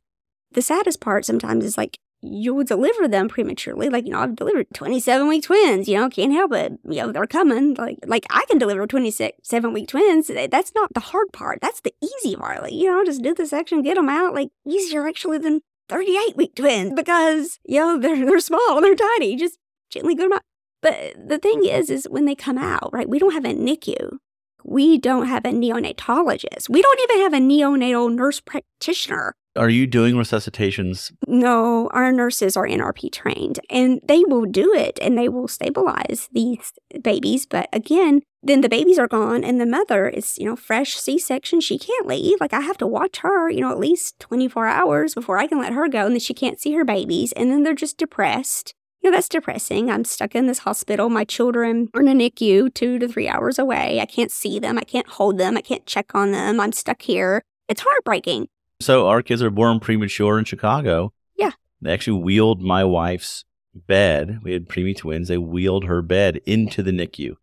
The 0.51 0.61
saddest 0.61 0.99
part 1.01 1.25
sometimes 1.25 1.63
is 1.65 1.77
like 1.77 1.99
you 2.23 2.55
will 2.55 2.63
deliver 2.63 3.07
them 3.07 3.29
prematurely. 3.29 3.89
Like, 3.89 4.05
you 4.05 4.11
know, 4.11 4.19
I've 4.19 4.35
delivered 4.35 4.65
27 4.73 5.27
week 5.27 5.43
twins, 5.43 5.87
you 5.87 5.95
know, 5.97 6.09
can't 6.09 6.31
help 6.33 6.51
it. 6.53 6.73
You 6.83 7.03
know, 7.03 7.11
they're 7.11 7.27
coming. 7.27 7.75
Like, 7.75 7.99
like 8.07 8.25
I 8.31 8.43
can 8.49 8.57
deliver 8.57 8.87
26, 8.87 9.37
seven 9.47 9.71
week 9.71 9.87
twins. 9.89 10.27
That's 10.49 10.71
not 10.73 10.93
the 10.95 10.99
hard 10.99 11.31
part. 11.31 11.59
That's 11.61 11.81
the 11.81 11.93
easy 12.01 12.35
part. 12.35 12.63
Like, 12.63 12.73
you 12.73 12.85
know, 12.91 13.05
just 13.05 13.21
do 13.21 13.35
the 13.35 13.45
section, 13.45 13.83
get 13.83 13.95
them 13.95 14.09
out. 14.09 14.33
Like, 14.33 14.49
easier 14.65 15.07
actually 15.07 15.37
than 15.37 15.61
38 15.89 16.37
week 16.37 16.55
twins 16.55 16.93
because, 16.95 17.59
you 17.65 17.79
know, 17.79 17.97
they're, 17.97 18.25
they're 18.25 18.39
small, 18.39 18.81
they're 18.81 18.95
tiny. 18.95 19.35
Just 19.35 19.57
gently 19.89 20.15
go 20.15 20.23
them 20.23 20.33
out. 20.33 20.41
But 20.81 21.15
the 21.27 21.37
thing 21.37 21.61
mm-hmm. 21.61 21.75
is, 21.75 21.89
is 21.89 22.07
when 22.09 22.25
they 22.25 22.35
come 22.35 22.57
out, 22.57 22.89
right, 22.93 23.09
we 23.09 23.19
don't 23.19 23.33
have 23.33 23.45
a 23.45 23.53
NICU. 23.53 24.17
We 24.63 24.97
don't 24.97 25.27
have 25.27 25.45
a 25.45 25.49
neonatologist. 25.49 26.69
We 26.69 26.81
don't 26.81 26.99
even 27.01 27.21
have 27.21 27.33
a 27.33 27.37
neonatal 27.37 28.13
nurse 28.13 28.41
practitioner. 28.41 29.33
Are 29.55 29.69
you 29.69 29.87
doing 29.87 30.15
resuscitations? 30.15 31.11
No, 31.27 31.89
our 31.91 32.11
nurses 32.11 32.55
are 32.55 32.67
NRP 32.67 33.11
trained 33.11 33.59
and 33.69 33.99
they 34.07 34.23
will 34.25 34.45
do 34.45 34.73
it 34.73 34.99
and 35.01 35.17
they 35.17 35.29
will 35.29 35.47
stabilize 35.47 36.29
these 36.31 36.73
babies. 37.01 37.47
But 37.47 37.69
again, 37.73 38.21
then 38.47 38.61
the 38.61 38.69
babies 38.69 38.99
are 38.99 39.07
gone 39.07 39.43
and 39.43 39.59
the 39.59 39.65
mother 39.65 40.07
is, 40.07 40.37
you 40.37 40.45
know, 40.45 40.55
fresh 40.55 40.95
C 40.95 41.17
section. 41.17 41.59
She 41.59 41.77
can't 41.77 42.07
leave. 42.07 42.39
Like 42.39 42.53
I 42.53 42.61
have 42.61 42.77
to 42.77 42.87
watch 42.87 43.17
her, 43.19 43.49
you 43.49 43.61
know, 43.61 43.71
at 43.71 43.79
least 43.79 44.19
24 44.19 44.67
hours 44.67 45.13
before 45.13 45.37
I 45.37 45.47
can 45.47 45.59
let 45.59 45.73
her 45.73 45.87
go. 45.87 46.05
And 46.05 46.13
then 46.13 46.19
she 46.19 46.33
can't 46.33 46.59
see 46.59 46.73
her 46.73 46.85
babies. 46.85 47.31
And 47.33 47.51
then 47.51 47.63
they're 47.63 47.73
just 47.73 47.97
depressed. 47.97 48.73
You 49.01 49.11
know, 49.11 49.17
that's 49.17 49.29
depressing. 49.29 49.91
I'm 49.91 50.03
stuck 50.05 50.35
in 50.35 50.47
this 50.47 50.59
hospital. 50.59 51.09
My 51.09 51.23
children 51.23 51.89
are 51.93 52.01
in 52.01 52.07
a 52.07 52.13
NICU 52.13 52.73
two 52.73 52.97
to 52.99 53.07
three 53.07 53.27
hours 53.27 53.59
away. 53.59 53.99
I 54.01 54.05
can't 54.05 54.31
see 54.31 54.59
them. 54.59 54.77
I 54.77 54.83
can't 54.83 55.07
hold 55.07 55.37
them. 55.37 55.55
I 55.55 55.61
can't 55.61 55.85
check 55.85 56.15
on 56.15 56.31
them. 56.31 56.59
I'm 56.59 56.71
stuck 56.71 57.01
here. 57.03 57.43
It's 57.67 57.81
heartbreaking. 57.81 58.47
So 58.79 59.07
our 59.07 59.21
kids 59.21 59.41
are 59.41 59.49
born 59.49 59.79
premature 59.79 60.37
in 60.39 60.45
Chicago. 60.45 61.13
Yeah. 61.35 61.51
They 61.81 61.93
actually 61.93 62.21
wheeled 62.21 62.61
my 62.61 62.83
wife's 62.83 63.43
bed. 63.73 64.39
We 64.43 64.53
had 64.53 64.67
preemie 64.67 64.97
twins. 64.97 65.27
They 65.27 65.37
wheeled 65.37 65.85
her 65.85 66.01
bed 66.01 66.41
into 66.45 66.81
the 66.81 66.91
NICU. 66.91 67.35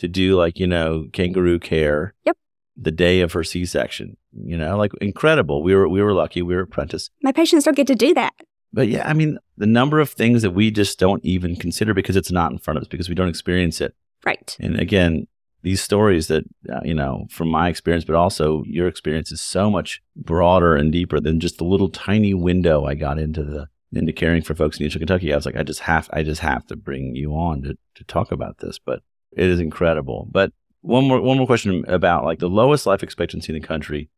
To 0.00 0.08
do 0.08 0.36
like 0.36 0.58
you 0.58 0.66
know 0.66 1.06
kangaroo 1.12 1.58
care. 1.58 2.14
Yep. 2.24 2.36
The 2.76 2.90
day 2.90 3.22
of 3.22 3.32
her 3.32 3.42
C-section. 3.42 4.16
You 4.32 4.58
know, 4.58 4.76
like 4.76 4.92
incredible. 5.00 5.62
We 5.62 5.74
were 5.74 5.88
we 5.88 6.02
were 6.02 6.12
lucky. 6.12 6.42
We 6.42 6.54
were 6.54 6.62
apprentice. 6.62 7.10
My 7.22 7.32
patients 7.32 7.64
don't 7.64 7.76
get 7.76 7.86
to 7.86 7.94
do 7.94 8.12
that. 8.14 8.34
But 8.72 8.88
yeah, 8.88 9.08
I 9.08 9.14
mean, 9.14 9.38
the 9.56 9.66
number 9.66 10.00
of 10.00 10.10
things 10.10 10.42
that 10.42 10.50
we 10.50 10.70
just 10.70 10.98
don't 10.98 11.24
even 11.24 11.56
consider 11.56 11.94
because 11.94 12.16
it's 12.16 12.30
not 12.30 12.52
in 12.52 12.58
front 12.58 12.76
of 12.76 12.82
us 12.82 12.88
because 12.88 13.08
we 13.08 13.14
don't 13.14 13.28
experience 13.28 13.80
it. 13.80 13.94
Right. 14.24 14.54
And 14.60 14.78
again, 14.78 15.28
these 15.62 15.82
stories 15.82 16.28
that, 16.28 16.44
uh, 16.70 16.80
you 16.84 16.94
know, 16.94 17.26
from 17.30 17.48
my 17.48 17.68
experience, 17.68 18.04
but 18.04 18.14
also 18.14 18.62
your 18.66 18.86
experience 18.86 19.32
is 19.32 19.40
so 19.40 19.70
much 19.70 20.02
broader 20.14 20.76
and 20.76 20.92
deeper 20.92 21.20
than 21.20 21.40
just 21.40 21.58
the 21.58 21.64
little 21.64 21.88
tiny 21.88 22.34
window 22.34 22.84
I 22.84 22.94
got 22.94 23.18
into 23.18 23.42
the, 23.42 23.68
into 23.92 24.12
caring 24.12 24.42
for 24.42 24.54
folks 24.54 24.78
in 24.78 24.86
Eastern 24.86 25.00
Kentucky. 25.00 25.32
I 25.32 25.36
was 25.36 25.46
like, 25.46 25.56
I 25.56 25.62
just 25.62 25.80
have, 25.80 26.10
I 26.12 26.22
just 26.22 26.40
have 26.40 26.66
to 26.66 26.76
bring 26.76 27.16
you 27.16 27.32
on 27.32 27.62
to, 27.62 27.78
to 27.94 28.04
talk 28.04 28.30
about 28.30 28.58
this, 28.58 28.78
but 28.78 29.00
it 29.36 29.48
is 29.48 29.60
incredible. 29.60 30.26
But 30.30 30.52
one 30.80 31.06
more, 31.06 31.20
one 31.20 31.36
more 31.36 31.46
question 31.46 31.84
about 31.86 32.24
like 32.24 32.38
the 32.38 32.48
lowest 32.48 32.86
life 32.86 33.02
expectancy 33.02 33.54
in 33.54 33.60
the 33.60 33.66
country. 33.66 34.08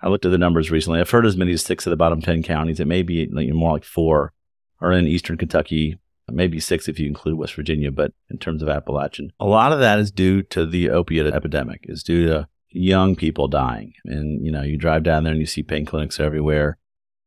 I 0.00 0.08
looked 0.08 0.24
at 0.24 0.30
the 0.30 0.38
numbers 0.38 0.70
recently. 0.70 1.00
I've 1.00 1.10
heard 1.10 1.26
as 1.26 1.36
many 1.36 1.52
as 1.52 1.62
six 1.62 1.86
of 1.86 1.90
the 1.90 1.96
bottom 1.96 2.20
10 2.20 2.42
counties. 2.44 2.78
It 2.78 2.86
may 2.86 3.02
be 3.02 3.26
like 3.32 3.48
more 3.48 3.72
like 3.72 3.84
four 3.84 4.32
are 4.80 4.92
in 4.92 5.08
Eastern 5.08 5.36
Kentucky, 5.36 5.98
maybe 6.30 6.60
six 6.60 6.88
if 6.88 7.00
you 7.00 7.06
include 7.06 7.36
West 7.36 7.54
Virginia, 7.54 7.90
but 7.90 8.12
in 8.30 8.38
terms 8.38 8.62
of 8.62 8.68
Appalachian, 8.68 9.32
a 9.40 9.46
lot 9.46 9.72
of 9.72 9.80
that 9.80 9.98
is 9.98 10.12
due 10.12 10.42
to 10.42 10.64
the 10.64 10.90
opiate 10.90 11.26
epidemic, 11.26 11.80
is 11.84 12.02
due 12.02 12.26
to 12.26 12.48
young 12.70 13.16
people 13.16 13.48
dying. 13.48 13.92
And, 14.04 14.44
you 14.44 14.52
know, 14.52 14.62
you 14.62 14.76
drive 14.76 15.02
down 15.02 15.24
there 15.24 15.32
and 15.32 15.40
you 15.40 15.46
see 15.46 15.62
pain 15.62 15.84
clinics 15.84 16.20
everywhere. 16.20 16.78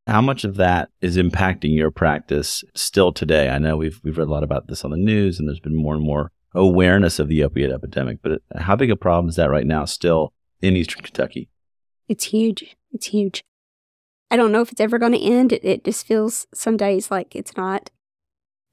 How 0.08 0.21
much 0.21 0.43
of 0.43 0.56
that 0.56 0.89
is 1.01 1.17
impacting 1.17 1.75
your 1.75 1.91
practice 1.91 2.63
still 2.75 3.12
today? 3.12 3.49
I 3.49 3.58
know 3.58 3.77
we've, 3.77 3.99
we've 4.04 4.17
read 4.17 4.27
a 4.27 4.32
lot 4.32 4.43
about 4.43 4.67
this 4.67 4.86
on 4.86 4.91
the 4.91 4.97
news 4.97 5.39
and 5.39 5.47
there's 5.47 5.60
been 5.60 5.75
more 5.75 5.95
and 5.95 6.04
more 6.04 6.32
awareness 6.53 7.19
of 7.19 7.27
the 7.27 7.43
opiate 7.43 7.71
epidemic, 7.71 8.19
but 8.21 8.41
how 8.57 8.75
big 8.75 8.91
a 8.91 8.95
problem 8.95 9.29
is 9.29 9.35
that 9.35 9.49
right 9.49 9.65
now 9.65 9.85
still 9.85 10.33
in 10.61 10.75
Eastern 10.75 11.01
Kentucky? 11.01 11.49
It's 12.07 12.25
huge. 12.25 12.75
It's 12.91 13.07
huge. 13.07 13.43
I 14.29 14.37
don't 14.37 14.51
know 14.51 14.61
if 14.61 14.71
it's 14.71 14.81
ever 14.81 14.97
going 14.97 15.13
to 15.13 15.21
end. 15.21 15.51
It, 15.51 15.63
it 15.63 15.83
just 15.83 16.05
feels 16.05 16.47
some 16.53 16.77
days 16.77 17.11
like 17.11 17.35
it's 17.35 17.55
not. 17.57 17.89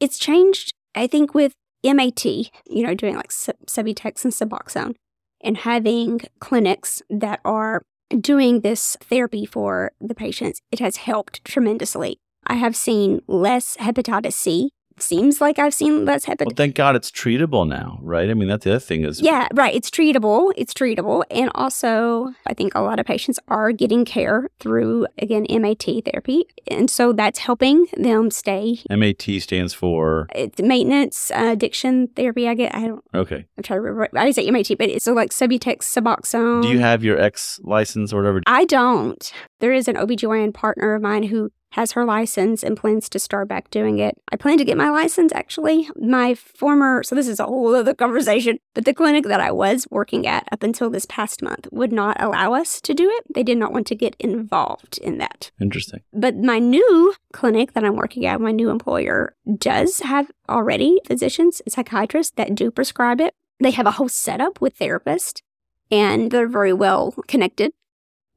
It's 0.00 0.18
changed, 0.18 0.72
I 0.94 1.06
think, 1.06 1.34
with 1.34 1.52
MAT, 1.84 2.24
you 2.24 2.50
know, 2.82 2.94
doing 2.94 3.16
like 3.16 3.32
sub- 3.32 3.56
Subutex 3.66 4.24
and 4.24 4.32
Suboxone 4.32 4.94
and 5.40 5.58
having 5.58 6.20
clinics 6.40 7.02
that 7.10 7.40
are 7.44 7.82
doing 8.20 8.60
this 8.60 8.96
therapy 9.00 9.44
for 9.44 9.92
the 10.00 10.14
patients. 10.14 10.60
It 10.70 10.78
has 10.78 10.96
helped 10.96 11.44
tremendously. 11.44 12.18
I 12.46 12.54
have 12.54 12.76
seen 12.76 13.20
less 13.26 13.76
hepatitis 13.76 14.32
C. 14.32 14.70
Seems 15.00 15.40
like 15.40 15.58
I've 15.58 15.74
seen 15.74 16.04
less 16.04 16.24
hepatitis 16.24 16.46
Well, 16.46 16.54
thank 16.56 16.74
God 16.74 16.96
it's 16.96 17.10
treatable 17.10 17.66
now, 17.66 17.98
right? 18.02 18.30
I 18.30 18.34
mean, 18.34 18.48
that's 18.48 18.64
the 18.64 18.72
other 18.72 18.80
thing 18.80 19.04
is 19.04 19.20
yeah, 19.20 19.48
right. 19.54 19.74
It's 19.74 19.90
treatable. 19.90 20.52
It's 20.56 20.74
treatable. 20.74 21.24
And 21.30 21.50
also, 21.54 22.32
I 22.46 22.54
think 22.54 22.74
a 22.74 22.80
lot 22.80 22.98
of 22.98 23.06
patients 23.06 23.38
are 23.48 23.72
getting 23.72 24.04
care 24.04 24.48
through, 24.60 25.06
again, 25.18 25.46
MAT 25.50 25.84
therapy. 26.04 26.44
And 26.70 26.90
so 26.90 27.12
that's 27.12 27.38
helping 27.38 27.86
them 27.96 28.30
stay. 28.30 28.80
MAT 28.90 29.22
stands 29.40 29.74
for 29.74 30.26
It's 30.34 30.60
maintenance 30.60 31.30
uh, 31.30 31.50
addiction 31.52 32.08
therapy. 32.08 32.48
I 32.48 32.54
get, 32.54 32.74
I 32.74 32.86
don't, 32.88 33.04
okay. 33.14 33.46
I'm 33.56 33.62
trying 33.62 33.78
to 33.78 33.82
remember. 33.82 34.18
I 34.18 34.30
say 34.30 34.50
MAT, 34.50 34.68
but 34.78 34.88
it's 34.88 35.04
so 35.04 35.12
like 35.12 35.30
Subutex, 35.30 35.78
Suboxone. 35.78 36.62
Do 36.62 36.68
you 36.68 36.78
have 36.80 37.04
your 37.04 37.18
X 37.18 37.60
license 37.62 38.12
or 38.12 38.16
whatever? 38.16 38.42
I 38.46 38.64
don't. 38.64 39.32
There 39.60 39.72
is 39.72 39.88
an 39.88 39.96
OBGYN 39.96 40.54
partner 40.54 40.94
of 40.94 41.02
mine 41.02 41.24
who 41.24 41.50
has 41.70 41.92
her 41.92 42.04
license 42.04 42.62
and 42.62 42.76
plans 42.76 43.08
to 43.10 43.18
start 43.18 43.48
back 43.48 43.70
doing 43.70 43.98
it. 43.98 44.16
I 44.32 44.36
plan 44.36 44.58
to 44.58 44.64
get 44.64 44.76
my 44.76 44.90
license 44.90 45.32
actually. 45.32 45.88
My 45.96 46.34
former, 46.34 47.02
so 47.02 47.14
this 47.14 47.28
is 47.28 47.40
a 47.40 47.44
whole 47.44 47.74
other 47.74 47.94
conversation, 47.94 48.58
but 48.74 48.84
the 48.84 48.94
clinic 48.94 49.24
that 49.24 49.40
I 49.40 49.50
was 49.50 49.86
working 49.90 50.26
at 50.26 50.48
up 50.50 50.62
until 50.62 50.90
this 50.90 51.06
past 51.06 51.42
month 51.42 51.68
would 51.70 51.92
not 51.92 52.20
allow 52.20 52.54
us 52.54 52.80
to 52.82 52.94
do 52.94 53.08
it. 53.10 53.24
They 53.34 53.42
did 53.42 53.58
not 53.58 53.72
want 53.72 53.86
to 53.88 53.94
get 53.94 54.16
involved 54.18 54.98
in 54.98 55.18
that. 55.18 55.50
Interesting. 55.60 56.00
But 56.12 56.36
my 56.36 56.58
new 56.58 57.14
clinic 57.32 57.72
that 57.72 57.84
I'm 57.84 57.96
working 57.96 58.26
at, 58.26 58.40
my 58.40 58.52
new 58.52 58.70
employer, 58.70 59.34
does 59.58 60.00
have 60.00 60.30
already 60.48 61.00
physicians, 61.06 61.60
psychiatrists 61.68 62.32
that 62.36 62.54
do 62.54 62.70
prescribe 62.70 63.20
it. 63.20 63.34
They 63.60 63.72
have 63.72 63.86
a 63.86 63.92
whole 63.92 64.08
setup 64.08 64.60
with 64.60 64.78
therapists 64.78 65.42
and 65.90 66.30
they're 66.30 66.48
very 66.48 66.72
well 66.72 67.14
connected 67.26 67.72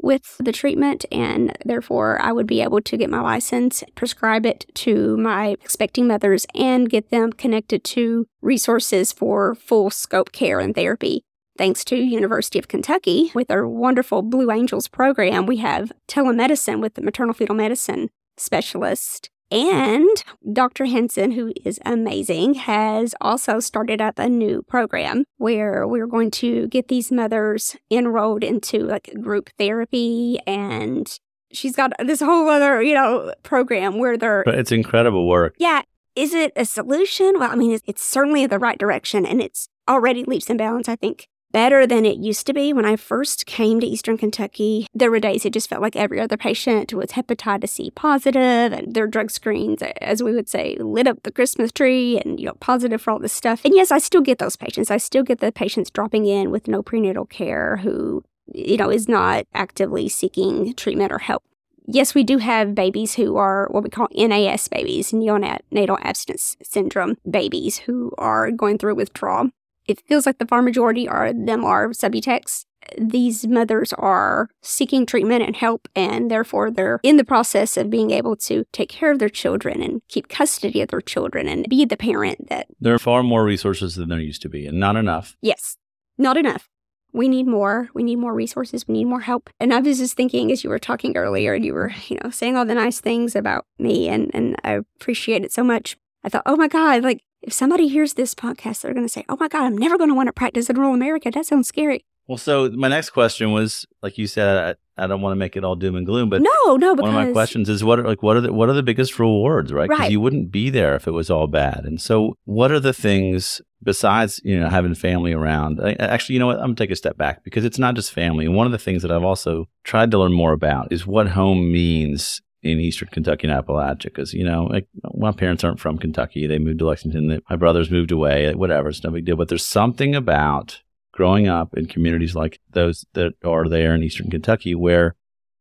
with 0.01 0.37
the 0.39 0.51
treatment, 0.51 1.05
and 1.11 1.57
therefore 1.65 2.21
I 2.21 2.31
would 2.31 2.47
be 2.47 2.61
able 2.61 2.81
to 2.81 2.97
get 2.97 3.09
my 3.09 3.21
license, 3.21 3.83
prescribe 3.95 4.45
it 4.45 4.65
to 4.75 5.17
my 5.17 5.49
expecting 5.61 6.07
mothers, 6.07 6.45
and 6.55 6.89
get 6.89 7.09
them 7.09 7.33
connected 7.33 7.83
to 7.85 8.27
resources 8.41 9.11
for 9.11 9.55
full 9.55 9.89
scope 9.89 10.31
care 10.31 10.59
and 10.59 10.75
therapy. 10.75 11.23
Thanks 11.57 11.83
to 11.85 11.95
University 11.95 12.57
of 12.57 12.67
Kentucky, 12.67 13.31
with 13.35 13.51
our 13.51 13.67
wonderful 13.67 14.21
Blue 14.21 14.51
Angels 14.51 14.87
program, 14.87 15.45
we 15.45 15.57
have 15.57 15.91
telemedicine 16.07 16.81
with 16.81 16.95
the 16.95 17.01
maternal 17.01 17.33
fetal 17.33 17.55
medicine 17.55 18.09
specialist 18.37 19.29
and 19.51 20.23
Dr. 20.53 20.85
Hansen, 20.85 21.31
who 21.31 21.53
is 21.63 21.79
amazing, 21.85 22.55
has 22.55 23.13
also 23.19 23.59
started 23.59 24.01
up 24.01 24.17
a 24.17 24.29
new 24.29 24.63
program 24.63 25.25
where 25.37 25.87
we're 25.87 26.07
going 26.07 26.31
to 26.31 26.67
get 26.69 26.87
these 26.87 27.11
mothers 27.11 27.75
enrolled 27.91 28.43
into 28.43 28.79
like 28.79 29.13
group 29.21 29.49
therapy 29.57 30.39
and 30.47 31.19
she's 31.51 31.75
got 31.75 31.91
this 31.99 32.21
whole 32.21 32.47
other, 32.47 32.81
you 32.81 32.93
know, 32.93 33.33
program 33.43 33.99
where 33.99 34.17
they're 34.17 34.43
But 34.45 34.55
it's 34.55 34.71
incredible 34.71 35.27
work. 35.27 35.55
Yeah. 35.57 35.81
Is 36.15 36.33
it 36.33 36.51
a 36.55 36.65
solution? 36.65 37.39
Well, 37.39 37.51
I 37.51 37.55
mean, 37.55 37.71
it's, 37.71 37.83
it's 37.85 38.03
certainly 38.03 38.45
the 38.45 38.59
right 38.59 38.77
direction 38.77 39.25
and 39.25 39.41
it's 39.41 39.67
already 39.89 40.23
leaps 40.23 40.49
and 40.49 40.57
bounds, 40.59 40.89
I 40.89 40.95
think, 40.95 41.27
better 41.51 41.85
than 41.85 42.05
it 42.05 42.17
used 42.17 42.47
to 42.47 42.53
be. 42.53 42.73
When 42.73 42.85
I 42.85 42.95
first 42.95 43.45
came 43.45 43.79
to 43.79 43.87
Eastern 43.87 44.17
Kentucky, 44.17 44.87
there 44.93 45.11
were 45.11 45.19
days 45.19 45.45
it 45.45 45.53
just 45.53 45.69
felt 45.69 45.81
like 45.81 45.95
every 45.95 46.19
other 46.19 46.37
patient 46.37 46.93
was 46.93 47.11
hepatitis 47.11 47.69
C 47.69 47.91
positive 47.91 48.73
and 48.73 48.93
their 48.93 49.07
drug 49.07 49.31
screens, 49.31 49.81
as 50.01 50.23
we 50.23 50.33
would 50.33 50.49
say, 50.49 50.75
lit 50.79 51.07
up 51.07 51.23
the 51.23 51.31
Christmas 51.31 51.71
tree 51.71 52.19
and, 52.19 52.39
you 52.39 52.45
know, 52.45 52.55
positive 52.59 53.01
for 53.01 53.11
all 53.11 53.19
this 53.19 53.33
stuff. 53.33 53.61
And 53.63 53.73
yes, 53.73 53.91
I 53.91 53.99
still 53.99 54.21
get 54.21 54.39
those 54.39 54.55
patients. 54.55 54.91
I 54.91 54.97
still 54.97 55.23
get 55.23 55.39
the 55.39 55.51
patients 55.51 55.89
dropping 55.89 56.25
in 56.25 56.51
with 56.51 56.67
no 56.67 56.81
prenatal 56.81 57.25
care 57.25 57.77
who, 57.77 58.23
you 58.53 58.77
know, 58.77 58.89
is 58.89 59.07
not 59.07 59.45
actively 59.53 60.09
seeking 60.09 60.73
treatment 60.75 61.11
or 61.11 61.19
help. 61.19 61.43
Yes, 61.87 62.13
we 62.13 62.23
do 62.23 62.37
have 62.37 62.75
babies 62.75 63.15
who 63.15 63.37
are 63.37 63.67
what 63.71 63.83
we 63.83 63.89
call 63.89 64.07
NAS 64.15 64.67
babies, 64.67 65.11
neonatal 65.11 65.97
abstinence 66.01 66.55
syndrome 66.61 67.17
babies 67.29 67.79
who 67.79 68.13
are 68.17 68.51
going 68.51 68.77
through 68.77 68.95
withdrawal 68.95 69.49
it 69.87 70.01
feels 70.07 70.25
like 70.25 70.37
the 70.37 70.45
far 70.45 70.61
majority 70.61 71.07
are 71.07 71.33
them 71.33 71.63
are 71.63 71.89
Subutex. 71.89 72.65
These 72.97 73.47
mothers 73.47 73.93
are 73.93 74.49
seeking 74.61 75.05
treatment 75.05 75.43
and 75.43 75.55
help, 75.55 75.87
and 75.95 76.31
therefore 76.31 76.71
they're 76.71 76.99
in 77.03 77.17
the 77.17 77.23
process 77.23 77.77
of 77.77 77.89
being 77.89 78.11
able 78.11 78.35
to 78.37 78.65
take 78.73 78.89
care 78.89 79.11
of 79.11 79.19
their 79.19 79.29
children 79.29 79.81
and 79.83 80.01
keep 80.07 80.27
custody 80.29 80.81
of 80.81 80.89
their 80.89 81.01
children 81.01 81.47
and 81.47 81.69
be 81.69 81.85
the 81.85 81.97
parent 81.97 82.49
that. 82.49 82.67
There 82.79 82.93
are 82.93 82.99
far 82.99 83.21
more 83.23 83.43
resources 83.43 83.95
than 83.95 84.09
there 84.09 84.19
used 84.19 84.41
to 84.41 84.49
be, 84.49 84.65
and 84.65 84.79
not 84.79 84.95
enough. 84.95 85.37
Yes, 85.41 85.77
not 86.17 86.37
enough. 86.37 86.69
We 87.13 87.27
need 87.27 87.45
more. 87.45 87.89
We 87.93 88.03
need 88.03 88.17
more 88.17 88.33
resources. 88.33 88.87
We 88.87 88.93
need 88.93 89.05
more 89.05 89.21
help. 89.21 89.49
And 89.59 89.73
I 89.73 89.79
was 89.79 89.97
just 89.99 90.15
thinking 90.15 90.51
as 90.51 90.63
you 90.63 90.69
were 90.69 90.79
talking 90.79 91.17
earlier 91.17 91.53
and 91.53 91.65
you 91.65 91.73
were, 91.73 91.91
you 92.07 92.17
know, 92.23 92.29
saying 92.29 92.55
all 92.55 92.65
the 92.65 92.73
nice 92.75 93.01
things 93.01 93.35
about 93.35 93.65
me 93.77 94.07
and, 94.07 94.31
and 94.33 94.55
I 94.63 94.81
appreciate 94.99 95.43
it 95.43 95.51
so 95.51 95.63
much. 95.63 95.97
I 96.23 96.29
thought, 96.29 96.43
oh 96.45 96.55
my 96.55 96.67
God, 96.67 97.03
like 97.03 97.21
if 97.41 97.53
somebody 97.53 97.87
hears 97.87 98.13
this 98.13 98.33
podcast, 98.35 98.81
they're 98.81 98.93
going 98.93 99.05
to 99.05 99.11
say, 99.11 99.25
oh 99.29 99.37
my 99.39 99.47
God, 99.47 99.63
I'm 99.63 99.77
never 99.77 99.97
going 99.97 100.09
to 100.09 100.15
want 100.15 100.27
to 100.27 100.33
practice 100.33 100.69
in 100.69 100.75
rural 100.77 100.93
America. 100.93 101.31
That 101.31 101.45
sounds 101.45 101.67
scary. 101.67 102.05
Well, 102.27 102.37
so 102.37 102.69
my 102.71 102.87
next 102.87 103.09
question 103.09 103.51
was, 103.51 103.85
like 104.01 104.17
you 104.17 104.27
said, 104.27 104.77
I, 104.97 105.03
I 105.03 105.07
don't 105.07 105.21
want 105.21 105.31
to 105.33 105.35
make 105.37 105.57
it 105.57 105.63
all 105.63 105.75
doom 105.75 105.95
and 105.95 106.05
gloom, 106.05 106.29
but 106.29 106.41
no, 106.41 106.75
no, 106.77 106.95
because 106.95 107.11
one 107.11 107.21
of 107.21 107.27
my 107.27 107.31
questions 107.31 107.67
is 107.67 107.83
what 107.83 107.99
are 107.99 108.03
like 108.03 108.21
what 108.23 108.37
are 108.37 108.41
the 108.41 108.53
what 108.53 108.69
are 108.69 108.73
the 108.73 108.83
biggest 108.83 109.17
rewards, 109.19 109.73
right? 109.73 109.89
Because 109.89 110.01
Right. 110.01 110.11
you 110.11 110.21
wouldn't 110.21 110.51
be 110.51 110.69
there 110.69 110.95
if 110.95 111.07
it 111.07 111.11
was 111.11 111.29
all 111.29 111.47
bad. 111.47 111.83
And 111.83 111.99
so, 111.99 112.37
what 112.45 112.71
are 112.71 112.79
the 112.79 112.93
things 112.93 113.59
besides 113.83 114.39
you 114.45 114.57
know 114.59 114.69
having 114.69 114.93
family 114.93 115.33
around? 115.33 115.81
I, 115.83 115.93
actually, 115.93 116.33
you 116.33 116.39
know 116.39 116.47
what? 116.47 116.57
I'm 116.57 116.67
gonna 116.67 116.75
take 116.75 116.91
a 116.91 116.95
step 116.95 117.17
back 117.17 117.43
because 117.43 117.65
it's 117.65 117.79
not 117.79 117.95
just 117.95 118.13
family. 118.13 118.45
And 118.45 118.55
one 118.55 118.67
of 118.67 118.71
the 118.71 118.77
things 118.77 119.01
that 119.01 119.11
I've 119.11 119.23
also 119.23 119.67
tried 119.83 120.11
to 120.11 120.19
learn 120.19 120.31
more 120.33 120.53
about 120.53 120.93
is 120.93 121.07
what 121.07 121.29
home 121.29 121.71
means 121.71 122.41
in 122.63 122.79
Eastern 122.79 123.09
Kentucky 123.09 123.47
and 123.47 123.65
Appalachia. 123.65 124.05
Because 124.05 124.33
you 124.33 124.43
know, 124.43 124.65
like 124.65 124.87
my 125.13 125.31
parents 125.31 125.63
aren't 125.63 125.79
from 125.79 125.97
Kentucky; 125.97 126.47
they 126.47 126.59
moved 126.59 126.79
to 126.79 126.87
Lexington. 126.87 127.41
My 127.49 127.55
brothers 127.55 127.91
moved 127.91 128.11
away. 128.11 128.53
Whatever, 128.53 128.89
it's 128.89 129.03
no 129.03 129.11
big 129.11 129.25
deal. 129.25 129.35
But 129.35 129.49
there's 129.49 129.65
something 129.65 130.15
about 130.15 130.81
growing 131.11 131.47
up 131.47 131.75
in 131.75 131.85
communities 131.87 132.35
like 132.35 132.59
those 132.71 133.05
that 133.13 133.33
are 133.43 133.67
there 133.67 133.93
in 133.93 134.03
Eastern 134.03 134.29
Kentucky 134.29 134.75
where 134.75 135.15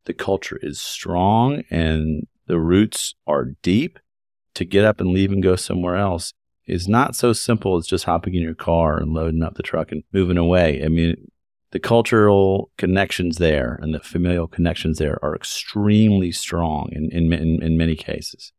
the 0.04 0.14
culture 0.14 0.58
is 0.62 0.80
strong 0.80 1.62
and 1.70 2.26
the 2.46 2.58
roots 2.58 3.14
are 3.26 3.52
deep 3.62 3.98
to 4.54 4.64
get 4.64 4.84
up 4.84 5.00
and 5.00 5.10
leave 5.10 5.32
and 5.32 5.42
go 5.42 5.56
somewhere 5.56 5.96
else 5.96 6.32
is 6.66 6.88
not 6.88 7.16
so 7.16 7.32
simple 7.32 7.76
as 7.76 7.86
just 7.86 8.04
hopping 8.04 8.34
in 8.34 8.42
your 8.42 8.54
car 8.54 8.98
and 8.98 9.12
loading 9.12 9.42
up 9.42 9.54
the 9.54 9.62
truck 9.62 9.90
and 9.90 10.04
moving 10.12 10.38
away. 10.38 10.82
I 10.84 10.88
mean, 10.88 11.29
the 11.72 11.78
cultural 11.78 12.70
connections 12.76 13.38
there 13.38 13.78
and 13.80 13.94
the 13.94 14.00
familial 14.00 14.48
connections 14.48 14.98
there 14.98 15.18
are 15.24 15.36
extremely 15.36 16.32
strong 16.32 16.88
in, 16.92 17.10
in, 17.10 17.32
in, 17.32 17.62
in 17.62 17.76
many 17.76 17.94
cases. 17.94 18.52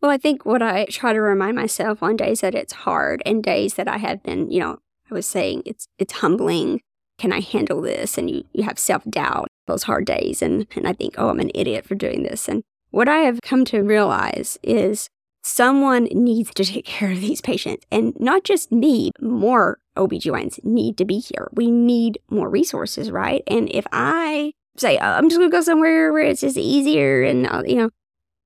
Well, 0.00 0.10
I 0.10 0.18
think 0.18 0.44
what 0.44 0.62
I 0.62 0.86
try 0.86 1.12
to 1.12 1.20
remind 1.20 1.56
myself 1.56 2.02
on 2.02 2.16
days 2.16 2.40
that 2.40 2.54
it's 2.54 2.72
hard 2.72 3.22
and 3.26 3.42
days 3.42 3.74
that 3.74 3.88
I 3.88 3.98
have 3.98 4.22
been, 4.22 4.50
you 4.50 4.60
know, 4.60 4.78
I 5.10 5.14
was 5.14 5.26
saying 5.26 5.62
it's 5.64 5.88
it's 5.98 6.14
humbling. 6.14 6.80
Can 7.18 7.32
I 7.32 7.40
handle 7.40 7.80
this? 7.80 8.18
And 8.18 8.30
you, 8.30 8.44
you 8.52 8.64
have 8.64 8.78
self 8.78 9.04
doubt 9.04 9.48
those 9.66 9.84
hard 9.84 10.04
days 10.04 10.42
and, 10.42 10.66
and 10.76 10.86
I 10.86 10.92
think, 10.92 11.14
oh, 11.18 11.28
I'm 11.28 11.40
an 11.40 11.50
idiot 11.54 11.86
for 11.86 11.94
doing 11.94 12.22
this. 12.22 12.48
And 12.48 12.62
what 12.90 13.08
I 13.08 13.18
have 13.18 13.40
come 13.42 13.64
to 13.66 13.82
realize 13.82 14.58
is 14.62 15.08
someone 15.46 16.04
needs 16.12 16.52
to 16.54 16.64
take 16.64 16.84
care 16.84 17.12
of 17.12 17.20
these 17.20 17.40
patients. 17.40 17.86
And 17.92 18.14
not 18.18 18.42
just 18.44 18.72
me, 18.72 19.12
more 19.20 19.78
OBGYNs 19.96 20.64
need 20.64 20.98
to 20.98 21.04
be 21.04 21.20
here. 21.20 21.48
We 21.52 21.70
need 21.70 22.18
more 22.28 22.50
resources, 22.50 23.10
right? 23.10 23.42
And 23.46 23.70
if 23.70 23.86
I 23.92 24.52
say, 24.76 24.98
oh, 24.98 25.12
I'm 25.12 25.28
just 25.28 25.38
gonna 25.38 25.50
go 25.50 25.60
somewhere 25.60 26.12
where 26.12 26.24
it's 26.24 26.40
just 26.40 26.56
easier 26.56 27.22
and, 27.22 27.46
uh, 27.46 27.62
you 27.64 27.76
know, 27.76 27.90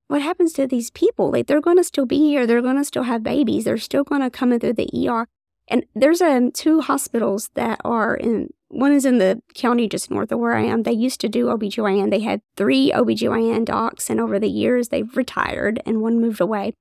what 0.09 0.23
happens 0.23 0.53
to 0.55 0.67
these 0.67 0.91
people? 0.91 1.31
Like 1.31 1.47
they're 1.47 1.61
going 1.61 1.77
to 1.77 1.85
still 1.85 2.05
be 2.05 2.19
here. 2.19 2.45
They're 2.45 2.61
going 2.61 2.79
to 2.79 2.85
still 2.85 3.05
have 3.05 3.23
babies. 3.23 3.65
They're 3.65 3.79
still 3.79 4.03
going 4.03 4.23
to 4.23 4.29
come 4.29 4.53
in 4.53 4.59
through 4.59 4.73
the 4.73 5.09
ER. 5.09 5.29
And 5.69 5.85
there's 5.95 6.21
um 6.21 6.51
two 6.51 6.81
hospitals 6.81 7.51
that 7.55 7.81
are 7.85 8.17
in. 8.17 8.51
One 8.69 8.93
is 8.93 9.05
in 9.05 9.19
the 9.19 9.41
county 9.55 9.89
just 9.89 10.11
north 10.11 10.33
of 10.33 10.41
where 10.41 10.55
I 10.55 10.63
am. 10.63 10.83
They 10.83 10.93
used 10.93 11.21
to 11.21 11.29
do 11.29 11.47
OBGYN. 11.47 12.11
They 12.11 12.21
had 12.21 12.43
three 12.57 12.91
OBGYN 12.93 13.65
docs, 13.65 14.11
and 14.11 14.21
over 14.21 14.41
the 14.41 14.49
years 14.49 14.89
they've 14.89 15.17
retired 15.17 15.81
and 15.87 16.03
one 16.03 16.21
moved 16.21 16.41
away. 16.41 16.75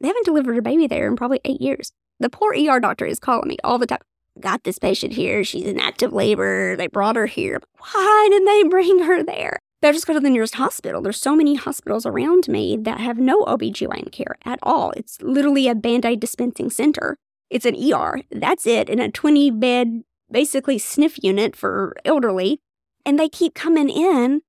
They 0.00 0.08
haven't 0.08 0.24
delivered 0.24 0.58
a 0.58 0.62
baby 0.62 0.86
there 0.86 1.06
in 1.06 1.16
probably 1.16 1.40
eight 1.44 1.60
years. 1.60 1.92
The 2.20 2.30
poor 2.30 2.54
ER 2.54 2.80
doctor 2.80 3.06
is 3.06 3.18
calling 3.18 3.48
me 3.48 3.56
all 3.64 3.78
the 3.78 3.86
time. 3.86 3.98
Got 4.40 4.64
this 4.64 4.78
patient 4.78 5.14
here. 5.14 5.44
She's 5.44 5.66
in 5.66 5.80
active 5.80 6.12
labor. 6.12 6.76
They 6.76 6.88
brought 6.88 7.16
her 7.16 7.26
here. 7.26 7.60
Why 7.78 8.28
did 8.30 8.46
they 8.46 8.64
bring 8.68 9.00
her 9.00 9.22
there? 9.22 9.58
Better 9.80 9.94
just 9.94 10.06
go 10.06 10.14
to 10.14 10.20
the 10.20 10.30
nearest 10.30 10.56
hospital. 10.56 11.00
There's 11.00 11.20
so 11.20 11.36
many 11.36 11.54
hospitals 11.54 12.06
around 12.06 12.48
me 12.48 12.76
that 12.78 13.00
have 13.00 13.18
no 13.18 13.44
OBGYN 13.44 14.10
care 14.12 14.36
at 14.44 14.58
all. 14.62 14.90
It's 14.92 15.20
literally 15.22 15.68
a 15.68 15.74
band 15.74 16.04
aid 16.04 16.20
dispensing 16.20 16.70
center. 16.70 17.16
It's 17.50 17.66
an 17.66 17.76
ER. 17.76 18.22
That's 18.30 18.66
it, 18.66 18.88
in 18.88 18.98
a 19.00 19.10
20 19.10 19.50
bed, 19.52 20.02
basically 20.30 20.78
sniff 20.78 21.22
unit 21.22 21.54
for 21.54 21.94
elderly. 22.04 22.60
And 23.04 23.18
they 23.18 23.28
keep 23.28 23.54
coming 23.54 23.88
in, 23.88 24.40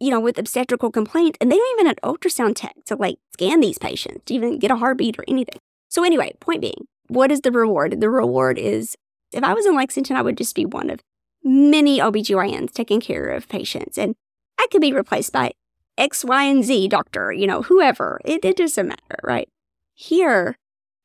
you 0.00 0.10
know, 0.10 0.20
with 0.20 0.38
obstetrical 0.38 0.90
complaints, 0.90 1.38
and 1.40 1.50
they 1.50 1.56
don't 1.56 1.80
even 1.80 1.86
have 1.86 2.00
ultrasound 2.02 2.54
tech 2.54 2.74
to 2.86 2.96
like 2.96 3.18
scan 3.32 3.60
these 3.60 3.78
patients, 3.78 4.24
to 4.26 4.34
even 4.34 4.58
get 4.58 4.70
a 4.70 4.76
heartbeat 4.76 5.18
or 5.18 5.24
anything. 5.28 5.58
So, 5.88 6.04
anyway, 6.04 6.34
point 6.40 6.60
being, 6.60 6.86
what 7.08 7.32
is 7.32 7.40
the 7.40 7.52
reward? 7.52 8.00
The 8.00 8.10
reward 8.10 8.58
is 8.58 8.96
if 9.32 9.42
I 9.42 9.54
was 9.54 9.66
in 9.66 9.74
Lexington, 9.74 10.16
I 10.16 10.22
would 10.22 10.36
just 10.36 10.54
be 10.54 10.64
one 10.66 10.90
of 10.90 11.00
many 11.44 11.98
OBGYNs 11.98 12.72
taking 12.72 13.00
care 13.00 13.28
of 13.28 13.48
patients. 13.48 13.98
And 13.98 14.14
I 14.58 14.66
could 14.70 14.80
be 14.80 14.92
replaced 14.92 15.32
by 15.32 15.52
X, 15.96 16.24
Y, 16.24 16.44
and 16.44 16.64
Z 16.64 16.88
doctor, 16.88 17.32
you 17.32 17.46
know, 17.46 17.62
whoever. 17.62 18.20
It, 18.24 18.44
it 18.44 18.56
doesn't 18.56 18.88
matter, 18.88 19.18
right? 19.22 19.48
Here, 19.94 20.58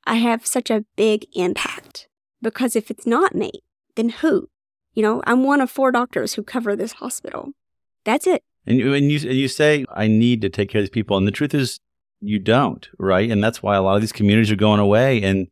I 0.06 0.16
have 0.16 0.46
such 0.46 0.70
a 0.70 0.86
big 0.96 1.26
impact 1.34 2.08
because 2.42 2.76
if 2.76 2.92
it's 2.92 3.08
not 3.08 3.36
me, 3.36 3.52
then 3.96 4.10
who? 4.10 4.50
You 4.94 5.02
know, 5.02 5.24
I'm 5.26 5.44
one 5.44 5.62
of 5.62 5.72
four 5.72 5.92
doctors 5.92 6.34
who 6.34 6.44
cover 6.44 6.76
this 6.76 6.94
hospital. 6.94 7.52
That's 8.04 8.28
it. 8.28 8.44
And 8.66 8.78
you, 8.80 8.94
and 8.94 9.12
you, 9.12 9.18
and 9.30 9.38
you 9.38 9.48
say, 9.48 9.86
I 9.94 10.08
need 10.08 10.42
to 10.42 10.50
take 10.50 10.70
care 10.70 10.80
of 10.80 10.84
these 10.84 10.90
people. 10.90 11.18
And 11.18 11.28
the 11.28 11.32
truth 11.32 11.54
is, 11.54 11.80
you 12.22 12.40
don't, 12.40 12.88
right? 12.98 13.30
And 13.30 13.44
that's 13.44 13.62
why 13.62 13.76
a 13.76 13.82
lot 13.82 13.96
of 13.96 14.02
these 14.02 14.14
communities 14.14 14.52
are 14.52 14.56
going 14.56 14.80
away. 14.80 15.22
And 15.22 15.48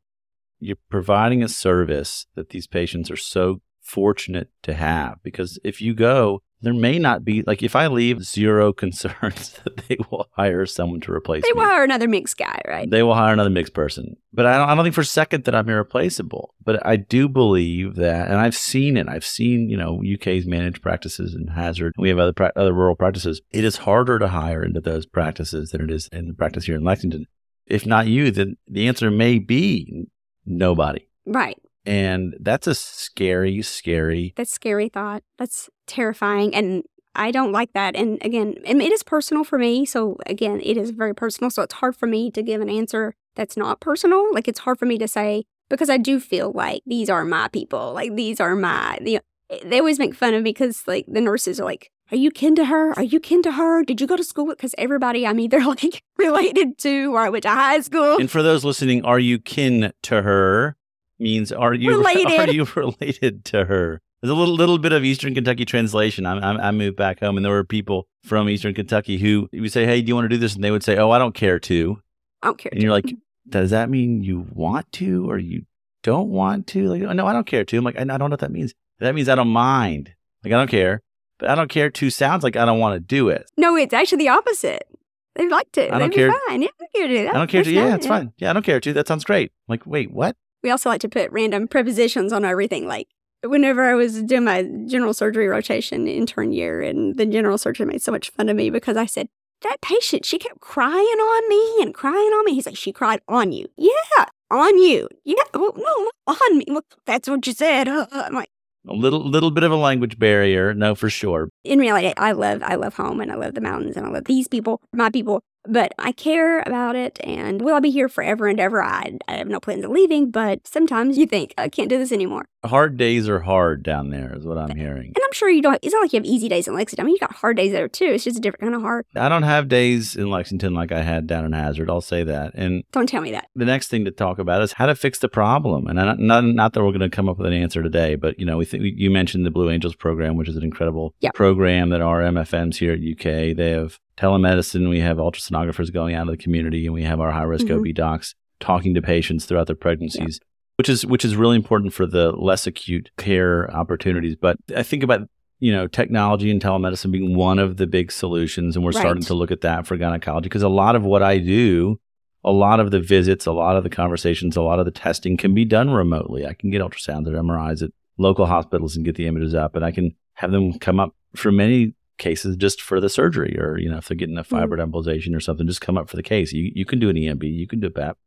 you're 0.60 0.78
providing 0.90 1.44
a 1.44 1.50
service 1.50 2.28
that 2.36 2.50
these 2.50 2.68
patients 2.68 3.12
are 3.12 3.18
so 3.18 3.62
fortunate 3.82 4.50
to 4.64 4.74
have. 4.74 5.18
Because 5.24 5.60
if 5.64 5.82
you 5.82 5.94
go, 5.94 6.42
there 6.62 6.74
may 6.74 7.00
not 7.00 7.24
be 7.26 7.44
like 7.48 7.64
if 7.64 7.76
I 7.76 7.88
leave 7.88 8.24
zero 8.24 8.72
concerns 8.84 9.60
that 9.64 9.78
they 9.88 9.98
will 10.10 10.28
hire 10.34 10.66
someone 10.66 11.00
to 11.02 11.12
replace 11.12 11.44
They 11.44 11.50
me. 11.50 11.54
They 11.54 11.60
will 11.60 11.70
hire 11.70 11.84
another 11.84 12.08
mixed 12.08 12.38
guy, 12.38 12.62
right? 12.68 12.90
They 12.90 13.04
will 13.04 13.16
hire 13.16 13.34
another 13.34 13.50
mixed 13.50 13.74
person. 13.74 14.18
But 14.34 14.46
I 14.46 14.58
don't, 14.58 14.70
I 14.70 14.76
don't 14.76 14.86
think 14.86 14.96
for 14.96 15.02
a 15.02 15.06
second 15.06 15.44
that 15.46 15.56
I'm 15.56 15.68
irreplaceable. 15.70 16.56
But 16.64 16.86
I 16.86 16.96
do 16.96 17.28
believe 17.28 17.96
that, 17.96 18.28
and 18.28 18.38
I've 18.38 18.56
seen 18.56 18.96
it. 18.96 19.10
I've 19.10 19.26
seen, 19.26 19.70
you 19.70 19.78
know, 19.78 20.02
UK's 20.02 20.46
managed 20.46 20.82
practices 20.82 21.34
and 21.34 21.50
Hazard. 21.50 21.94
We 21.98 22.10
have 22.10 22.20
other, 22.20 22.34
pra- 22.34 22.54
other 22.56 22.74
rural 22.74 22.96
practices. 22.96 23.42
It 23.52 23.64
is 23.64 23.78
harder 23.78 24.20
to 24.20 24.28
hire 24.30 24.64
into 24.64 24.80
those 24.80 25.06
practices 25.06 25.72
than 25.72 25.82
it 25.82 25.92
is 25.92 26.08
in 26.12 26.28
the 26.28 26.34
practice 26.34 26.66
here 26.66 26.76
in 26.76 26.84
Lexington. 26.84 27.26
If 27.66 27.86
not 27.86 28.08
you, 28.08 28.32
then 28.32 28.58
the 28.68 28.88
answer 28.88 29.10
may 29.12 29.40
be 29.40 30.06
nobody. 30.46 31.08
right. 31.26 31.58
And 31.86 32.36
that's 32.40 32.68
a 32.68 32.76
scary, 32.76 33.62
scary. 33.62 34.34
That's 34.36 34.52
scary 34.52 34.90
thought. 34.90 35.24
That's 35.38 35.70
terrifying. 35.88 36.54
And 36.54 36.84
I 37.16 37.32
don't 37.32 37.52
like 37.52 37.74
that. 37.74 37.96
And 37.96 38.24
again, 38.24 38.56
and 38.66 38.82
it 38.82 38.92
is 38.92 39.04
personal 39.04 39.44
for 39.44 39.58
me. 39.58 39.86
So 39.86 40.18
again, 40.26 40.62
it 40.64 40.78
is 40.78 40.92
very 40.92 41.14
personal. 41.14 41.50
So 41.50 41.64
it's 41.64 41.76
hard 41.76 41.96
for 41.96 42.08
me 42.08 42.32
to 42.32 42.42
give 42.42 42.62
an 42.62 42.70
answer 42.70 43.16
that's 43.36 43.58
not 43.58 43.80
personal. 43.80 44.34
Like 44.34 44.48
it's 44.48 44.60
hard 44.60 44.80
for 44.80 44.86
me 44.86 44.98
to 45.00 45.08
say 45.08 45.44
because 45.70 45.90
I 45.90 45.98
do 45.98 46.20
feel 46.20 46.52
like 46.52 46.84
these 46.86 47.10
are 47.10 47.26
my 47.26 47.48
people. 47.50 47.94
Like 47.94 48.16
these 48.16 48.40
are 48.40 48.56
my, 48.56 48.98
the, 49.02 49.20
they 49.64 49.80
always 49.80 50.00
make 50.00 50.16
fun 50.16 50.34
of 50.34 50.44
me 50.44 50.52
because 50.52 50.84
like 50.88 51.06
the 51.08 51.22
nurses 51.22 51.60
are 51.60 51.66
like, 51.66 51.92
are 52.12 52.18
you 52.18 52.30
kin 52.30 52.56
to 52.56 52.66
her? 52.66 52.94
Are 52.98 53.04
you 53.04 53.20
kin 53.20 53.42
to 53.44 53.54
her? 53.54 53.84
Did 53.84 54.02
you 54.02 54.08
go 54.08 54.18
to 54.18 54.24
school 54.24 54.46
with? 54.46 54.58
Because 54.58 54.76
everybody 54.78 55.26
I'm 55.26 55.40
either 55.40 55.60
like 55.66 56.04
related 56.18 56.78
to 56.80 57.14
or 57.14 57.22
I 57.22 57.30
went 57.30 57.44
to 57.44 57.50
high 57.50 57.80
school. 57.82 58.18
And 58.18 58.30
for 58.30 58.44
those 58.44 58.64
listening, 58.66 59.04
are 59.06 59.20
you 59.20 59.40
kin 59.40 59.94
to 60.04 60.22
her? 60.22 60.76
Means 61.22 61.52
are 61.52 61.74
you 61.74 61.92
Related. 61.92 62.40
Are 62.40 62.52
you 62.52 62.66
related 62.76 63.46
to 63.46 63.66
her? 63.66 64.02
There's 64.22 64.32
a 64.32 64.36
little 64.36 64.56
little 64.56 64.78
bit 64.80 64.92
of 64.92 65.04
Eastern 65.04 65.36
Kentucky 65.36 65.66
translation. 65.66 66.26
I, 66.26 66.38
I, 66.40 66.68
I 66.68 66.72
moved 66.72 66.98
back 66.98 67.20
home, 67.20 67.38
and 67.38 67.46
there 67.46 67.52
were 67.54 67.64
people 67.64 68.08
from 68.24 68.50
Eastern 68.50 68.74
Kentucky 68.74 69.18
who 69.18 69.48
you 69.52 69.62
would 69.62 69.72
say, 69.72 69.86
"Hey, 69.86 70.02
do 70.02 70.08
you 70.08 70.16
want 70.16 70.26
to 70.26 70.30
do 70.30 70.38
this?" 70.38 70.56
And 70.56 70.64
they 70.64 70.72
would 70.72 70.84
say, 70.84 70.98
"Oh, 70.98 71.12
I 71.12 71.20
don't 71.20 71.36
care 71.36 71.60
to." 71.60 72.02
I 72.42 72.48
don't 72.48 72.58
care. 72.58 72.72
And 72.74 72.82
you're 72.82 72.92
like, 72.92 73.14
"Does 73.48 73.70
that 73.70 73.90
mean 73.90 74.24
you 74.24 74.48
want 74.52 74.92
to, 74.94 75.30
or 75.30 75.38
you 75.38 75.66
don't 76.04 76.30
want 76.30 76.66
to?" 76.68 76.88
Like, 76.88 77.04
"Oh, 77.04 77.14
no, 77.14 77.28
I 77.28 77.34
don't 77.34 77.46
care 77.48 77.64
to." 77.66 77.78
I'm 77.78 77.84
like, 77.84 77.98
"I 77.98 78.02
I 78.02 78.06
don't 78.06 78.20
know 78.20 78.26
what 78.30 78.40
that 78.40 78.52
means." 78.52 78.74
That 79.00 79.14
means 79.16 79.30
I 79.30 79.36
don't 79.36 79.48
mind. 79.50 80.14
Like, 80.44 80.54
I 80.54 80.58
don't 80.58 80.70
care, 80.70 81.02
but 81.40 81.50
I 81.50 81.56
don't 81.56 81.70
care 81.70 81.90
to 81.92 82.10
sounds 82.10 82.44
like 82.44 82.56
I 82.56 82.66
don't 82.66 82.80
want 82.80 82.96
to 82.96 83.00
do 83.00 83.30
it. 83.30 83.46
no, 83.58 83.76
it's 83.76 83.94
actually 83.94 84.20
the 84.20 84.30
opposite. 84.30 84.88
They'd 85.36 85.50
like 85.50 85.72
to. 85.74 85.86
I 85.94 86.00
don't 86.00 86.10
They'd 86.10 86.16
care- 86.16 86.32
be 86.32 86.38
fine. 86.48 86.62
Yeah, 86.64 86.68
I 86.68 86.78
don't 86.80 86.92
care 86.94 87.08
to 87.08 87.14
do 87.14 87.24
that. 87.24 87.36
I 87.36 87.38
don't 87.38 87.48
care 87.50 87.64
to. 87.64 87.72
Yeah, 87.72 87.96
it's 87.96 88.08
fine. 88.08 88.34
Yeah, 88.38 88.50
I 88.50 88.54
don't 88.54 88.66
care 88.66 88.80
to. 88.80 88.94
That 88.94 89.08
sounds 89.08 89.24
great. 89.24 89.52
I'm 89.68 89.74
like, 89.74 89.86
wait, 89.86 90.12
what? 90.12 90.36
We 90.64 90.70
also 90.70 90.90
like 90.90 91.02
to 91.02 91.10
put 91.10 91.32
random 91.32 91.68
prepositions 91.68 92.32
on 92.34 92.46
everything. 92.46 92.88
Like 92.88 93.08
whenever 93.44 93.84
I 93.84 93.96
was 93.96 94.22
doing 94.24 94.44
my 94.44 94.64
general 94.88 95.14
surgery 95.14 95.48
rotation 95.48 96.08
intern 96.08 96.52
year, 96.52 96.82
and 96.82 97.18
the 97.18 97.26
general 97.26 97.58
surgeon 97.58 97.88
made 97.88 98.02
so 98.02 98.12
much 98.12 98.30
fun 98.30 98.50
of 98.50 98.56
me 98.56 98.70
because 98.70 98.98
I 98.98 99.06
said, 99.06 99.28
That 99.64 99.82
patient, 99.82 100.26
she 100.26 100.38
kept 100.38 100.60
crying 100.60 100.96
on 100.98 101.50
me 101.50 101.84
and 101.84 101.94
crying 101.94 102.16
on 102.16 102.46
me. 102.46 102.54
He's 102.54 102.66
like, 102.66 102.78
She 102.78 102.92
cried 102.92 103.22
on 103.28 103.52
you. 103.52 103.68
Yeah, 103.78 104.26
on 104.50 104.78
you. 104.78 105.08
Yeah, 105.24 105.44
well, 105.54 105.74
no, 105.76 106.12
on 106.28 106.58
me. 106.58 106.66
Well, 106.68 106.86
that's 107.06 107.30
what 107.30 107.46
you 107.48 107.54
said. 107.54 107.88
Uh, 107.88 108.08
uh. 108.12 108.24
I'm 108.28 108.34
like, 108.36 108.50
A 108.88 108.94
little 108.94 109.28
little 109.28 109.52
bit 109.52 109.64
of 109.64 109.72
a 109.72 109.76
language 109.76 110.20
barrier, 110.20 110.74
no, 110.74 110.94
for 110.96 111.10
sure. 111.10 111.50
in 111.64 111.80
reality, 111.80 112.14
I 112.18 112.34
love, 112.34 112.62
I 112.64 112.76
love 112.76 112.96
home 112.96 113.20
and 113.22 113.32
I 113.32 113.36
love 113.36 113.56
the 113.56 113.62
mountains 113.62 113.98
and 113.98 114.06
I 114.06 114.10
love 114.10 114.26
these 114.26 114.48
people, 114.48 114.82
my 114.94 115.10
people. 115.10 115.42
But 115.68 115.94
I 116.00 116.12
care 116.12 116.62
about 116.62 116.96
it, 116.96 117.20
and 117.24 117.62
will 117.62 117.76
I 117.76 117.80
be 117.80 117.92
here 117.92 118.10
forever 118.10 118.48
and 118.48 118.60
ever? 118.60 118.82
I, 118.84 119.18
I 119.28 119.34
have 119.34 119.48
no 119.48 119.60
plans 119.60 119.84
of 119.86 119.92
leaving. 119.92 120.32
But 120.32 120.68
sometimes 120.68 121.18
you 121.18 121.26
think 121.28 121.54
I 121.58 121.70
can't 121.70 121.90
do 121.90 121.98
this 121.98 122.12
anymore. 122.12 122.46
Hard 122.66 122.96
days 122.98 123.28
are 123.28 123.40
hard 123.40 123.82
down 123.84 124.10
there, 124.12 124.36
is 124.38 124.46
what 124.46 124.58
I'm 124.58 124.76
hearing. 124.76 125.08
And 125.16 125.24
I'm 125.24 125.34
sure 125.34 125.50
you 125.50 125.62
don't. 125.64 125.80
It's 125.82 125.94
not 125.94 126.02
like 126.02 126.14
you 126.14 126.18
have 126.20 126.26
easy 126.26 126.48
days 126.48 126.68
in 126.68 126.76
Lexington. 126.76 127.04
I 127.04 127.06
mean, 127.06 127.14
you 127.16 127.20
got 127.20 127.32
hard 127.34 127.58
days 127.58 127.72
there 127.72 127.88
too. 127.88 128.06
It's 128.06 128.24
just 128.24 128.38
a 128.38 128.42
different 128.42 128.62
kind 128.62 128.76
of 128.76 128.82
hard. 128.82 129.06
I 129.16 129.30
don't 129.30 129.44
have 129.44 129.68
days 129.68 130.16
in 130.16 130.30
Lexington 130.30 130.74
like 130.74 130.92
I 130.92 131.02
had 131.02 131.26
down 131.28 131.46
in 131.46 131.54
Hazard. 131.54 131.90
I'll 131.90 132.02
say 132.02 132.24
that. 132.24 132.54
And 132.54 132.84
Don't 132.92 133.08
tell 133.10 133.22
me 133.22 133.32
that. 133.32 133.48
the 133.56 133.66
next 133.66 133.88
thing 133.90 134.06
to 134.06 134.12
talk 134.12 134.38
about 134.40 134.62
is 134.62 134.74
how 134.74 134.86
to 134.86 134.96
fix 134.96 135.18
the 135.20 135.30
problem. 135.30 135.88
And 135.88 136.00
I, 136.00 136.14
not, 136.18 136.44
not 136.44 136.74
that 136.74 136.84
we're 136.84 136.90
going 136.92 137.00
to 137.02 137.10
come 137.10 137.28
up 137.30 137.38
with 137.40 137.48
an 137.48 137.54
answer 137.54 137.82
today, 137.82 138.16
but 138.16 138.40
you 138.40 138.46
know, 138.46 138.58
we 138.58 138.66
think 138.66 138.84
you 138.96 139.10
mentioned 139.10 139.44
the 139.46 139.52
Blue 139.52 139.70
Angels 139.72 139.96
program, 139.96 140.38
which 140.38 140.50
is 140.50 140.56
an 140.56 140.64
incredible 140.64 141.16
Yep. 141.22 141.34
program 141.34 141.90
that 141.90 142.02
our 142.02 142.22
MFMs 142.22 142.76
here 142.78 142.94
at 142.94 143.00
UK 143.00 143.56
they 143.56 143.72
have 143.72 144.00
telemedicine. 144.22 144.90
We 144.90 145.00
have 145.00 145.18
ultrasonographers 145.18 145.92
going 145.92 146.16
out 146.16 146.28
of 146.28 146.32
the 146.38 146.44
community, 146.44 146.86
and 146.86 146.94
we 146.94 147.04
have 147.04 147.20
our 147.20 147.32
high 147.32 147.44
risk 147.44 147.68
Mhm. 147.68 147.80
OB 147.80 147.94
docs 147.94 148.36
talking 148.60 148.94
to 148.94 149.02
patients 149.02 149.46
throughout 149.46 149.68
their 149.68 149.76
pregnancies. 149.76 150.40
Which 150.78 150.90
is 150.90 151.06
which 151.06 151.26
is 151.26 151.36
really 151.36 151.56
important 151.56 151.94
for 151.94 152.06
the 152.08 152.32
less 152.32 152.66
acute 152.66 153.12
care 153.18 153.70
opportunities. 153.76 154.36
But 154.36 154.58
I 154.76 154.84
think 154.84 155.04
about 155.04 155.28
you 155.60 155.72
know 155.72 155.88
technology 155.88 156.50
and 156.50 156.62
telemedicine 156.62 157.12
being 157.12 157.36
one 157.36 157.60
of 157.60 157.78
the 157.78 157.86
big 157.88 158.12
solutions, 158.12 158.76
and 158.76 158.84
we're 158.84 158.92
starting 158.94 159.24
to 159.24 159.34
look 159.34 159.52
at 159.52 159.62
that 159.62 159.86
for 159.86 159.98
gynecology 159.98 160.46
because 160.46 160.64
a 160.64 160.70
lot 160.70 160.96
of 160.96 161.04
what 161.04 161.22
I 161.24 161.38
do 161.38 162.00
a 162.44 162.52
lot 162.52 162.80
of 162.80 162.90
the 162.90 163.00
visits, 163.00 163.46
a 163.46 163.52
lot 163.52 163.76
of 163.76 163.84
the 163.84 163.90
conversations, 163.90 164.58
a 164.58 164.62
lot 164.64 164.80
of 164.80 164.86
the 164.86 164.92
testing 164.92 165.38
can 165.38 165.54
be 165.54 165.64
done 165.64 165.92
remotely. 165.92 166.44
I 166.44 166.54
can 166.54 166.72
get 166.72 166.82
ultrasounds 166.82 167.28
or 167.28 167.38
MRIs 167.38 167.84
at 167.84 167.92
local 168.18 168.48
hospitals 168.48 168.96
and 168.96 169.06
get 169.06 169.16
the 169.16 169.28
images 169.28 169.54
up, 169.54 169.76
and 169.76 169.86
I 169.86 169.92
can 169.92 170.16
have 170.34 170.52
them 170.52 170.74
come 170.80 171.00
up 171.00 171.14
for 171.36 171.52
many 171.52 171.94
cases 172.22 172.56
just 172.56 172.82
for 172.82 173.02
the 173.02 173.10
surgery, 173.10 173.58
or 173.60 173.78
you 173.78 173.90
know, 173.90 173.98
if 173.98 174.08
they're 174.08 174.16
getting 174.16 174.38
a 174.38 174.44
mm-hmm. 174.44 174.56
fibroid 174.56 174.80
embolization 174.80 175.36
or 175.36 175.42
something, 175.42 175.68
just 175.68 175.82
come 175.82 175.98
up 175.98 176.10
for 176.10 176.16
the 176.16 176.24
case. 176.24 176.54
You 176.54 176.72
you 176.74 176.86
can 176.86 177.00
do 177.00 177.10
an 177.10 177.18
EMB, 177.18 177.44
you 177.44 177.68
can 177.68 177.82
do 177.82 177.88
a 177.88 177.92
PAP, 177.92 178.18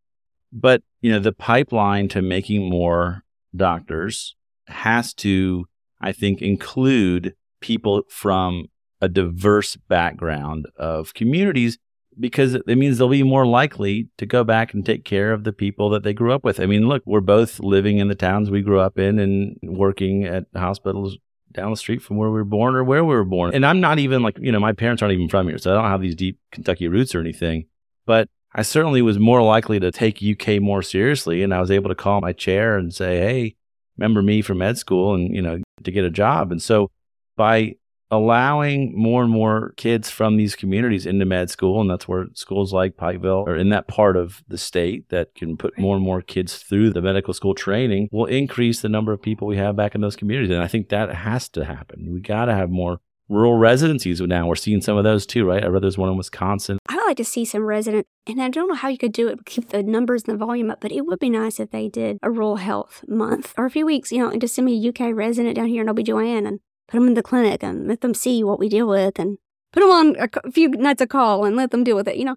but 0.53 0.83
you 1.01 1.11
know, 1.11 1.19
the 1.19 1.33
pipeline 1.33 2.09
to 2.09 2.21
making 2.21 2.69
more 2.69 3.23
doctors 3.57 4.37
has 4.67 5.15
to, 5.15 5.67
I 6.01 6.13
think, 6.13 6.43
include 6.43 7.35
people 7.61 8.03
from 8.09 8.67
a 9.01 9.09
diverse 9.09 9.77
background 9.77 10.67
of 10.77 11.15
communities 11.15 11.79
because 12.19 12.55
it 12.55 12.67
means 12.67 12.99
they'll 12.99 13.09
be 13.09 13.23
more 13.23 13.47
likely 13.47 14.09
to 14.19 14.27
go 14.27 14.45
back 14.45 14.73
and 14.73 14.87
take 14.87 15.05
care 15.05 15.33
of 15.33 15.45
the 15.45 15.53
people 15.53 15.91
that 15.91 16.03
they 16.05 16.13
grew 16.13 16.33
up 16.33 16.45
with. 16.45 16.61
I 16.61 16.67
mean, 16.67 16.87
look, 16.87 17.03
we're 17.05 17.21
both 17.21 17.59
living 17.59 17.99
in 17.99 18.09
the 18.09 18.15
towns 18.15 18.51
we 18.51 18.63
grew 18.63 18.79
up 18.79 18.99
in 18.99 19.19
and 19.19 19.57
working 19.63 20.25
at 20.25 20.45
hospitals 20.55 21.19
down 21.55 21.71
the 21.71 21.77
street 21.77 22.03
from 22.03 22.17
where 22.17 22.29
we 22.29 22.35
were 22.35 22.45
born 22.45 22.75
or 22.75 22.85
where 22.85 23.05
we 23.05 23.15
were 23.15 23.25
born. 23.25 23.55
And 23.55 23.65
I'm 23.65 23.81
not 23.81 23.99
even 23.99 24.23
like, 24.23 24.37
you 24.39 24.53
know, 24.53 24.61
my 24.61 24.73
parents 24.73 25.03
aren't 25.03 25.15
even 25.15 25.29
from 25.29 25.49
here, 25.49 25.59
so 25.59 25.73
I 25.73 25.81
don't 25.81 25.91
have 25.91 26.03
these 26.03 26.15
deep 26.15 26.39
Kentucky 26.53 26.89
roots 26.89 27.15
or 27.15 27.21
anything. 27.21 27.67
But 28.07 28.29
I 28.55 28.63
certainly 28.63 29.03
was 29.03 29.19
more 29.19 29.43
likely 29.43 29.81
to 29.81 29.91
take 29.91 30.23
UK 30.23 30.61
more 30.61 30.83
seriously. 30.83 31.43
And 31.43 31.55
I 31.55 31.61
was 31.61 31.71
able 31.71 31.89
to 31.89 31.95
call 31.95 32.21
my 32.21 32.33
chair 32.33 32.77
and 32.77 32.95
say, 32.95 33.19
hey, 33.19 33.57
remember 33.97 34.23
me 34.23 34.43
from 34.43 34.59
med 34.59 34.77
school 34.79 35.15
and, 35.15 35.35
you 35.35 35.43
know, 35.43 35.63
to 35.83 35.91
get 35.91 36.05
a 36.05 36.11
job. 36.11 36.53
And 36.53 36.63
so 36.63 36.91
by 37.37 37.77
allowing 38.17 38.97
more 38.97 39.23
and 39.23 39.31
more 39.31 39.73
kids 39.77 40.11
from 40.11 40.37
these 40.37 40.55
communities 40.57 41.07
into 41.07 41.25
med 41.25 41.51
school, 41.51 41.81
and 41.81 41.91
that's 41.91 42.09
where 42.09 42.27
schools 42.35 42.73
like 42.73 42.97
Pikeville 42.97 43.47
are 43.47 43.57
in 43.57 43.71
that 43.71 43.89
part 43.89 44.17
of 44.17 44.43
the 44.49 44.59
state 44.59 45.09
that 45.11 45.35
can 45.35 45.57
put 45.57 45.79
more 45.79 45.97
and 45.97 46.05
more 46.05 46.23
kids 46.23 46.57
through 46.57 46.91
the 46.91 47.03
medical 47.03 47.35
school 47.35 47.55
training, 47.55 48.09
will 48.13 48.27
increase 48.27 48.81
the 48.81 48.89
number 48.89 49.13
of 49.13 49.23
people 49.23 49.47
we 49.47 49.57
have 49.57 49.77
back 49.77 49.95
in 49.95 50.01
those 50.01 50.17
communities. 50.17 50.51
And 50.51 50.63
I 50.63 50.69
think 50.69 50.89
that 50.89 51.15
has 51.15 51.49
to 51.51 51.65
happen. 51.65 52.13
We 52.13 52.21
got 52.21 52.47
to 52.47 52.55
have 52.55 52.71
more 52.71 53.01
rural 53.29 53.57
residencies 53.57 54.21
now. 54.21 54.47
We're 54.47 54.55
seeing 54.55 54.81
some 54.81 54.97
of 54.97 55.05
those 55.05 55.27
too, 55.27 55.47
right? 55.47 55.65
I 55.65 55.69
read 55.69 55.83
there's 55.83 55.99
one 55.99 56.11
in 56.11 56.17
Wisconsin. 56.17 56.79
I 56.89 56.97
would 56.97 57.07
like 57.07 57.17
to 57.19 57.25
see 57.25 57.45
some 57.45 57.63
resident, 57.63 58.07
and 58.27 58.41
I 58.41 58.49
don't 58.49 58.69
know 58.69 58.75
how 58.75 58.89
you 58.89 58.99
could 58.99 59.13
do 59.13 59.29
it, 59.29 59.45
keep 59.47 59.71
the 59.71 59.83
numbers 59.83 60.25
and 60.25 60.35
the 60.35 60.45
volume 60.45 60.71
up, 60.71 60.81
but 60.81 60.93
it 60.93 61.07
would 61.07 61.19
be 61.19 61.31
nice 61.31 61.59
if 61.59 61.71
they 61.71 61.89
did 61.89 62.19
a 62.23 62.31
rural 62.31 62.57
health 62.57 63.05
month 63.09 63.55
or 63.57 63.65
a 63.67 63.71
few 63.71 63.87
weeks, 63.87 64.13
you 64.13 64.19
know, 64.19 64.31
and 64.31 64.41
just 64.41 64.55
send 64.55 64.67
me 64.67 64.77
a 64.77 64.89
UK 64.89 65.15
resident 65.15 65.57
down 65.57 65.69
here 65.69 65.83
in 65.83 65.89
OBGYN 65.89 66.47
and 66.47 66.61
put 66.89 66.99
them 66.99 67.09
in 67.09 67.15
the 67.15 67.23
clinic 67.23 67.63
and 67.63 67.89
let 67.89 68.01
them 68.01 68.15
see 68.15 68.43
what 68.45 68.59
we 68.59 68.69
deal 68.69 68.87
with 68.89 69.19
and 69.19 69.39
put 69.73 69.81
them 69.81 69.91
on 69.91 70.17
a 70.19 70.51
few 70.51 70.69
nights 70.69 71.03
of 71.03 71.09
call 71.09 71.45
and 71.45 71.57
let 71.57 71.71
them 71.71 71.85
deal 71.85 71.97
with 71.97 72.09
it, 72.09 72.17
you 72.17 72.25
know. 72.25 72.37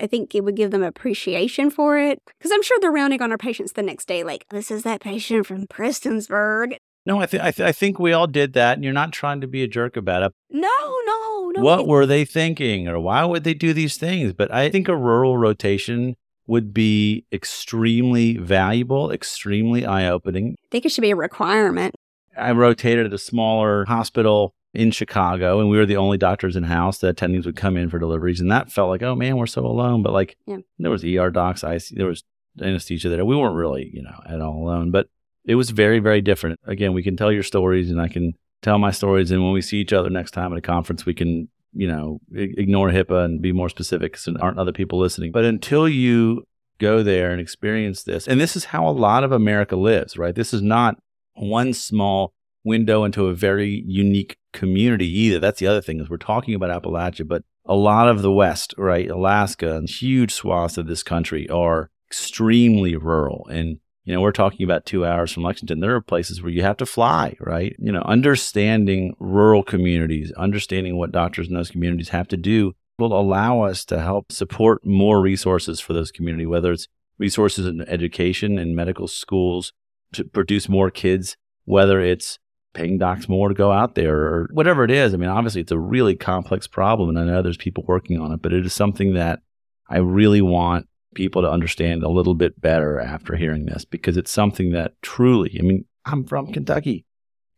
I 0.00 0.08
think 0.08 0.34
it 0.34 0.42
would 0.44 0.56
give 0.56 0.72
them 0.72 0.82
appreciation 0.82 1.70
for 1.70 1.98
it 1.98 2.20
because 2.38 2.50
I'm 2.50 2.62
sure 2.64 2.78
they're 2.80 2.90
rounding 2.90 3.22
on 3.22 3.30
our 3.30 3.38
patients 3.38 3.72
the 3.72 3.82
next 3.82 4.08
day, 4.08 4.24
like, 4.24 4.44
this 4.50 4.70
is 4.72 4.82
that 4.82 5.00
patient 5.00 5.46
from 5.46 5.66
Prestonsburg. 5.68 6.76
No, 7.06 7.20
I, 7.20 7.26
th- 7.26 7.42
I, 7.42 7.50
th- 7.52 7.66
I 7.68 7.72
think 7.72 7.98
we 7.98 8.12
all 8.12 8.26
did 8.26 8.52
that, 8.54 8.74
and 8.76 8.84
you're 8.84 8.92
not 8.92 9.12
trying 9.12 9.40
to 9.40 9.46
be 9.46 9.62
a 9.62 9.68
jerk 9.68 9.96
about 9.96 10.22
it. 10.24 10.32
No, 10.50 10.68
no, 11.06 11.50
no. 11.54 11.62
what 11.62 11.80
it- 11.80 11.86
were 11.86 12.06
they 12.06 12.24
thinking 12.24 12.88
or 12.88 12.98
why 12.98 13.24
would 13.24 13.44
they 13.44 13.54
do 13.54 13.72
these 13.72 13.96
things 13.96 14.32
but 14.32 14.52
i 14.52 14.68
think 14.68 14.86
a 14.88 14.96
rural 14.96 15.38
rotation 15.38 16.14
would 16.46 16.74
be 16.74 17.24
extremely 17.32 18.36
valuable 18.36 19.10
extremely 19.10 19.84
eye-opening 19.86 20.54
I 20.64 20.68
think 20.70 20.84
it 20.86 20.92
should 20.92 21.02
be 21.02 21.10
a 21.10 21.16
requirement. 21.16 21.94
I 22.38 22.50
rotated 22.52 23.06
at 23.06 23.12
a 23.12 23.18
smaller 23.18 23.84
hospital 23.86 24.54
in 24.74 24.90
chicago 24.90 25.60
and 25.60 25.68
we 25.70 25.76
were 25.78 25.86
the 25.86 25.96
only 25.96 26.18
doctors 26.18 26.54
in 26.56 26.62
house 26.64 26.98
the 26.98 27.12
attendings 27.12 27.46
would 27.46 27.56
come 27.56 27.76
in 27.76 27.88
for 27.90 27.98
deliveries 27.98 28.40
and 28.40 28.50
that 28.50 28.70
felt 28.70 28.90
like 28.90 29.02
oh 29.02 29.14
man 29.14 29.36
we're 29.36 29.46
so 29.46 29.64
alone. 29.66 30.02
But 30.02 30.12
like 30.12 30.36
Yeah. 30.46 30.58
there 30.78 30.90
was 30.90 31.04
er 31.04 31.30
docs 31.30 31.62
IC, 31.64 31.96
there 31.96 32.06
was 32.06 32.22
anesthesia 32.60 33.08
there. 33.08 33.24
We 33.24 33.36
weren't 33.36 33.54
really 33.56 33.90
you 33.92 34.02
know 34.02 34.20
at 34.26 34.40
all 34.40 34.62
alone 34.62 34.90
but 34.90 35.08
it 35.44 35.54
was 35.54 35.70
very 35.70 35.98
very 36.00 36.20
different. 36.20 36.58
Again 36.66 36.92
we 36.92 37.02
can 37.02 37.16
tell 37.16 37.32
your 37.32 37.42
stories 37.42 37.90
and 37.90 38.00
i 38.00 38.08
can 38.08 38.34
tell 38.62 38.78
my 38.78 38.90
stories 38.90 39.30
and 39.30 39.42
when 39.42 39.52
we 39.52 39.62
see 39.62 39.78
each 39.78 39.92
other 39.92 40.10
next 40.10 40.32
time 40.32 40.52
at 40.52 40.58
a 40.58 40.62
conference 40.62 41.06
we 41.06 41.14
can 41.14 41.48
you 41.72 41.86
know 41.88 42.20
ignore 42.34 42.90
hipaa 42.90 43.24
and 43.24 43.40
be 43.40 43.52
more 43.52 43.68
specific 43.68 44.12
because 44.12 44.24
there 44.24 44.42
aren't 44.44 44.58
other 44.58 44.72
people 44.72 44.98
listening. 44.98 45.32
But 45.32 45.44
until 45.44 45.88
you 45.88 46.44
go 46.78 47.02
there 47.02 47.30
and 47.32 47.40
experience 47.40 48.02
this 48.04 48.28
and 48.28 48.40
this 48.40 48.54
is 48.54 48.66
how 48.66 48.86
a 48.88 48.90
lot 49.06 49.24
of 49.24 49.32
america 49.32 49.76
lives 49.76 50.16
right? 50.18 50.34
This 50.34 50.52
is 50.52 50.62
not 50.62 50.98
one 51.38 51.72
small 51.72 52.32
window 52.64 53.04
into 53.04 53.26
a 53.26 53.34
very 53.34 53.82
unique 53.86 54.36
community 54.52 55.06
either. 55.06 55.38
That's 55.38 55.60
the 55.60 55.66
other 55.66 55.80
thing 55.80 56.00
is 56.00 56.10
we're 56.10 56.16
talking 56.16 56.54
about 56.54 56.82
Appalachia, 56.82 57.26
but 57.26 57.44
a 57.64 57.74
lot 57.74 58.08
of 58.08 58.22
the 58.22 58.32
West, 58.32 58.74
right, 58.78 59.08
Alaska 59.08 59.76
and 59.76 59.88
huge 59.88 60.32
swaths 60.32 60.78
of 60.78 60.86
this 60.86 61.02
country 61.02 61.48
are 61.48 61.90
extremely 62.08 62.96
rural. 62.96 63.46
And, 63.50 63.78
you 64.04 64.14
know, 64.14 64.20
we're 64.20 64.32
talking 64.32 64.64
about 64.64 64.86
two 64.86 65.04
hours 65.04 65.32
from 65.32 65.42
Lexington. 65.42 65.80
There 65.80 65.94
are 65.94 66.00
places 66.00 66.42
where 66.42 66.50
you 66.50 66.62
have 66.62 66.78
to 66.78 66.86
fly, 66.86 67.36
right? 67.40 67.76
You 67.78 67.92
know, 67.92 68.02
understanding 68.02 69.14
rural 69.18 69.62
communities, 69.62 70.32
understanding 70.32 70.96
what 70.96 71.12
doctors 71.12 71.48
in 71.48 71.54
those 71.54 71.70
communities 71.70 72.08
have 72.08 72.28
to 72.28 72.36
do 72.36 72.74
will 72.98 73.18
allow 73.18 73.60
us 73.60 73.84
to 73.84 74.00
help 74.00 74.32
support 74.32 74.84
more 74.84 75.20
resources 75.20 75.78
for 75.78 75.92
those 75.92 76.10
community, 76.10 76.46
whether 76.46 76.72
it's 76.72 76.88
resources 77.18 77.66
in 77.66 77.82
education 77.82 78.58
and 78.58 78.74
medical 78.74 79.06
schools 79.06 79.72
to 80.12 80.24
produce 80.24 80.68
more 80.68 80.90
kids, 80.90 81.36
whether 81.64 82.00
it's 82.00 82.38
paying 82.74 82.98
docs 82.98 83.28
more 83.28 83.48
to 83.48 83.54
go 83.54 83.72
out 83.72 83.94
there 83.94 84.16
or 84.16 84.48
whatever 84.52 84.84
it 84.84 84.90
is. 84.90 85.12
I 85.14 85.16
mean, 85.16 85.28
obviously 85.28 85.60
it's 85.60 85.72
a 85.72 85.78
really 85.78 86.14
complex 86.14 86.66
problem 86.66 87.08
and 87.10 87.18
I 87.18 87.24
know 87.24 87.42
there's 87.42 87.56
people 87.56 87.84
working 87.86 88.20
on 88.20 88.32
it, 88.32 88.42
but 88.42 88.52
it 88.52 88.64
is 88.64 88.72
something 88.74 89.14
that 89.14 89.40
I 89.88 89.98
really 89.98 90.42
want 90.42 90.86
people 91.14 91.42
to 91.42 91.50
understand 91.50 92.02
a 92.02 92.08
little 92.08 92.34
bit 92.34 92.60
better 92.60 93.00
after 93.00 93.34
hearing 93.34 93.66
this 93.66 93.84
because 93.84 94.16
it's 94.16 94.30
something 94.30 94.72
that 94.72 94.92
truly, 95.02 95.56
I 95.58 95.62
mean, 95.62 95.86
I'm 96.04 96.24
from 96.24 96.52
Kentucky 96.52 97.04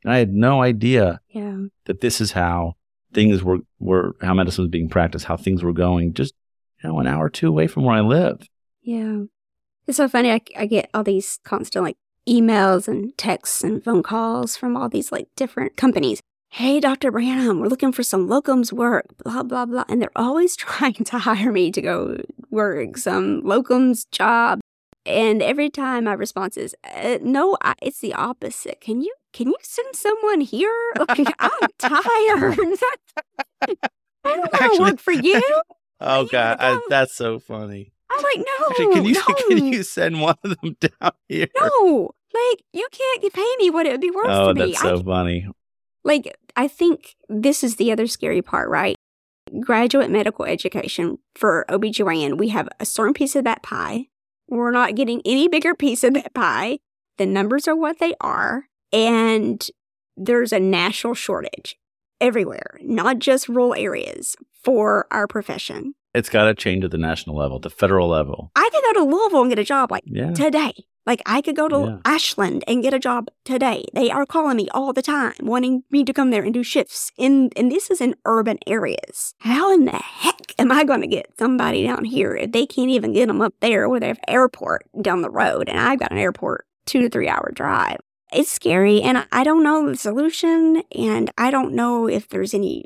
and 0.05 0.12
I 0.12 0.18
had 0.18 0.32
no 0.32 0.62
idea 0.62 1.20
Yeah. 1.28 1.64
that 1.86 2.01
this 2.01 2.20
is 2.20 2.32
how 2.32 2.76
things 3.12 3.42
were, 3.42 3.59
were 3.80 4.14
how 4.22 4.32
medicine 4.34 4.62
was 4.62 4.70
being 4.70 4.88
practiced, 4.88 5.26
how 5.26 5.36
things 5.36 5.62
were 5.62 5.72
going 5.72 6.14
just, 6.14 6.34
you 6.82 6.88
know, 6.88 7.01
an 7.01 7.07
hour 7.09 7.26
or 7.26 7.30
two 7.30 7.48
away 7.48 7.66
from 7.66 7.84
where 7.84 7.96
I 7.96 8.01
live. 8.01 8.48
Yeah. 8.80 9.24
It's 9.86 9.96
so 9.96 10.09
funny. 10.09 10.30
I, 10.30 10.40
I 10.57 10.66
get 10.66 10.88
all 10.94 11.03
these 11.03 11.40
constant 11.44 11.84
like 11.84 11.96
emails 12.31 12.87
and 12.87 13.16
texts 13.18 13.64
and 13.64 13.83
phone 13.83 14.03
calls 14.03 14.57
from 14.57 14.76
all 14.76 14.89
these 14.89 15.11
like 15.11 15.28
different 15.37 15.76
companies. 15.76 16.20
Hey, 16.53 16.81
Dr. 16.81 17.12
Branham, 17.12 17.61
we're 17.61 17.68
looking 17.68 17.93
for 17.93 18.03
some 18.03 18.28
locums 18.28 18.72
work, 18.72 19.07
blah, 19.22 19.43
blah, 19.43 19.66
blah. 19.66 19.85
And 19.89 20.01
they're 20.01 20.11
always 20.16 20.57
trying 20.57 21.05
to 21.05 21.18
hire 21.18 21.53
me 21.53 21.70
to 21.72 21.83
go 21.83 22.20
work 22.51 22.97
some 22.97 23.43
locums 23.43 24.11
job. 24.11 24.61
And 25.07 25.43
every 25.43 25.70
time 25.70 26.05
my 26.05 26.12
response 26.12 26.57
is, 26.57 26.74
uh, 26.95 27.18
no, 27.22 27.57
I, 27.62 27.74
it's 27.81 28.01
the 28.01 28.14
opposite. 28.14 28.81
Can 28.81 29.01
you, 29.01 29.14
can 29.33 29.49
you 29.49 29.57
send 29.62 29.97
someone 29.97 30.41
here? 30.41 30.93
Like, 30.99 31.26
I'm 31.39 31.68
tired. 31.78 32.59
I 33.62 33.74
don't 34.24 34.53
want 34.53 34.76
to 34.76 34.83
work 34.83 35.01
for 35.01 35.12
you. 35.12 35.43
Oh 36.01 36.26
God, 36.26 36.57
I, 36.61 36.81
that's 36.89 37.14
so 37.14 37.39
funny. 37.39 37.93
I'm 38.11 38.22
like, 38.22 38.39
no, 38.39 38.66
Actually, 38.70 38.95
can 38.95 39.05
you 39.05 39.14
no. 39.14 39.35
can 39.49 39.72
you 39.72 39.83
send 39.83 40.20
one 40.20 40.37
of 40.43 40.59
them 40.61 40.76
down 40.81 41.12
here? 41.28 41.47
No, 41.59 42.11
like 42.33 42.62
you 42.72 42.87
can't 42.93 43.33
pay 43.33 43.55
me 43.59 43.70
what 43.70 43.87
it 43.87 43.93
would 43.93 44.01
be 44.01 44.11
worth 44.11 44.26
oh, 44.28 44.49
to 44.49 44.55
me. 44.55 44.62
Oh, 44.62 44.66
that's 44.66 44.85
I, 44.85 44.89
so 44.89 45.03
funny. 45.03 45.47
like 46.05 46.37
I 46.57 46.68
think 46.68 47.14
this 47.28 47.62
is 47.64 47.76
the 47.76 47.93
other 47.93 48.07
scary 48.07 48.43
part, 48.43 48.68
right? 48.68 48.97
Graduate 49.61 50.11
medical 50.11 50.45
education 50.45 51.18
for 51.35 51.64
OBGYN, 51.68 52.39
we 52.39 52.49
have 52.49 52.68
a 52.78 52.85
certain 52.87 53.14
piece 53.14 53.35
of 53.35 53.45
that 53.45 53.62
pie. 53.62 54.07
We're 54.49 54.70
not 54.70 54.95
getting 54.95 55.22
any 55.24 55.49
bigger 55.49 55.74
piece 55.74 56.05
of 56.05 56.14
that 56.14 56.35
pie. 56.35 56.78
The 57.18 57.26
numbers 57.26 57.66
are 57.68 57.76
what 57.76 57.99
they 57.99 58.14
are, 58.20 58.64
and 58.93 59.64
there's 60.16 60.53
a 60.53 60.61
national 60.61 61.14
shortage 61.14 61.76
everywhere, 62.20 62.78
not 62.83 63.18
just 63.18 63.49
rural 63.49 63.74
areas 63.74 64.37
for 64.62 65.07
our 65.11 65.26
profession. 65.26 65.95
It's 66.14 66.28
got 66.28 66.45
to 66.45 66.55
change 66.55 66.85
at 66.85 66.91
the 66.91 66.99
national 66.99 67.37
level, 67.37 67.59
the 67.61 67.70
federal 67.70 68.09
level. 68.09 68.51
I 68.57 68.68
can 68.72 68.83
go 68.93 69.05
to 69.05 69.11
Louisville 69.11 69.43
and 69.43 69.51
get 69.51 69.59
a 69.59 69.64
job 69.64 69.91
like 69.91 70.03
Yeah. 70.07 70.33
today. 70.33 70.72
Like 71.07 71.22
I 71.26 71.40
could 71.40 71.57
go 71.57 71.68
to 71.68 71.78
Yeah. 71.78 71.98
Ashland 72.05 72.62
and 72.66 72.82
get 72.82 72.94
a 72.94 72.98
job 72.98 73.28
today. 73.44 73.84
They 73.94 74.11
are 74.11 74.26
calling 74.26 74.57
me 74.57 74.68
all 74.72 74.92
the 74.92 75.03
time, 75.03 75.34
wanting 75.40 75.82
me 75.90 76.05
to 76.05 76.12
come 76.12 76.30
there 76.30 76.42
and 76.42 76.53
do 76.55 76.62
shifts. 76.62 77.11
In 77.16 77.51
and 77.57 77.70
this 77.72 77.90
is 77.90 78.01
in 78.01 78.14
urban 78.24 78.59
areas. 78.66 79.34
How 79.40 79.72
in 79.72 79.86
the 79.86 79.92
heck 79.92 80.55
am 80.59 80.70
I 80.70 80.84
going 80.84 81.01
to 81.01 81.07
get 81.07 81.30
somebody 81.38 81.84
down 81.84 82.05
here 82.05 82.34
if 82.36 82.53
they 82.53 82.66
can't 82.66 82.90
even 82.90 83.12
get 83.14 83.26
them 83.28 83.40
up 83.40 83.55
there 83.61 83.88
where 83.88 83.98
they 84.01 84.09
have 84.09 84.20
airport 84.28 84.82
down 85.01 85.22
the 85.22 85.30
road 85.30 85.68
and 85.68 85.78
I've 85.80 85.98
got 85.98 86.12
an 86.12 86.18
airport 86.18 86.66
two 86.86 87.01
to 87.03 87.09
three 87.09 87.28
hour 87.28 87.51
drive? 87.55 87.98
It's 88.32 88.48
scary, 88.51 89.03
and 89.03 89.18
I- 89.18 89.26
I 89.32 89.42
don't 89.42 89.64
know 89.64 89.88
the 89.88 89.96
solution, 89.96 90.84
and 90.96 91.32
I 91.36 91.51
don't 91.51 91.74
know 91.74 92.07
if 92.09 92.28
there's 92.28 92.55
any. 92.55 92.84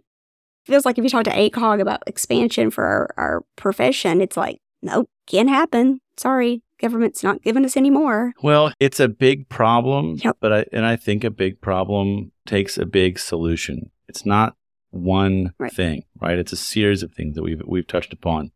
Feels 0.65 0.87
like 0.87 0.97
if 0.97 1.05
you 1.05 1.11
talk 1.11 1.25
to 1.25 1.31
ACOG 1.39 1.83
about 1.83 2.03
expansion 2.07 2.71
for 2.71 2.83
our, 2.85 3.11
our 3.19 3.45
profession, 3.57 4.23
it's 4.23 4.39
like, 4.39 4.61
nope, 4.81 5.11
can't 5.27 5.51
happen. 5.51 6.01
Sorry, 6.17 6.63
government's 6.81 7.23
not 7.23 7.43
giving 7.43 7.65
us 7.65 7.77
any 7.77 7.91
more. 7.91 8.33
Well, 8.43 8.73
it's 8.81 9.01
a 9.01 9.09
big 9.09 9.49
problem, 9.49 10.17
Yep. 10.23 10.37
but 10.41 10.53
I 10.53 10.65
and 10.73 10.85
I 10.85 10.97
think 10.97 11.25
a 11.25 11.31
big 11.31 11.61
problem 11.61 12.33
takes 12.47 12.77
a 12.79 12.87
big 12.87 13.19
solution. 13.19 13.91
It's 14.09 14.27
not 14.27 14.57
one 14.91 15.53
Right. 15.59 15.73
thing, 15.73 16.05
right? 16.21 16.39
It's 16.39 16.53
a 16.53 16.57
series 16.57 17.03
of 17.03 17.13
things 17.13 17.35
that 17.37 17.43
we've 17.43 17.63
we've 17.67 17.87
touched 17.87 18.13
upon. 18.13 18.51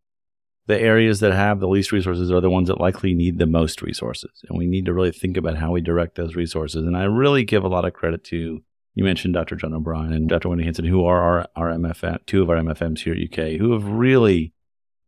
The 0.66 0.78
areas 0.80 1.20
that 1.20 1.32
have 1.32 1.60
the 1.60 1.68
least 1.68 1.92
resources 1.92 2.30
are 2.30 2.42
the 2.42 2.50
ones 2.50 2.68
that 2.68 2.78
likely 2.80 3.14
need 3.14 3.38
the 3.38 3.46
most 3.46 3.80
resources, 3.80 4.42
and 4.48 4.58
we 4.58 4.66
need 4.66 4.84
to 4.84 4.92
really 4.92 5.12
think 5.12 5.36
about 5.38 5.56
how 5.56 5.72
we 5.72 5.80
direct 5.80 6.16
those 6.16 6.36
resources. 6.36 6.84
And 6.84 6.96
I 6.96 7.04
really 7.04 7.44
give 7.44 7.64
a 7.64 7.68
lot 7.68 7.86
of 7.86 7.94
credit 7.94 8.22
to 8.24 8.62
you 8.94 9.04
mentioned 9.04 9.32
Dr. 9.34 9.54
John 9.54 9.72
O'Brien 9.74 10.12
and 10.12 10.28
Dr. 10.28 10.48
Wendy 10.48 10.64
Hansen, 10.64 10.84
who 10.84 11.04
are 11.04 11.22
our, 11.22 11.46
our 11.54 11.70
MFM, 11.78 12.18
two 12.26 12.42
of 12.42 12.50
our 12.50 12.56
MFMs 12.56 12.98
here 12.98 13.14
at 13.14 13.20
UK, 13.20 13.56
who 13.60 13.70
have 13.72 13.84
really 13.84 14.52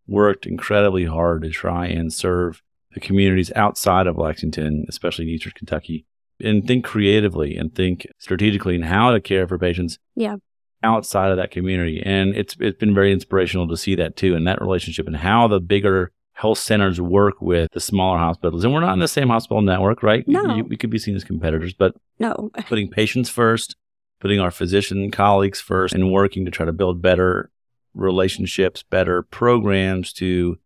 worked 0.07 0.47
incredibly 0.47 1.07
hard 1.07 1.43
to 1.43 1.51
try 1.51 1.87
and 1.89 2.13
serve 2.13 2.63
the 2.95 3.01
communities 3.01 3.53
outside 3.55 4.07
of 4.07 4.17
Lexington, 4.19 4.85
especially 4.89 5.25
in 5.27 5.31
Eastern 5.31 5.53
Kentucky, 5.55 6.07
and 6.43 6.67
think 6.67 6.85
creatively 6.85 7.57
and 7.57 7.75
think 7.75 8.07
strategically 8.19 8.75
in 8.75 8.83
how 8.83 9.11
to 9.13 9.21
care 9.21 9.47
for 9.47 9.59
patients 9.59 9.99
Yeah. 10.17 10.37
outside 10.83 11.31
of 11.31 11.37
that 11.37 11.51
community. 11.51 12.03
And 12.05 12.35
it's 12.35 12.57
it's 12.59 12.79
been 12.79 12.95
very 12.95 13.13
inspirational 13.13 13.69
to 13.69 13.77
see 13.77 13.95
that 13.97 14.17
too, 14.17 14.35
and 14.35 14.47
that 14.47 14.61
relationship 14.61 15.07
and 15.07 15.17
how 15.17 15.47
the 15.49 15.61
bigger 15.61 16.13
health 16.33 16.59
centers 16.59 16.99
work 17.01 17.43
with 17.43 17.71
the 17.73 17.81
smaller 17.81 18.19
hospitals. 18.19 18.65
And 18.65 18.73
we're 18.73 18.81
not 18.81 18.95
in 18.95 18.99
the 18.99 19.09
same 19.09 19.29
hospital 19.29 19.61
network, 19.61 20.03
right? 20.03 20.27
No. 20.27 20.57
You- 20.57 20.65
we 20.65 20.77
could 20.79 20.89
be 20.91 20.99
seen 20.99 21.15
as 21.15 21.23
competitors, 21.25 21.75
but 21.75 21.95
No. 22.19 22.51
putting 22.67 22.89
patients 22.89 23.29
first, 23.29 23.77
putting 24.21 24.41
our 24.41 24.51
physician 24.51 25.11
colleagues 25.11 25.61
first, 25.61 25.95
and 25.95 26.11
working 26.11 26.47
to 26.47 26.51
try 26.51 26.65
to 26.65 26.73
build 26.73 27.03
better 27.03 27.51
relationships, 27.95 28.83
better 28.83 29.23
programs 29.23 30.13
to 30.15 30.59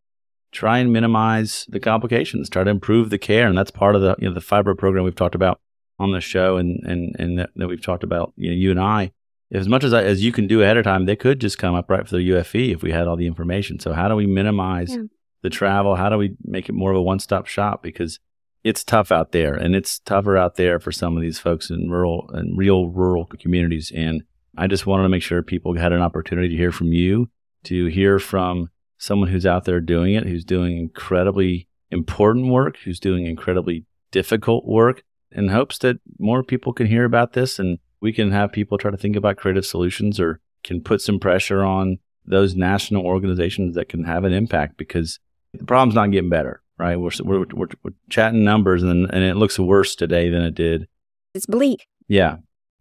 try 0.55 0.79
and 0.79 0.93
minimize 0.93 1.67
the 1.69 1.81
complications, 1.81 2.49
try 2.49 2.65
to 2.65 2.71
improve 2.71 3.11
the 3.11 3.19
care. 3.19 3.47
And 3.49 3.59
that's 3.59 3.71
part 3.71 3.95
of 3.97 4.03
the 4.03 4.15
you 4.19 4.29
know 4.29 4.35
the 4.35 4.41
fibroid 4.41 4.79
program 4.79 5.05
we've 5.05 5.15
talked 5.15 5.35
about 5.35 5.61
on 5.99 6.13
the 6.13 6.21
show 6.21 6.57
and 6.57 6.81
and 6.85 7.15
and 7.19 7.39
that, 7.39 7.51
that 7.57 7.69
we've 7.69 7.83
talked 7.83 8.05
about, 8.05 8.33
you 8.37 8.51
know, 8.51 8.57
you 8.57 8.71
and 8.71 8.81
I. 8.81 9.13
As 9.53 9.69
much 9.69 9.85
as 9.85 9.93
I, 9.93 10.03
as 10.03 10.25
you 10.25 10.33
can 10.33 10.47
do 10.47 10.63
ahead 10.63 10.79
of 10.79 10.85
time, 10.85 11.05
they 11.05 11.15
could 11.17 11.41
just 11.41 11.59
come 11.59 11.75
up 11.75 11.89
right 11.91 12.09
for 12.09 12.17
the 12.17 12.29
UFE 12.31 12.73
if 12.73 12.83
we 12.83 12.91
had 12.91 13.07
all 13.07 13.17
the 13.17 13.27
information. 13.27 13.79
So 13.79 13.93
how 13.93 14.09
do 14.09 14.17
we 14.17 14.27
minimize 14.27 14.95
Yeah. 14.97 15.03
the 15.43 15.51
travel? 15.51 15.95
How 15.97 16.09
do 16.09 16.17
we 16.19 16.35
make 16.43 16.69
it 16.69 16.73
more 16.73 16.91
of 16.91 16.97
a 16.97 17.03
one-stop 17.03 17.47
shop? 17.47 17.83
Because 17.83 18.19
it's 18.65 18.83
tough 18.83 19.13
out 19.13 19.31
there 19.33 19.55
and 19.55 19.77
it's 19.77 19.99
tougher 20.01 20.37
out 20.37 20.57
there 20.57 20.81
for 20.81 20.91
some 20.91 21.15
of 21.17 21.23
these 21.23 21.39
folks 21.39 21.71
in 21.71 21.91
rural 21.91 22.29
and 22.33 22.57
real 22.59 22.89
rural 22.89 23.27
communities 23.39 23.93
and 23.95 24.23
i 24.57 24.67
just 24.67 24.87
wanted 24.87 25.03
to 25.03 25.09
make 25.11 25.23
sure 25.23 25.43
people 25.43 25.77
had 25.77 25.93
an 25.93 26.01
opportunity 26.01 26.49
to 26.49 26.57
hear 26.57 26.73
from 26.73 26.91
you 26.93 27.29
to 27.65 27.87
hear 27.87 28.19
from 28.19 28.71
someone 28.99 29.29
who's 29.29 29.47
out 29.47 29.65
there 29.65 29.81
doing 29.81 30.15
it 30.15 30.25
who's 30.25 30.45
doing 30.45 30.77
incredibly 30.77 31.69
important 31.91 32.49
work 32.49 32.77
who's 32.85 33.01
doing 33.01 33.27
incredibly 33.27 33.85
difficult 34.11 34.65
work 34.67 35.03
in 35.31 35.49
hopes 35.49 35.79
that 35.79 35.99
more 36.19 36.43
people 36.43 36.73
can 36.73 36.87
hear 36.87 37.05
about 37.05 37.33
this 37.33 37.59
and 37.59 37.79
we 38.01 38.13
can 38.13 38.31
have 38.31 38.53
people 38.53 38.79
try 38.79 38.91
to 38.91 38.97
think 38.97 39.17
about 39.17 39.37
creative 39.37 39.67
solutions 39.67 40.21
or 40.21 40.41
can 40.63 40.81
put 40.81 41.01
some 41.01 41.19
pressure 41.19 41.63
on 41.63 41.99
those 42.25 42.55
national 42.55 43.05
organizations 43.05 43.75
that 43.75 43.89
can 43.89 44.05
have 44.05 44.25
an 44.25 44.33
impact 44.33 44.77
because 44.77 45.19
the 45.53 45.65
problem's 45.65 45.95
not 45.95 46.11
getting 46.11 46.31
better 46.31 46.63
right? 46.79 46.97
We're, 46.97 47.11
we're, 47.23 47.47
we're, 47.53 47.69
we're 47.83 47.93
chatting 48.11 48.45
numbers 48.45 48.83
and, 48.83 49.13
and 49.13 49.25
it 49.25 49.37
looks 49.37 49.59
worse 49.59 49.95
today 49.95 50.29
than 50.29 50.43
it 50.43 50.55
did. 50.55 50.89
It's 51.35 51.47
bleak. 51.47 51.87
Yeah. 52.09 52.39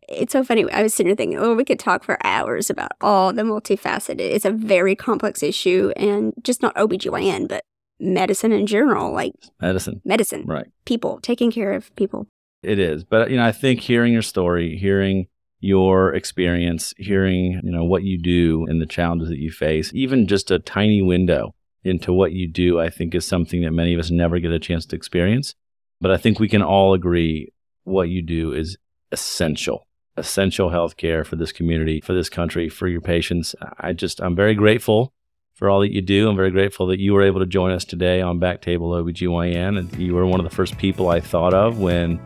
It's 0.09 0.33
so 0.33 0.43
funny. 0.43 0.69
I 0.71 0.83
was 0.83 0.93
sitting 0.93 1.09
there 1.09 1.15
thinking, 1.15 1.39
oh, 1.39 1.53
we 1.55 1.65
could 1.65 1.79
talk 1.79 2.03
for 2.03 2.17
hours 2.25 2.69
about 2.69 2.91
all 3.01 3.33
the 3.33 3.43
multifaceted. 3.43 4.19
It's 4.19 4.45
a 4.45 4.51
very 4.51 4.95
complex 4.95 5.41
issue 5.43 5.91
and 5.95 6.33
just 6.43 6.61
not 6.61 6.75
OBGYN, 6.75 7.47
but 7.47 7.63
medicine 7.99 8.51
in 8.51 8.65
general, 8.67 9.13
like 9.13 9.33
Medicine. 9.61 10.01
medicine, 10.03 10.43
Right. 10.45 10.67
people, 10.85 11.19
taking 11.21 11.51
care 11.51 11.73
of 11.73 11.95
people. 11.95 12.27
It 12.61 12.79
is. 12.79 13.03
But, 13.03 13.29
you 13.31 13.37
know, 13.37 13.45
I 13.45 13.51
think 13.51 13.79
hearing 13.81 14.13
your 14.13 14.21
story, 14.21 14.77
hearing 14.77 15.27
your 15.59 16.13
experience, 16.13 16.93
hearing, 16.97 17.61
you 17.63 17.71
know, 17.71 17.85
what 17.85 18.03
you 18.03 18.17
do 18.17 18.65
and 18.67 18.81
the 18.81 18.85
challenges 18.85 19.29
that 19.29 19.39
you 19.39 19.51
face, 19.51 19.91
even 19.93 20.27
just 20.27 20.51
a 20.51 20.59
tiny 20.59 21.01
window 21.01 21.55
into 21.83 22.11
what 22.13 22.31
you 22.33 22.47
do, 22.47 22.79
I 22.79 22.89
think 22.89 23.13
is 23.15 23.25
something 23.25 23.61
that 23.61 23.71
many 23.71 23.93
of 23.93 23.99
us 23.99 24.11
never 24.11 24.39
get 24.39 24.51
a 24.51 24.59
chance 24.59 24.85
to 24.87 24.95
experience. 24.95 25.55
But 26.01 26.11
I 26.11 26.17
think 26.17 26.39
we 26.39 26.49
can 26.49 26.61
all 26.61 26.93
agree 26.93 27.53
what 27.83 28.09
you 28.09 28.21
do 28.21 28.53
is 28.53 28.77
essential, 29.11 29.87
essential 30.17 30.69
healthcare 30.69 31.25
for 31.25 31.35
this 31.35 31.51
community, 31.51 32.01
for 32.01 32.13
this 32.13 32.29
country, 32.29 32.69
for 32.69 32.87
your 32.87 33.01
patients. 33.01 33.55
I 33.79 33.93
just, 33.93 34.21
I'm 34.21 34.35
very 34.35 34.53
grateful 34.53 35.13
for 35.53 35.69
all 35.69 35.79
that 35.81 35.91
you 35.91 36.01
do. 36.01 36.29
I'm 36.29 36.35
very 36.35 36.51
grateful 36.51 36.87
that 36.87 36.99
you 36.99 37.13
were 37.13 37.23
able 37.23 37.39
to 37.39 37.45
join 37.45 37.71
us 37.71 37.85
today 37.85 38.21
on 38.21 38.39
Back 38.39 38.61
Table 38.61 38.91
OBGYN. 38.91 39.77
And 39.77 39.95
you 39.97 40.13
were 40.13 40.25
one 40.25 40.39
of 40.39 40.49
the 40.49 40.55
first 40.55 40.77
people 40.77 41.09
I 41.09 41.19
thought 41.19 41.53
of 41.53 41.79
when 41.79 42.19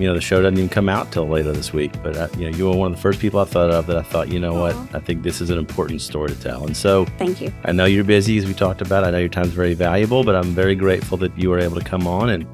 you 0.00 0.06
know, 0.06 0.14
the 0.14 0.20
show 0.20 0.40
doesn't 0.40 0.56
even 0.56 0.70
come 0.70 0.88
out 0.88 1.12
till 1.12 1.28
later 1.28 1.52
this 1.52 1.74
week. 1.74 1.92
But 2.02 2.16
uh, 2.16 2.28
you 2.38 2.50
know, 2.50 2.56
you 2.56 2.64
were 2.64 2.74
one 2.74 2.90
of 2.90 2.96
the 2.96 3.02
first 3.02 3.20
people 3.20 3.38
I 3.38 3.44
thought 3.44 3.70
of 3.70 3.86
that 3.86 3.98
I 3.98 4.02
thought, 4.02 4.28
you 4.28 4.40
know 4.40 4.54
Aw. 4.56 4.72
what, 4.72 4.94
I 4.94 4.98
think 4.98 5.22
this 5.22 5.42
is 5.42 5.50
an 5.50 5.58
important 5.58 6.00
story 6.00 6.30
to 6.30 6.40
tell. 6.40 6.64
And 6.64 6.74
so 6.74 7.04
Thank 7.18 7.42
you. 7.42 7.52
I 7.64 7.72
know 7.72 7.84
you're 7.84 8.02
busy, 8.02 8.38
as 8.38 8.46
we 8.46 8.54
talked 8.54 8.80
about. 8.80 9.04
I 9.04 9.10
know 9.10 9.18
your 9.18 9.28
time's 9.28 9.50
very 9.50 9.74
valuable, 9.74 10.24
but 10.24 10.34
I'm 10.34 10.54
very 10.54 10.74
grateful 10.74 11.18
that 11.18 11.36
you 11.38 11.50
were 11.50 11.58
able 11.58 11.78
to 11.78 11.84
come 11.84 12.06
on. 12.06 12.30
And 12.30 12.46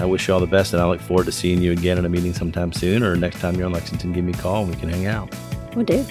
I 0.00 0.06
wish 0.06 0.26
you 0.28 0.34
all 0.34 0.40
the 0.40 0.46
best. 0.46 0.72
And 0.72 0.82
I 0.82 0.86
look 0.86 1.00
forward 1.00 1.26
to 1.26 1.32
seeing 1.32 1.60
you 1.60 1.72
again 1.72 1.98
at 1.98 2.04
a 2.04 2.08
meeting 2.08 2.32
sometime 2.32 2.72
soon, 2.72 3.02
or 3.02 3.16
next 3.16 3.40
time 3.40 3.56
you're 3.56 3.66
in 3.66 3.72
Lexington, 3.72 4.12
give 4.12 4.24
me 4.24 4.32
a 4.32 4.36
call 4.36 4.64
and 4.64 4.74
we 4.74 4.80
can 4.80 4.88
hang 4.88 5.06
out. 5.06 5.34
Will 5.74 5.84
do. 5.84 6.04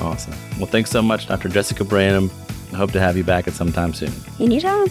Awesome. 0.00 0.34
Well, 0.58 0.66
thanks 0.66 0.90
so 0.90 1.02
much, 1.02 1.26
Dr. 1.26 1.48
Jessica 1.48 1.84
Branham. 1.84 2.30
I 2.72 2.76
hope 2.76 2.92
to 2.92 3.00
have 3.00 3.16
you 3.16 3.24
back 3.24 3.46
at 3.46 3.52
some 3.52 3.72
time 3.72 3.92
soon. 3.92 4.12
Anytime. 4.40 4.88